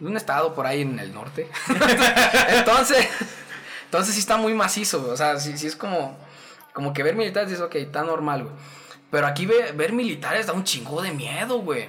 [0.00, 1.48] de un estado por ahí en el norte.
[2.48, 3.08] entonces,
[3.86, 5.12] entonces sí está muy macizo, güey.
[5.12, 6.18] O sea, sí, sí es como,
[6.74, 8.54] como que ver militares dices, ok, está normal, güey.
[9.10, 11.88] Pero aquí ve- ver militares da un chingo de miedo, güey.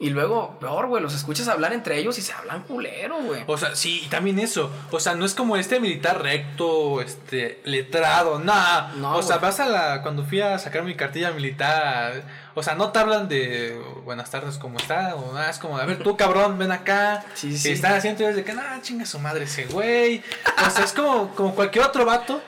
[0.00, 3.44] Y luego, peor, güey, los escuchas hablar entre ellos y se hablan culero, güey.
[3.46, 4.70] O sea, sí, y también eso.
[4.90, 8.92] O sea, no es como este militar recto, este, letrado, nada.
[8.96, 10.02] No, o sea, vas a la.
[10.02, 12.24] Cuando fui a sacar mi cartilla militar.
[12.54, 15.14] O sea, no te hablan de buenas tardes, ¿cómo está?
[15.14, 17.24] O nada, es como, a ver, tú cabrón, ven acá.
[17.34, 17.70] Sí, sí.
[17.70, 20.22] están haciendo desde que, nada, chinga su madre ese güey.
[20.66, 22.42] O sea, es como, como cualquier otro vato,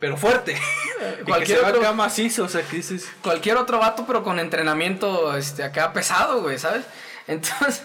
[0.00, 0.56] pero fuerte.
[1.24, 3.08] Cualquier que se otro- acá macizo, o sea, que dices.
[3.22, 6.84] cualquier otro vato, pero con entrenamiento este, acá pesado, güey, ¿sabes?
[7.28, 7.82] Entonces,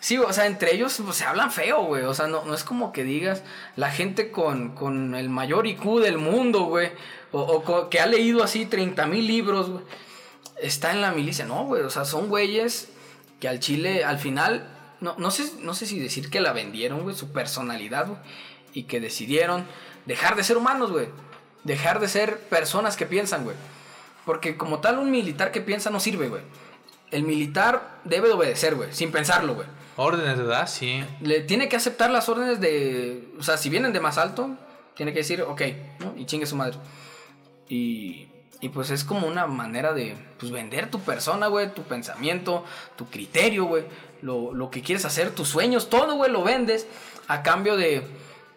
[0.00, 2.04] sí, o sea, entre ellos pues, se hablan feo, güey.
[2.04, 3.42] O sea, no, no es como que digas
[3.74, 6.92] la gente con, con el mayor IQ del mundo, güey.
[7.32, 9.84] O, que ha leído así 30 mil libros, güey.
[10.62, 11.44] Está en la milicia.
[11.44, 11.82] No, güey.
[11.82, 12.88] O sea, son güeyes
[13.40, 14.66] que al chile, al final,
[15.00, 18.18] no, no, sé, no sé si decir que la vendieron, güey, su personalidad, güey.
[18.72, 19.66] Y que decidieron
[20.06, 21.08] dejar de ser humanos, güey.
[21.66, 23.56] Dejar de ser personas que piensan, güey.
[24.24, 26.42] Porque como tal, un militar que piensa no sirve, güey.
[27.10, 29.66] El militar debe de obedecer, güey, sin pensarlo, güey.
[29.96, 31.02] Órdenes de edad, sí.
[31.20, 33.28] Le tiene que aceptar las órdenes de...
[33.38, 34.56] O sea, si vienen de más alto,
[34.94, 35.62] tiene que decir, ok,
[36.00, 36.14] ¿no?
[36.16, 36.76] Y chingue su madre.
[37.68, 38.28] Y,
[38.60, 42.64] y pues es como una manera de pues, vender tu persona, güey, tu pensamiento,
[42.96, 43.84] tu criterio, güey.
[44.22, 46.86] Lo, lo que quieres hacer, tus sueños, todo, güey, lo vendes
[47.28, 48.02] a cambio de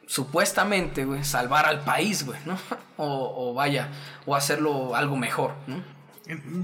[0.10, 2.58] supuestamente, güey, salvar al país, güey, ¿no?
[3.02, 3.88] O, o vaya,
[4.26, 5.82] o hacerlo algo mejor, ¿no?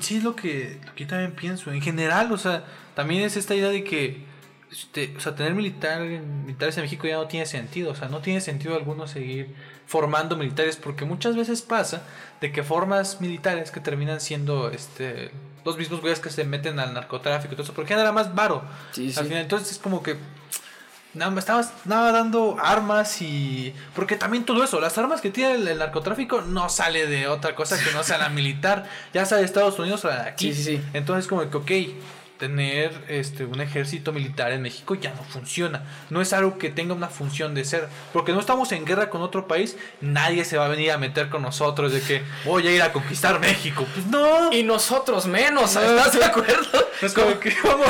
[0.02, 1.72] Sí, es lo que, lo que yo también pienso.
[1.72, 4.26] En general, o sea, también es esta idea de que
[4.70, 7.92] este, o sea, tener militar, militares en México ya no tiene sentido.
[7.92, 9.56] O sea, no tiene sentido alguno seguir
[9.88, 12.04] formando militares porque muchas veces pasa
[12.42, 15.32] de que formas militares que terminan siendo este
[15.64, 18.64] los mismos güeyes que se meten al narcotráfico y todo eso, porque nada más varo.
[18.92, 19.20] Sí, sí.
[19.20, 20.18] Al final, entonces es como que
[21.16, 25.56] nada más estabas nada dando armas y porque también todo eso, las armas que tiene
[25.56, 29.38] el, el narcotráfico no sale de otra cosa que no sea la militar, ya sea
[29.38, 30.54] de Estados Unidos o de aquí.
[30.54, 30.84] Sí, sí, sí.
[30.94, 31.72] Entonces como que ok,
[32.46, 35.84] tener este un ejército militar en México ya no funciona.
[36.12, 39.24] No es algo que tenga una función de ser, porque no estamos en guerra con
[39.24, 42.72] otro país, nadie se va a venir a meter con nosotros de que voy a
[42.72, 43.84] ir a conquistar México.
[43.96, 44.54] Pues no.
[44.54, 46.88] Y nosotros menos, ¿estás de acuerdo?
[47.02, 47.88] Es como que vamos,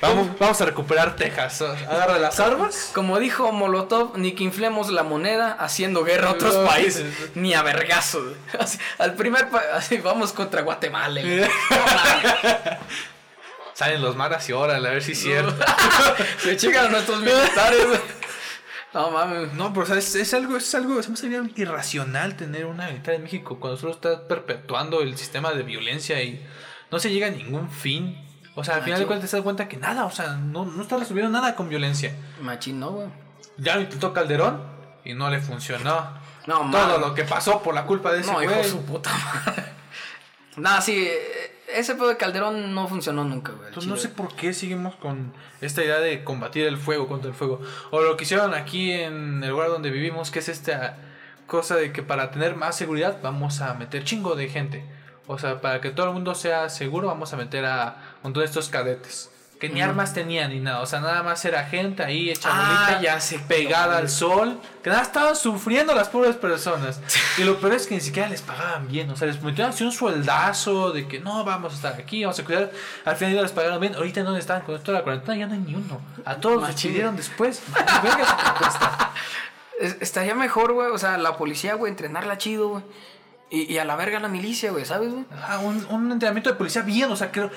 [0.00, 1.62] vamos, vamos a recuperar Texas.
[1.62, 2.90] Agarra las armas.
[2.92, 7.62] Como dijo Molotov, ni que inflemos la moneda haciendo guerra a otros países, ni a
[7.62, 8.20] vergazo.
[8.58, 11.20] Así, al primer así vamos contra Guatemala.
[13.74, 15.54] Salen los maras y órale, a ver si es cierto.
[16.38, 17.86] Se chingan a nuestros militares.
[17.86, 18.00] güey.
[18.94, 19.54] No mames.
[19.54, 23.14] No, pero o sea, es, es algo, es algo, es sería irracional tener una militar
[23.14, 26.44] en México cuando solo está perpetuando el sistema de violencia y
[26.90, 28.22] no se llega a ningún fin.
[28.54, 30.82] O sea, al final de cuentas te das cuenta que nada, o sea, no, no
[30.82, 32.14] está resolviendo nada con violencia.
[32.42, 33.08] Machín, no, güey.
[33.56, 34.62] Ya lo intentó Calderón
[35.06, 36.12] y no le funcionó.
[36.46, 38.68] No, Todo lo que pasó por la culpa de ese No, hijo güey.
[38.68, 39.64] su puta madre.
[40.56, 43.68] Nah, sí, eh, ese pedo de Calderón no funcionó nunca, güey.
[43.68, 47.34] Entonces no sé por qué seguimos con esta idea de combatir el fuego contra el
[47.34, 47.60] fuego.
[47.90, 50.96] O lo que hicieron aquí en el lugar donde vivimos, que es esta
[51.46, 54.84] cosa de que para tener más seguridad vamos a meter chingo de gente.
[55.26, 58.42] O sea, para que todo el mundo sea seguro vamos a meter a un montón
[58.42, 59.31] de estos cadetes.
[59.62, 59.84] Que ni Mm.
[59.84, 60.80] armas tenían ni nada.
[60.80, 63.38] O sea, nada más era gente ahí hecha Ah, ya sé.
[63.38, 64.58] pegada al sol.
[64.82, 67.00] Que nada, estaban sufriendo las pobres personas.
[67.38, 69.08] Y lo peor es que ni siquiera les pagaban bien.
[69.10, 72.40] O sea, les metieron así un sueldazo de que no, vamos a estar aquí, vamos
[72.40, 72.72] a cuidar.
[73.04, 73.94] Al final ya les pagaron bien.
[73.94, 76.00] Ahorita no están con esto de la cuarentena, ya no hay ni uno.
[76.24, 77.62] A todos los despidieron después.
[79.80, 80.90] Es- estaría mejor, güey.
[80.90, 82.84] O sea, la policía, güey, entrenarla chido, güey.
[83.50, 85.24] Y, y a la verga la milicia, güey, ¿sabes, güey?
[85.46, 87.50] Ah, un, un entrenamiento de policía bien, o sea, creo.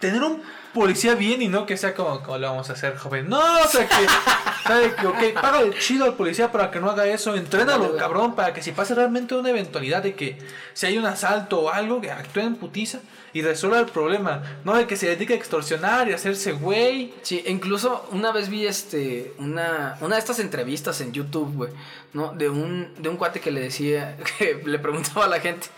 [0.00, 0.42] Tener un
[0.76, 3.28] policía bien y no que sea como, como lo vamos a hacer, joven.
[3.28, 3.94] No, o sea, que.
[4.66, 7.34] ¿Sabe que, ok, págale chido al policía para que no haga eso.
[7.34, 10.38] Entrénalo, cabrón, para que si pasa realmente una eventualidad de que
[10.74, 12.98] si hay un asalto o algo, que actúe en putiza
[13.32, 14.42] y resuelva el problema.
[14.64, 17.14] No de que se dedique a extorsionar y hacerse güey.
[17.22, 21.70] Sí, incluso una vez vi este una, una de estas entrevistas en YouTube, güey,
[22.12, 22.32] ¿no?
[22.32, 25.68] De un, de un cuate que le decía, que le preguntaba a la gente,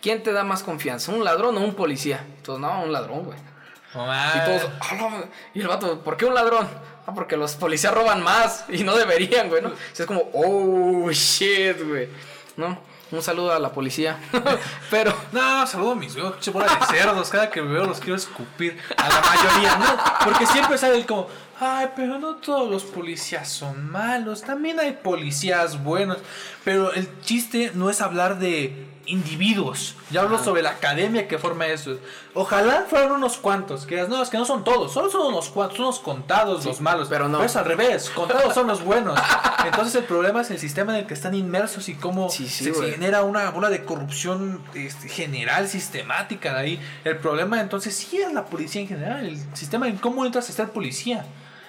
[0.00, 2.24] ¿quién te da más confianza, un ladrón o un policía?
[2.36, 3.55] Entonces, no, un ladrón, güey.
[4.04, 5.24] Y todos, "Ah, no",
[5.54, 6.68] y el vato, ¿por qué un ladrón?
[7.06, 9.70] Ah, porque los policías roban más y no deberían, güey, ¿no?
[9.92, 12.08] Sea, es como, oh, shit, güey,
[12.56, 12.78] ¿no?
[13.12, 14.18] Un saludo a la policía.
[14.90, 17.30] Pero, No, saludo a mis pinche bola de cerdos.
[17.30, 18.80] Cada que veo los quiero escupir.
[18.96, 19.86] A la mayoría, ¿no?
[20.24, 21.28] Porque siempre sale el como,
[21.60, 24.42] ay, pero no todos los policías son malos.
[24.42, 26.18] También hay policías buenos.
[26.64, 29.94] Pero el chiste no es hablar de individuos.
[30.10, 31.98] Ya hablo sobre la academia que forma eso.
[32.34, 33.86] Ojalá fueran unos cuantos.
[33.86, 34.92] Que no, es que no son todos.
[34.92, 37.08] Solo son unos cuantos, son unos contados los malos.
[37.08, 37.42] pero no.
[37.42, 38.10] es al revés.
[38.10, 39.18] Contados son los buenos.
[39.64, 42.72] Entonces el problema es el sistema en el que están inmersos y cómo Sí, sí,
[42.72, 46.80] se- genera una bola de corrupción este, general, sistemática de ahí.
[47.04, 50.52] El problema entonces sí es la policía en general, el sistema en cómo entras a
[50.52, 51.24] ser policía.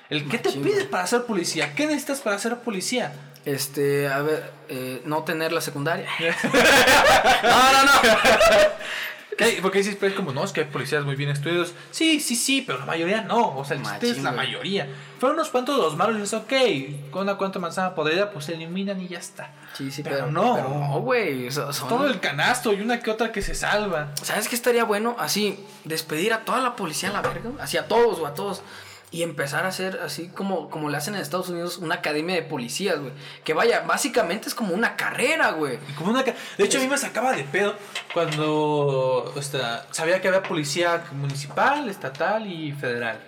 [0.10, 0.90] El qué te güey.
[0.90, 3.14] para ser policía, qué necesitas para ser policía.
[3.48, 6.08] Este, a ver, eh, no tener la secundaria.
[7.44, 7.92] no, no, no.
[9.38, 9.60] ¿Qué?
[9.62, 11.76] Porque dices, pero es como, no, es que hay policías muy bien estudiados.
[11.92, 13.56] Sí, sí, sí, pero la mayoría no.
[13.56, 14.88] O sea, el chiste es la mayoría.
[15.20, 18.56] Fueron unos cuantos los malos y dices, ok, con una cuanta manzana podrida, pues se
[18.56, 19.52] eliminan y ya está.
[19.76, 20.56] Sí, sí, Pero pero, no.
[20.56, 21.52] Pero no, güey.
[21.52, 24.08] son- Todo el canasto y una que otra que se salva.
[24.24, 25.16] ¿Sabes qué estaría bueno?
[25.20, 27.52] Así, despedir a toda la policía a la verga.
[27.60, 28.64] Así a todos o a todos.
[29.10, 32.42] Y empezar a hacer así como, como le hacen en Estados Unidos una academia de
[32.42, 33.14] policías, güey.
[33.46, 35.80] Que vaya, básicamente es como una carrera, güey.
[35.98, 37.76] Como una de hecho, a mí me sacaba de pedo
[38.14, 43.20] cuando o sea, sabía que había policía municipal, estatal y federal.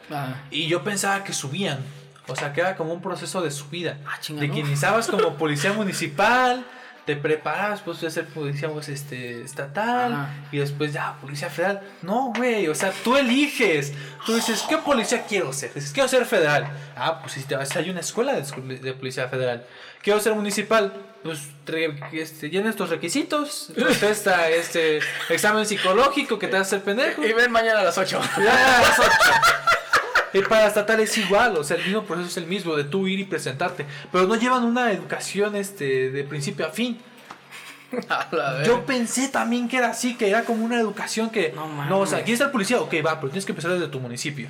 [0.51, 1.79] Y yo pensaba que subían.
[2.27, 3.97] O sea, que era como un proceso de subida.
[4.05, 4.53] Ah, chinga, de ¿no?
[4.53, 6.63] que iniciabas como policía municipal,
[7.09, 11.81] te preparas, pues puedes ser policía pues, este, estatal y después ya policía federal.
[12.03, 13.93] No, güey, o sea, tú eliges.
[14.27, 15.73] Tú dices, ¿qué policía quiero ser?
[15.73, 16.69] Dices, quiero ser federal.
[16.95, 19.65] Ah, pues si te vas, hay una escuela de, policía federal.
[20.03, 20.93] Quiero ser municipal
[21.23, 21.49] pues
[22.11, 24.99] este, llena estos requisitos, contesta este
[25.29, 27.25] examen psicológico que te hace el pendejo.
[27.25, 28.21] Y ven mañana a las 8.
[28.37, 29.09] Ya, a las 8.
[30.33, 33.07] Eh, el paraestatal es igual, o sea, el mismo proceso es el mismo de tú
[33.07, 36.99] ir y presentarte, pero no llevan una educación este de principio a fin.
[38.65, 42.05] Yo pensé también que era así, que era como una educación que no, no o
[42.05, 44.47] sea, aquí está el policía, ok, va, pero tienes que empezar desde tu municipio.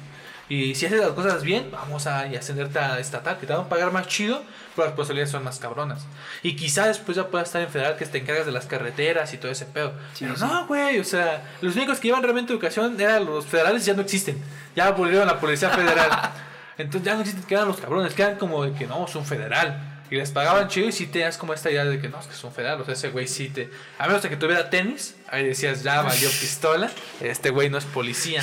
[0.49, 3.67] Y si haces las cosas bien, vamos a y ascenderte a estatal, que te van
[3.67, 4.41] a pagar más chido,
[4.75, 6.07] pero las posibilidades son más cabronas.
[6.41, 9.37] Y quizá después ya puedas estar en federal, que te encargas de las carreteras y
[9.37, 9.93] todo ese pedo.
[10.13, 10.43] Sí, pero sí.
[10.43, 14.01] no, güey, o sea, los únicos que llevan realmente educación eran los federales, ya no
[14.01, 14.43] existen.
[14.75, 16.09] Ya volvieron a la policía federal.
[16.79, 20.01] Entonces ya no existen, quedan los cabrones, quedan como de que no, es un federal.
[20.09, 22.33] Y les pagaban chido y sí tenías como esta idea de que no, es que
[22.33, 23.69] es un federal, o sea, ese güey sí te...
[23.99, 26.89] A menos de que tuviera tenis, ahí decías, ya valió pistola,
[27.21, 28.41] este güey no es policía.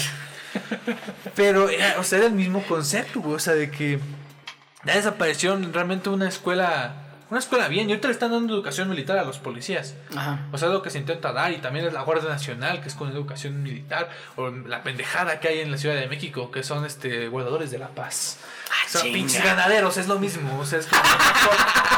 [1.34, 3.98] Pero, eh, o sea, era el mismo concepto, güey, o sea, de que
[4.84, 6.94] ya desapareció realmente una escuela,
[7.30, 9.94] una escuela bien, y ahorita le están dando educación militar a los policías.
[10.16, 10.46] Ajá.
[10.52, 12.88] O sea, es lo que se intenta dar y también es la Guardia Nacional, que
[12.88, 16.62] es con educación militar, o la pendejada que hay en la Ciudad de México, que
[16.62, 18.38] son este guardadores de la paz.
[18.70, 20.59] Ah, o sea, pinches ganaderos, es lo mismo.
[20.61, 21.02] O sea, es como-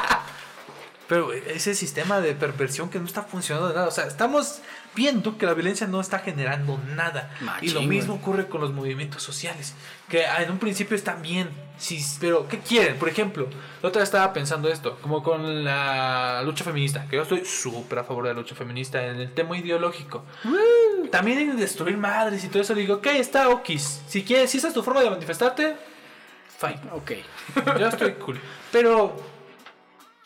[1.09, 3.88] Pero ese sistema de perversión que no está funcionando de nada.
[3.88, 4.61] O sea, estamos
[4.94, 7.34] viendo que la violencia no está generando nada.
[7.40, 7.88] Machín, y lo güey.
[7.88, 9.74] mismo ocurre con los movimientos sociales.
[10.09, 11.48] Que en un principio están bien.
[11.78, 12.98] Sí, pero, ¿qué quieren?
[12.98, 13.48] Por ejemplo,
[13.82, 18.00] la otra vez estaba pensando esto, como con la lucha feminista, que yo estoy súper
[18.00, 20.24] a favor de la lucha feminista en el tema ideológico.
[21.11, 22.74] También en destruir madres y todo eso.
[22.74, 24.02] Digo, ok, está okis.
[24.09, 25.76] Si quieres, si esa es tu forma de manifestarte,
[26.59, 26.80] fine.
[26.92, 27.12] Ok.
[27.78, 28.40] Yo estoy cool.
[28.72, 29.16] Pero,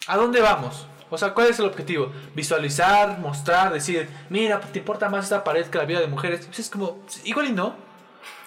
[0.07, 0.86] ¿a dónde vamos?
[1.11, 2.11] O sea, ¿cuál es el objetivo?
[2.34, 6.46] Visualizar, mostrar, decir, mira, te importa más esta pared que la vida de mujeres.
[6.46, 7.76] Pues es como, igual y no.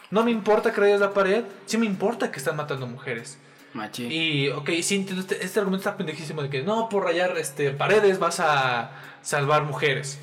[0.09, 3.37] No me importa que rayes la pared, sí me importa que están matando mujeres.
[3.73, 4.05] Machi.
[4.05, 8.17] Y, ok, sí, este, este argumento está pendejísimo de que no, por rayar este, paredes
[8.19, 8.91] vas a
[9.21, 10.17] salvar mujeres.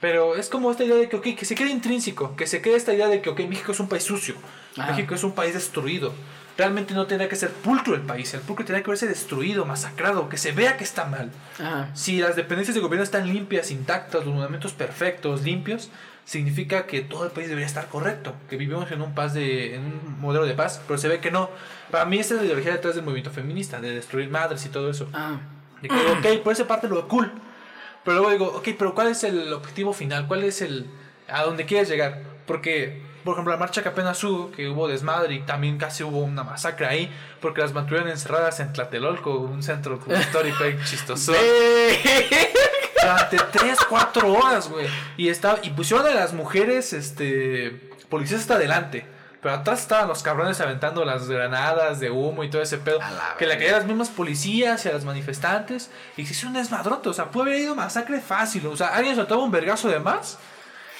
[0.00, 2.74] Pero es como esta idea de que, ok, que se quede intrínseco, que se quede
[2.74, 4.34] esta idea de que, ok, México es un país sucio.
[4.76, 6.12] México es un país destruido.
[6.58, 10.28] Realmente no tendría que ser pulcro el país, el pulcro tendría que verse destruido, masacrado,
[10.28, 11.30] que se vea que está mal.
[11.58, 11.88] Ajá.
[11.94, 15.90] Si las dependencias de gobierno están limpias, intactas, los monumentos perfectos, limpios,
[16.24, 19.82] significa que todo el país debería estar correcto, que vivimos en un paz de, en
[19.82, 21.50] un modelo de paz, pero se ve que no.
[21.90, 24.90] Para mí esta es la ideología detrás del movimiento feminista, de destruir madres y todo
[24.90, 25.08] eso.
[25.12, 25.40] Ah.
[25.80, 27.32] De que, ok, por esa parte lo cool.
[28.04, 30.26] Pero luego digo, ok, pero ¿cuál es el objetivo final?
[30.26, 30.86] ¿Cuál es el...
[31.28, 32.22] a dónde quieres llegar?
[32.46, 36.20] Porque, por ejemplo, la marcha que apenas hubo, que hubo desmadre y también casi hubo
[36.20, 41.32] una masacre ahí, porque las mantuvieron encerradas en Tlatelolco, un centro histórico ahí chistoso.
[43.00, 44.86] Durante 3, 4 horas, güey.
[45.16, 49.06] Y, estaba, y pusieron a las mujeres, este, policías hasta adelante.
[49.42, 53.00] Pero atrás estaban los cabrones aventando las granadas de humo y todo ese pedo.
[53.00, 55.90] La Que le caían las mismas policías y a las manifestantes.
[56.16, 57.08] Y se hizo un desmadrote.
[57.08, 58.64] O sea, puede haber ido masacre fácil.
[58.68, 60.38] O sea, alguien soltaba un vergazo de más.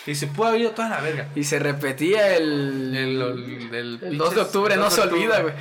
[0.06, 1.28] Y se puede haber ido toda la verga.
[1.34, 2.94] Y se repetía el.
[2.96, 5.20] El, el- el El 2 de octubre, no 2 se octubre.
[5.22, 5.54] olvida, güey.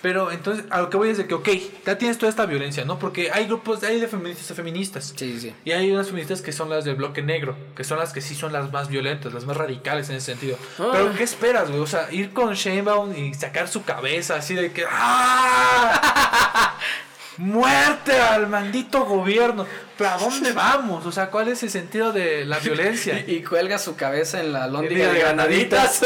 [0.00, 1.48] Pero entonces, a lo que voy es de que, ok,
[1.84, 3.00] ya tienes toda esta violencia, ¿no?
[3.00, 5.12] Porque hay grupos, hay de feministas a feministas.
[5.16, 5.54] Sí, sí, sí.
[5.64, 8.36] Y hay unas feministas que son las del bloque negro, que son las que sí
[8.36, 10.56] son las más violentas, las más radicales en ese sentido.
[10.78, 10.90] Ah.
[10.92, 11.80] Pero ¿qué esperas, güey?
[11.80, 16.78] O sea, ir con Sheinbaum y sacar su cabeza así de que ¡Ah!
[17.38, 19.66] ¡Muerte al maldito gobierno!
[19.96, 21.06] ¿Pero a dónde vamos?
[21.06, 23.24] O sea, ¿cuál es el sentido de la violencia?
[23.26, 26.00] Y, y cuelga su cabeza en la Diga lóndiga de granaditas.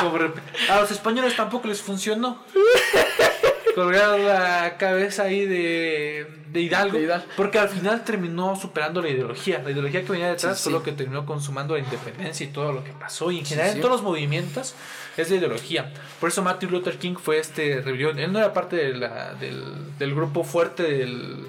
[0.00, 0.32] Sobre-
[0.70, 2.42] A los españoles tampoco les funcionó.
[3.76, 7.26] Colgar la cabeza ahí de, de Hidalgo, De Hidalgo.
[7.36, 9.60] Porque al final terminó superando la ideología.
[9.62, 10.78] La ideología que venía detrás Sí, fue sí.
[10.78, 13.30] lo que terminó consumando la independencia y todo lo que pasó.
[13.30, 13.76] Y en general, sí.
[13.76, 14.74] en todos los movimientos
[15.18, 15.92] es de ideología.
[16.18, 18.18] Por eso Martin Luther King fue este rebelión.
[18.18, 19.62] Él no era parte de la- del,
[19.98, 21.46] del grupo fuerte del-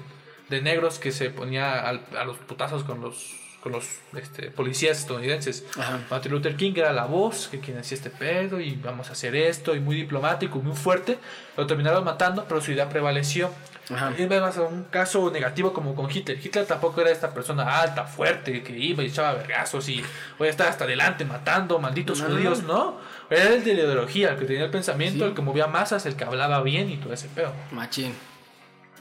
[0.50, 3.84] de negros que se ponía al- a los putazos con los, con los
[4.16, 5.64] este, policías estadounidenses.
[5.78, 6.00] Ajá.
[6.10, 9.34] Martin Luther King era la voz que quien hacía este pedo y vamos a hacer
[9.34, 11.18] esto y muy diplomático, muy fuerte.
[11.56, 13.50] Lo terminaron matando, pero su idea prevaleció.
[13.92, 14.12] Ajá.
[14.18, 16.38] Y vemos un caso negativo como con Hitler.
[16.44, 20.04] Hitler tampoco era esta persona alta, fuerte, que iba y echaba vergazos y
[20.38, 22.26] voy a estar hasta adelante matando malditos No.
[22.28, 22.98] judíos, ¿no?
[23.30, 25.30] Era el de la ideología, el que tenía el pensamiento, Sí.
[25.30, 27.52] el que movía masas, el que hablaba bien y todo ese pedo.
[27.72, 28.12] Machín.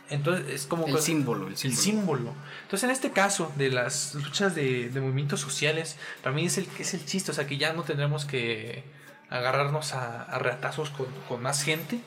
[0.09, 0.87] Entonces es como...
[0.87, 2.33] El símbolo, el el símbolo.
[2.63, 6.67] Entonces, en este caso de las luchas de, de movimientos sociales, para mí es el,
[6.79, 8.83] es el chiste, o sea, que ya no tendremos que
[9.29, 11.99] agarrarnos a, a reatazos con, con más gente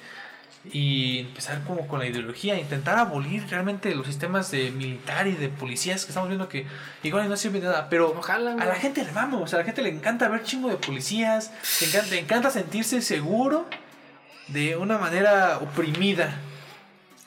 [0.73, 5.49] y empezar como con la ideología, intentar abolir realmente los sistemas de militar y de
[5.49, 6.67] policías que estamos viendo que
[7.03, 9.63] igual no sirve de nada, pero Ojalá, a la gente le vamos, o sea, a
[9.63, 13.67] la gente le encanta ver chingo de policías, le encanta, le encanta sentirse seguro
[14.49, 16.39] de una manera oprimida.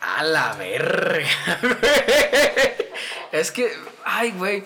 [0.03, 1.25] A la verga.
[3.31, 3.71] es que,
[4.03, 4.63] ay, güey.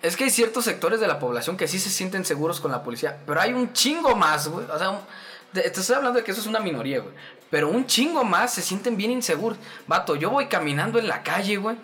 [0.00, 2.84] Es que hay ciertos sectores de la población que sí se sienten seguros con la
[2.84, 4.64] policía, pero hay un chingo más, güey.
[4.70, 5.00] O sea,
[5.52, 7.12] te estoy hablando de que eso es una minoría, güey.
[7.50, 9.58] Pero un chingo más se sienten bien inseguros.
[9.88, 11.76] Vato, yo voy caminando en la calle, güey.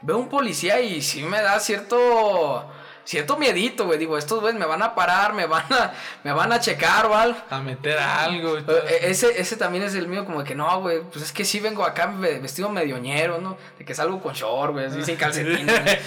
[0.00, 2.64] veo un policía y sí me da cierto
[3.08, 3.98] cierto miedito, güey.
[3.98, 5.94] Digo, estos güeyes me van a parar, me van a,
[6.24, 7.34] me van a checar, ¿vale?
[7.48, 8.58] A meter algo.
[8.58, 8.86] Y todo.
[8.86, 11.00] E, ese, ese también es el mío, como que no, güey.
[11.00, 13.56] Pues es que sí vengo acá vestido medioñero, ¿no?
[13.78, 15.98] De que salgo con short, güey, así sin calcetines.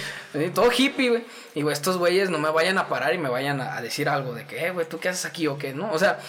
[0.54, 1.24] todo hippie, güey.
[1.56, 4.32] Y, güey, estos güeyes no me vayan a parar y me vayan a, decir algo
[4.32, 5.74] de que, eh, güey, ¿tú qué haces aquí o qué?
[5.74, 5.90] ¿No?
[5.90, 6.20] O sea,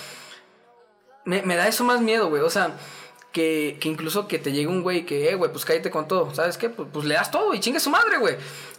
[1.23, 2.41] me, me da eso más miedo, güey.
[2.41, 2.71] O sea,
[3.31, 6.33] que, que, incluso que te llegue un güey que, eh, güey, pues cállate con todo.
[6.33, 6.69] ¿Sabes qué?
[6.69, 8.37] Pues, pues le das todo y chingue su madre, güey.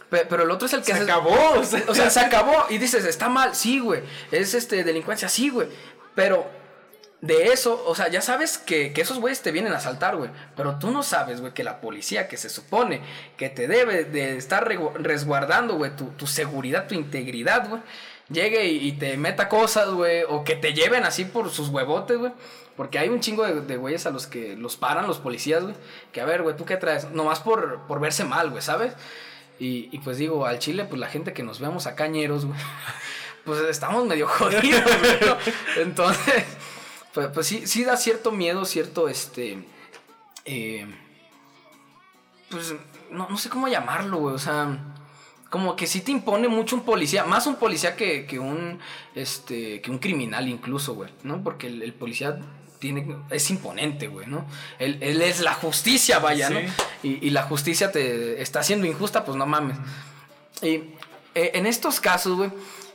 [0.09, 1.35] Pero el otro es el que se acabó.
[1.87, 2.65] O sea, se acabó.
[2.69, 3.55] Y dices, está mal.
[3.55, 4.01] Sí, güey.
[4.31, 5.29] Es este delincuencia.
[5.29, 5.67] Sí, güey.
[6.13, 6.47] Pero
[7.25, 10.29] de eso, o sea, ya sabes que, esos güeyes te vienen a asaltar, güey.
[10.55, 13.01] Pero tú no sabes, güey, que la policía que se supone
[13.37, 17.81] que te debe de estar resguardando, güey, tu, seguridad, tu integridad, güey.
[18.29, 20.23] Llegue y, te meta cosas, güey.
[20.27, 22.31] O que te lleven así por sus huevotes, güey.
[22.75, 25.75] Porque hay un chingo de, güeyes a los que los paran los policías, güey.
[26.11, 27.09] Que a ver, güey, ¿tú qué traes?
[27.11, 28.93] Nomás por, por verse mal, güey, ¿sabes?
[29.59, 32.59] Y, pues digo, al Chile, pues la gente que nos veamos a cañeros, güey,
[33.45, 35.55] pues estamos medio jodidos, güey.
[35.77, 36.43] Entonces,
[37.13, 39.65] pues, pues, sí, sí da cierto miedo, cierto, este,
[40.43, 40.85] eh,
[42.49, 42.75] pues
[43.11, 44.77] no, no sé cómo llamarlo, güey, o sea,
[45.49, 48.79] como que sí te impone mucho un policía, más un policía que, que un,
[49.13, 51.41] este, que un criminal incluso, güey, ¿no?
[51.43, 52.39] Porque el policía
[53.29, 54.45] es imponente, güey, ¿no?
[54.79, 56.59] Él, es la justicia, vaya, ¿no?
[57.03, 59.77] Y, la justicia te está siendo injusta, pues no mames.
[60.61, 60.75] Y
[61.33, 62.51] eh, en estos casos, güey,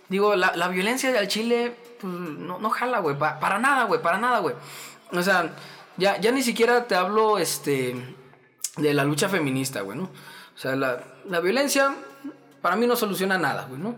[0.09, 4.39] digo, la, violencia del Chile, pues no, no jala, güey, para nada, güey, para nada,
[4.39, 4.55] güey.
[5.13, 5.55] O sea,
[5.97, 7.95] ya, ya ni siquiera te hablo, este,
[8.77, 10.05] de la lucha feminista, güey, ¿no?
[10.05, 11.95] O sea, la, la violencia
[12.61, 13.97] para mí no soluciona nada, güey, ¿no?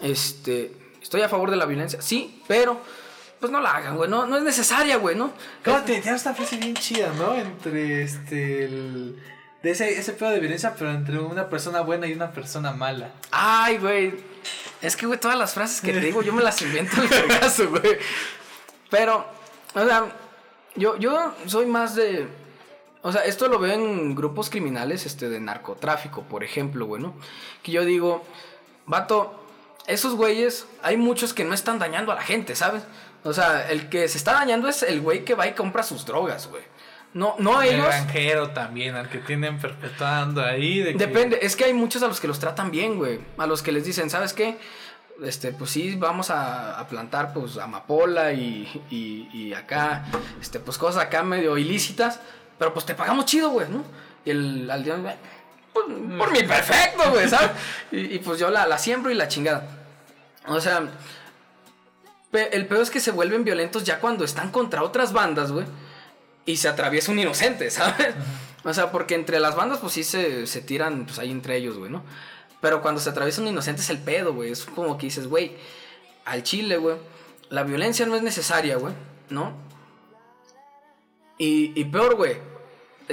[0.00, 2.80] Este, estoy a favor de la violencia, sí, pero
[3.40, 4.10] pues no la hagan, güey.
[4.10, 5.32] No, no es necesaria, güey, ¿no?
[5.62, 7.34] Claro, te tienes esta frase bien chida, ¿no?
[7.34, 8.64] Entre este.
[8.64, 9.22] El,
[9.62, 13.12] de ese, ese pedo de violencia, pero entre una persona buena y una persona mala.
[13.30, 14.14] Ay, güey.
[14.80, 17.40] Es que, güey, todas las frases que te digo, yo me las invento en el
[17.40, 17.98] caso, güey.
[18.90, 19.26] Pero,
[19.74, 20.06] o sea,
[20.76, 22.28] yo, yo soy más de.
[23.02, 27.14] O sea, esto lo veo en grupos criminales, este, de narcotráfico, por ejemplo, güey, ¿no?
[27.62, 28.24] Que yo digo,
[28.86, 29.44] vato,
[29.86, 32.82] esos güeyes, hay muchos que no están dañando a la gente, ¿sabes?
[33.24, 36.06] O sea, el que se está dañando es el güey que va y compra sus
[36.06, 36.62] drogas, güey.
[37.14, 37.86] No, no el ellos.
[37.86, 40.82] El granjero también, al que tienen perpetuando ahí.
[40.92, 43.20] Depende, es que hay muchos a los que los tratan bien, güey.
[43.38, 44.58] A los que les dicen, ¿sabes qué?
[45.22, 50.04] Este, pues sí, vamos a, plantar pues amapola y, y, acá,
[50.40, 52.20] este, pues cosas acá medio ilícitas,
[52.56, 53.84] pero pues te pagamos chido, güey, ¿no?
[54.24, 54.96] Y el al día,
[55.72, 57.50] pues, por mi perfecto, güey, ¿sabes?
[57.90, 59.66] Y, pues yo la, la siembro y la chingada.
[60.46, 60.82] O sea,
[62.32, 65.66] el peor es que se vuelven violentos ya cuando están contra otras bandas, güey.
[66.44, 68.14] Y se atraviesa un inocente, ¿sabes?
[68.64, 71.78] O sea, porque entre las bandas, pues sí se, se tiran, pues ahí entre ellos,
[71.78, 72.02] güey, ¿no?
[72.60, 74.50] Pero cuando se atraviesa un inocente es el pedo, güey.
[74.50, 75.56] Es como que dices, güey,
[76.24, 76.96] al chile, güey.
[77.50, 78.94] La violencia no es necesaria, güey,
[79.30, 79.54] ¿no?
[81.38, 82.57] Y, y peor, güey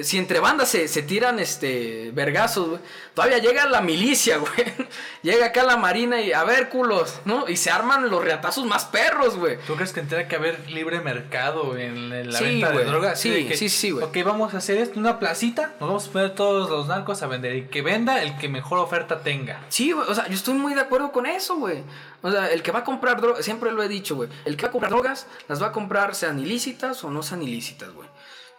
[0.01, 2.81] si entre bandas se, tiran este vergazos, güey,
[3.13, 4.73] todavía llega la milicia, güey.
[5.21, 7.47] llega acá la marina y a ver culos, ¿no?
[7.47, 9.57] Y se arman los reatazos más perros, güey.
[9.65, 13.19] ¿Tú crees que tendría que haber libre mercado en, la venta de drogas?
[13.19, 14.05] Sí, sí, sí, güey.
[14.05, 17.27] Ok, vamos a hacer esto, una placita, nos vamos a poner todos los narcos a
[17.27, 19.63] vender y que venda el que mejor oferta tenga.
[19.69, 21.83] Sí, güey, o sea, yo estoy muy de acuerdo con eso, güey.
[22.21, 24.29] O sea, el que va a comprar drogas, siempre lo he dicho, güey.
[24.43, 27.41] El que va a comprar drogas, las va a comprar sean ilícitas o no sean
[27.41, 28.09] ilícitas, güey.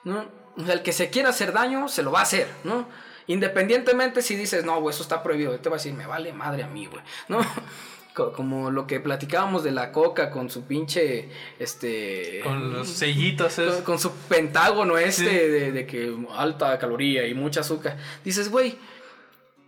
[0.05, 0.46] ¿No?
[0.57, 2.89] El que se quiera hacer daño, se lo va a hacer, ¿no?
[3.27, 6.63] Independientemente si dices, no, güey, eso está prohibido, te va a decir, me vale madre
[6.63, 7.41] a mí, güey, ¿no?
[8.15, 11.29] Como lo que platicábamos de la coca con su pinche,
[11.59, 12.41] este...
[12.43, 13.61] Con los sellitos.
[13.85, 17.99] Con, su pentágono este de, de, que alta caloría y mucha azúcar.
[18.25, 18.79] Dices, güey,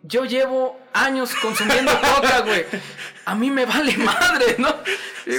[0.02, 2.64] yo llevo años consumiendo coca, güey.
[3.26, 4.74] A mí me vale madre, ¿no?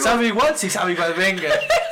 [0.04, 0.56] ¿Sabe igual?
[0.56, 1.50] Sí, sabe igual, venga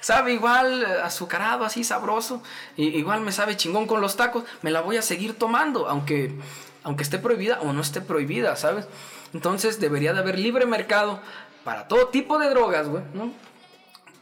[0.00, 2.42] sabe igual eh, azucarado, así sabroso,
[2.76, 6.32] y igual me sabe chingón con los tacos, me la voy a seguir tomando, aunque,
[6.82, 8.86] aunque esté prohibida o no esté prohibida, ¿sabes?
[9.32, 11.20] Entonces debería de haber libre mercado
[11.64, 13.32] para todo tipo de drogas, güey, ¿no?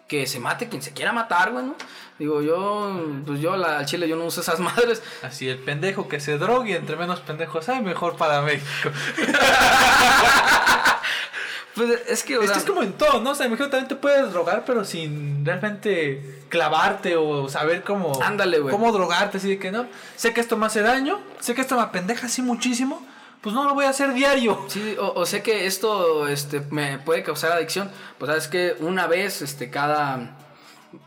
[0.07, 1.77] Que se mate quien se quiera matar, güey, ¿no?
[2.19, 5.03] Digo, yo, pues yo la, al chile yo no uso esas madres.
[5.23, 8.91] Así, el pendejo que se drogue, entre menos pendejos hay, mejor para México.
[11.79, 13.31] Pues es que, es, como en todo, ¿no?
[13.31, 18.21] O sea, imagino también te puedes drogar, pero sin realmente clavarte o saber cómo.
[18.21, 19.87] Ándale, Cómo drogarte, así de que no.
[20.17, 23.07] Sé que esto me hace daño, sé que esto me pendeja así muchísimo,
[23.43, 24.61] pues no lo voy a hacer diario.
[24.67, 27.93] Sí, o, sé que esto este, me puede causar adicción.
[28.19, 30.37] Pues sabes que una vez este, cada.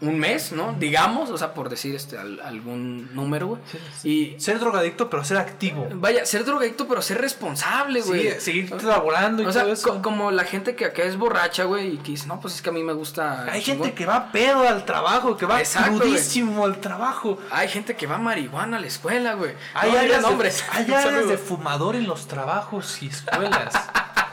[0.01, 0.73] Un mes, ¿no?
[0.77, 3.61] Digamos, o sea, por decir este al- algún número, güey.
[4.03, 5.87] Y Ser drogadicto, pero ser activo.
[5.93, 8.31] vaya, ser drogadicto, pero ser responsable, güey.
[8.33, 9.89] Sí, seguir trabajando y O sea, todo eso.
[9.95, 12.61] co- como la gente que acá es borracha, güey, y que dice, no, pues es
[12.61, 13.43] que a mí me gusta.
[13.51, 13.83] Hay chingón".
[13.85, 17.39] gente que va pedo al trabajo, que va Exacto, crudísimo al trabajo.
[17.51, 19.53] Hay gente que va marihuana a la escuela, güey.
[19.73, 23.73] Hay No áreas, de, hay áreas de fumador en los trabajos y escuelas.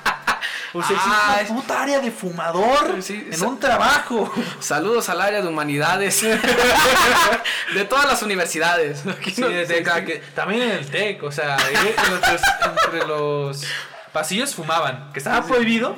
[0.74, 4.30] O sea, Ah, existe una puta área de fumador Sí, en un trabajo.
[4.60, 6.22] Saludos al área de humanidades
[7.74, 9.02] de todas las universidades.
[9.34, 12.42] Sí, no- de- de- que- también en el TEC, o sea, eh, entre, los-
[12.84, 13.64] entre los
[14.12, 15.96] pasillos fumaban, que estaba prohibido,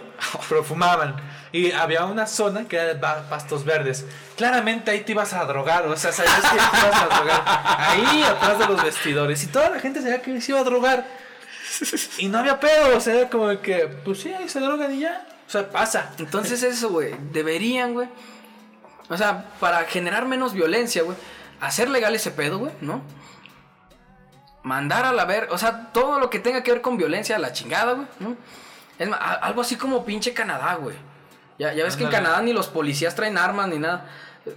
[0.49, 1.17] pero fumaban.
[1.53, 4.05] Y había una zona que era de pastos verdes.
[4.37, 6.55] Claramente ahí te ibas a drogar, o sea, sabías que te
[6.87, 7.43] ibas a drogar.
[7.79, 9.43] Ahí atrás de los vestidores.
[9.43, 11.07] Y toda la gente sabía que se iba a drogar.
[12.19, 15.01] Y no había pedo, o sea, era como que, pues sí, ahí se drogan y
[15.01, 15.27] ya.
[15.47, 16.13] O sea, pasa.
[16.19, 18.09] Entonces eso, güey, deberían, güey.
[19.09, 21.17] O sea, para generar menos violencia, güey.
[21.61, 23.03] Hacer legal ese pedo, güey, ¿no?
[24.63, 27.53] Mandar a la ver, o sea, todo lo que tenga que ver con violencia la
[27.53, 28.37] chingada, güey, ¿no?
[28.99, 30.97] Es más, algo así como pinche Canadá, güey.
[31.59, 32.11] Ya, ya ves que en.
[32.11, 34.07] Canadá ni los policías traen armas ni nada.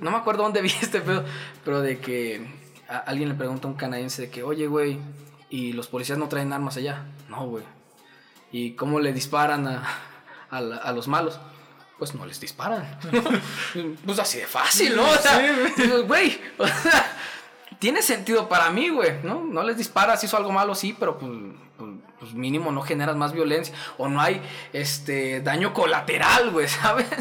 [0.01, 1.23] No me acuerdo dónde vi este pedo,
[1.63, 2.45] pero de que
[2.89, 4.99] a- alguien le pregunta a un canadiense de que, oye, güey,
[5.53, 7.05] ¿y los policías no traen armas allá?
[7.29, 7.63] No, güey.
[8.51, 9.83] ¿Y cómo le disparan a,
[10.49, 11.39] a la- a los malos?
[11.99, 12.97] Pues no les disparan.
[14.05, 15.07] pues así de fácil, ¿no?
[15.07, 15.39] O sea,
[16.07, 17.05] güey, o sea,
[17.77, 19.43] tiene sentido para mí, güey, ¿no?
[19.43, 21.31] No les disparas, hizo algo malo, sí, pero pues,
[21.77, 24.41] pues, pues mínimo no generas más violencia o no hay
[24.73, 27.05] este daño colateral, güey, ¿sabes?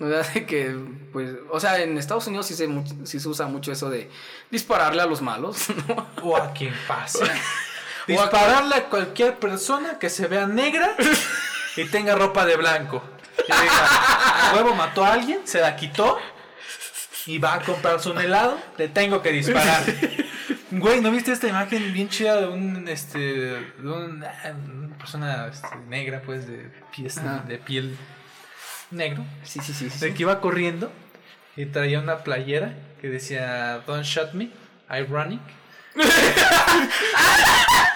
[0.00, 0.78] O sea, de que,
[1.12, 2.68] pues, o sea, en Estados Unidos sí se,
[3.04, 4.08] sí se usa mucho eso de
[4.48, 6.06] dispararle a los malos, ¿no?
[6.22, 7.24] O a quien pase.
[8.08, 10.94] Dispararle a cualquier persona que se vea negra
[11.76, 13.02] y tenga ropa de blanco.
[13.36, 16.18] Que diga, "A huevo mató a alguien, se la quitó
[17.26, 19.82] y va a comprarse un helado, le tengo que disparar.
[20.70, 25.46] Güey, ¿no viste esta imagen bien chida de un, este, de un- ah, una persona
[25.46, 27.96] este, negra, pues, de, pies, de piel
[28.90, 29.24] negro?
[29.44, 29.88] Sí, sí, sí.
[29.90, 30.14] sí, De sí.
[30.14, 30.92] que iba corriendo
[31.56, 34.50] y traía una playera que decía Don't shot me,
[34.90, 35.40] ironic.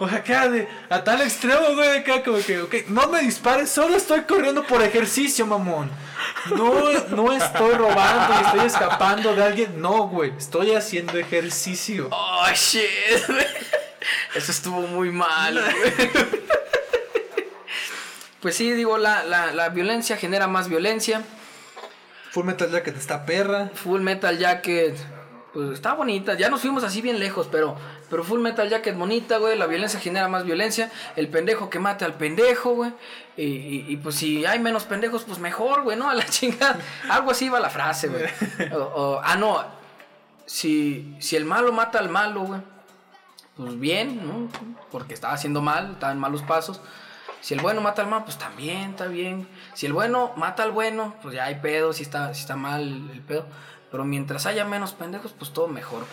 [0.00, 3.20] O sea, acá de a tal extremo, güey, de acá como que, ok, no me
[3.20, 5.90] dispares, solo estoy corriendo por ejercicio, mamón.
[6.50, 9.80] No, no estoy robando y estoy escapando de alguien.
[9.80, 12.08] No, güey, estoy haciendo ejercicio.
[12.10, 13.46] Oh, shit, güey.
[14.34, 16.10] Eso estuvo muy mal, güey.
[18.40, 21.22] Pues sí, digo, la, la, la violencia genera más violencia.
[22.32, 23.70] Full Metal Jacket está perra.
[23.74, 24.96] Full Metal Jacket,
[25.54, 26.34] pues está bonita.
[26.34, 27.78] Ya nos fuimos así bien lejos, pero,
[28.14, 29.58] pero Full Metal Jacket bonita, güey.
[29.58, 30.88] La violencia genera más violencia.
[31.16, 32.92] El pendejo que mate al pendejo, güey.
[33.36, 36.08] Y, pues si hay menos pendejos, pues mejor, güey, ¿no?
[36.10, 36.78] A la chingada.
[37.10, 38.22] Algo así va la frase, güey.
[39.20, 39.64] Ah, no.
[40.46, 42.60] Si, si el malo mata al malo, güey.
[43.56, 44.48] Pues bien, ¿no?
[44.92, 46.80] Porque estaba haciendo mal, estaba en malos pasos.
[47.40, 49.48] Si el bueno mata al malo, pues también está bien.
[49.72, 53.10] Si el bueno mata al bueno, pues ya hay pedo, si está, si está mal
[53.12, 53.44] el pedo.
[53.90, 56.04] Pero mientras haya menos pendejos, pues todo mejor.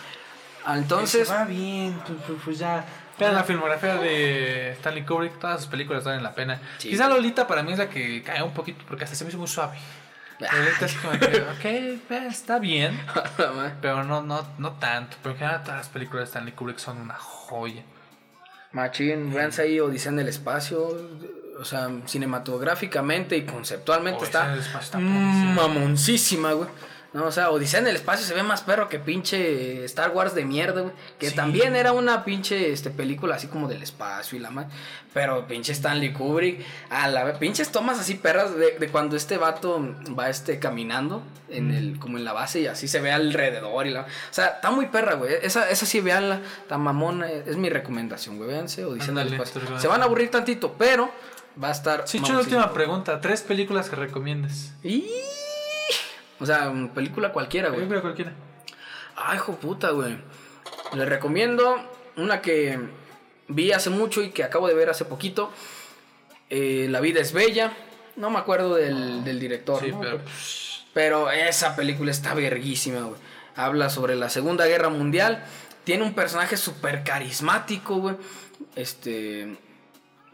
[0.64, 2.84] Ah, Entonces, va bien, pues, pues- pues ya.
[3.18, 6.60] Vean la filmografía de Stanley Kubrick, todas sus películas valen la pena.
[6.78, 6.88] Sí.
[6.90, 9.38] Quizá Lolita para mí es la que cae un poquito porque hasta se me hizo
[9.38, 9.76] muy suave.
[10.40, 12.98] Lolita es como que, ok, eh, está bien,
[13.80, 15.16] pero no, no, no tanto.
[15.22, 17.82] Pero en general todas las películas de Stanley Kubrick son una joya.
[18.72, 20.88] Machín, véanse ahí Odisea en el espacio.
[21.60, 26.68] O sea, cinematográficamente y conceptualmente Odisea está, en el espacio está mm, mamoncísima, güey.
[27.12, 30.34] No, o sea, Odisea en el espacio se ve más perro que pinche Star Wars
[30.34, 30.94] de mierda, güey.
[31.18, 31.36] Que Sí.
[31.36, 34.66] también era una pinche este, película así como del espacio y la más.
[35.12, 36.64] Pero pinche Stanley Kubrick.
[36.88, 41.22] A la vez, pinches tomas así perras de, de cuando este vato va este caminando
[41.50, 44.00] en el, como en la base y así se ve alrededor y la.
[44.02, 45.34] O sea, está muy perra, güey.
[45.42, 46.40] Esa, esa sí, veanla.
[46.66, 47.30] Tan mamona.
[47.30, 48.48] Es mi recomendación, güey.
[48.48, 49.60] Véanse Odisea en el espacio.
[49.78, 51.10] Se van a aburrir tantito, pero
[51.62, 52.04] va a estar.
[52.06, 53.20] Sí, yo última pregunta.
[53.20, 54.72] Tres películas que recomiendes.
[54.82, 55.04] Y...
[56.42, 57.80] O sea, película cualquiera, güey.
[57.80, 58.32] Película cualquiera.
[59.16, 60.16] Ay, hijo puta, güey.
[60.94, 61.76] Les recomiendo
[62.16, 62.78] una que
[63.48, 65.52] vi hace mucho y que acabo de ver hace poquito.
[66.50, 67.72] Eh, La vida es bella.
[68.16, 69.80] No me acuerdo del, del director.
[69.80, 70.00] Sí, ¿no?
[70.00, 70.20] pero.
[70.92, 73.18] Pero esa película está verguísima, güey.
[73.56, 75.42] Habla sobre la Segunda Guerra Mundial.
[75.84, 78.16] Tiene un personaje súper carismático, güey.
[78.76, 79.56] Este.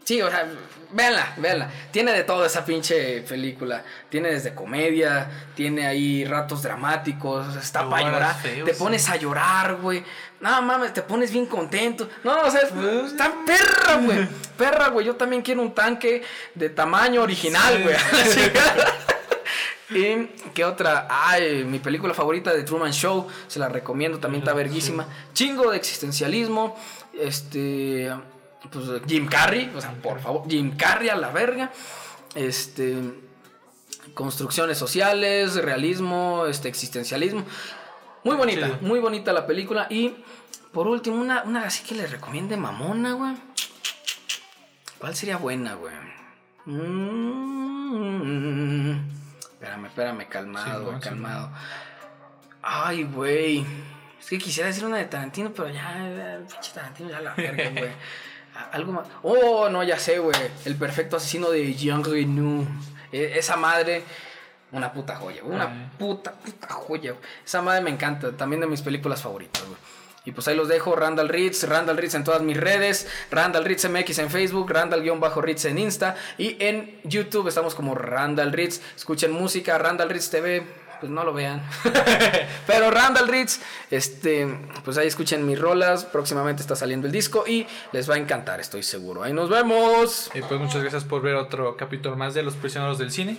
[0.09, 0.43] Sí, o sea,
[0.91, 1.69] véanla, véanla.
[1.91, 3.83] Tiene de todo esa pinche película.
[4.09, 8.41] Tiene desde comedia, tiene ahí ratos dramáticos, está para llorar.
[8.41, 8.79] feos, te sí.
[8.79, 10.03] pones a llorar, güey.
[10.39, 12.09] No mames, te pones bien contento.
[12.23, 14.27] No, o sea, es- está perra, güey.
[14.57, 15.05] Perra, güey.
[15.05, 16.23] Yo también quiero un tanque
[16.55, 17.95] de tamaño original, güey.
[19.91, 20.25] ¿Y
[20.55, 21.05] qué otra?
[21.07, 25.07] Ay, mi película favorita de Truman Show, se la recomiendo, también está verguísima.
[25.33, 26.75] Chingo de existencialismo,
[27.13, 28.11] este,
[28.67, 31.71] pues Jim Carrey, o sea, por favor, Jim Carrey a la verga.
[32.35, 32.95] Este,
[34.13, 37.43] construcciones sociales, realismo, este, existencialismo.
[38.23, 39.87] Muy bonita, muy bonita la película.
[39.89, 40.15] Y
[40.73, 43.35] por último, una, una así que le recomiende mamona, güey.
[44.99, 45.95] ¿Cuál sería buena, güey?
[46.65, 46.89] Mm,
[49.39, 51.49] espérame, espérame, calmado, calmado.
[52.61, 53.65] Ay, güey.
[54.19, 57.69] Es que quisiera decir una de Tarantino, pero ya, el pinche Tarantino ya la verga,
[57.69, 57.91] güey.
[58.71, 59.07] Algo más.
[59.23, 60.35] Oh, no, ya sé, güey.
[60.65, 62.67] El perfecto asesino de Jean Reno.
[63.11, 64.03] E- Esa madre,
[64.71, 65.43] una puta joya.
[65.43, 65.89] Una Ay.
[65.97, 67.11] puta, puta joya.
[67.13, 67.23] güey.
[67.45, 68.31] Esa madre me encanta.
[68.33, 69.77] También de mis películas favoritas, güey.
[70.25, 73.89] Y pues ahí los dejo, Randall Ritz, Randall Ritz en todas mis redes, Randall Ritz
[73.89, 78.81] MX en Facebook, Randall-Ritz en Insta y en YouTube estamos como Randall Ritz.
[78.97, 80.67] Escuchen música, Randall Ritz TV,
[80.99, 81.63] pues no lo vean.
[82.67, 83.59] Pero Randall Ritz,
[83.89, 84.47] este,
[84.83, 88.59] pues ahí escuchen mis rolas, próximamente está saliendo el disco y les va a encantar,
[88.59, 89.23] estoy seguro.
[89.23, 90.29] Ahí nos vemos.
[90.33, 93.37] Y pues muchas gracias por ver otro capítulo más de Los Prisioneros del Cine.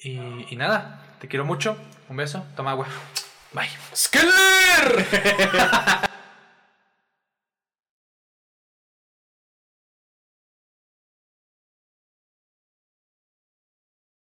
[0.00, 0.18] Y,
[0.50, 1.76] y nada, te quiero mucho.
[2.08, 2.86] Un beso, toma agua.
[3.52, 3.68] Bye.
[3.94, 5.06] ¡Skeller!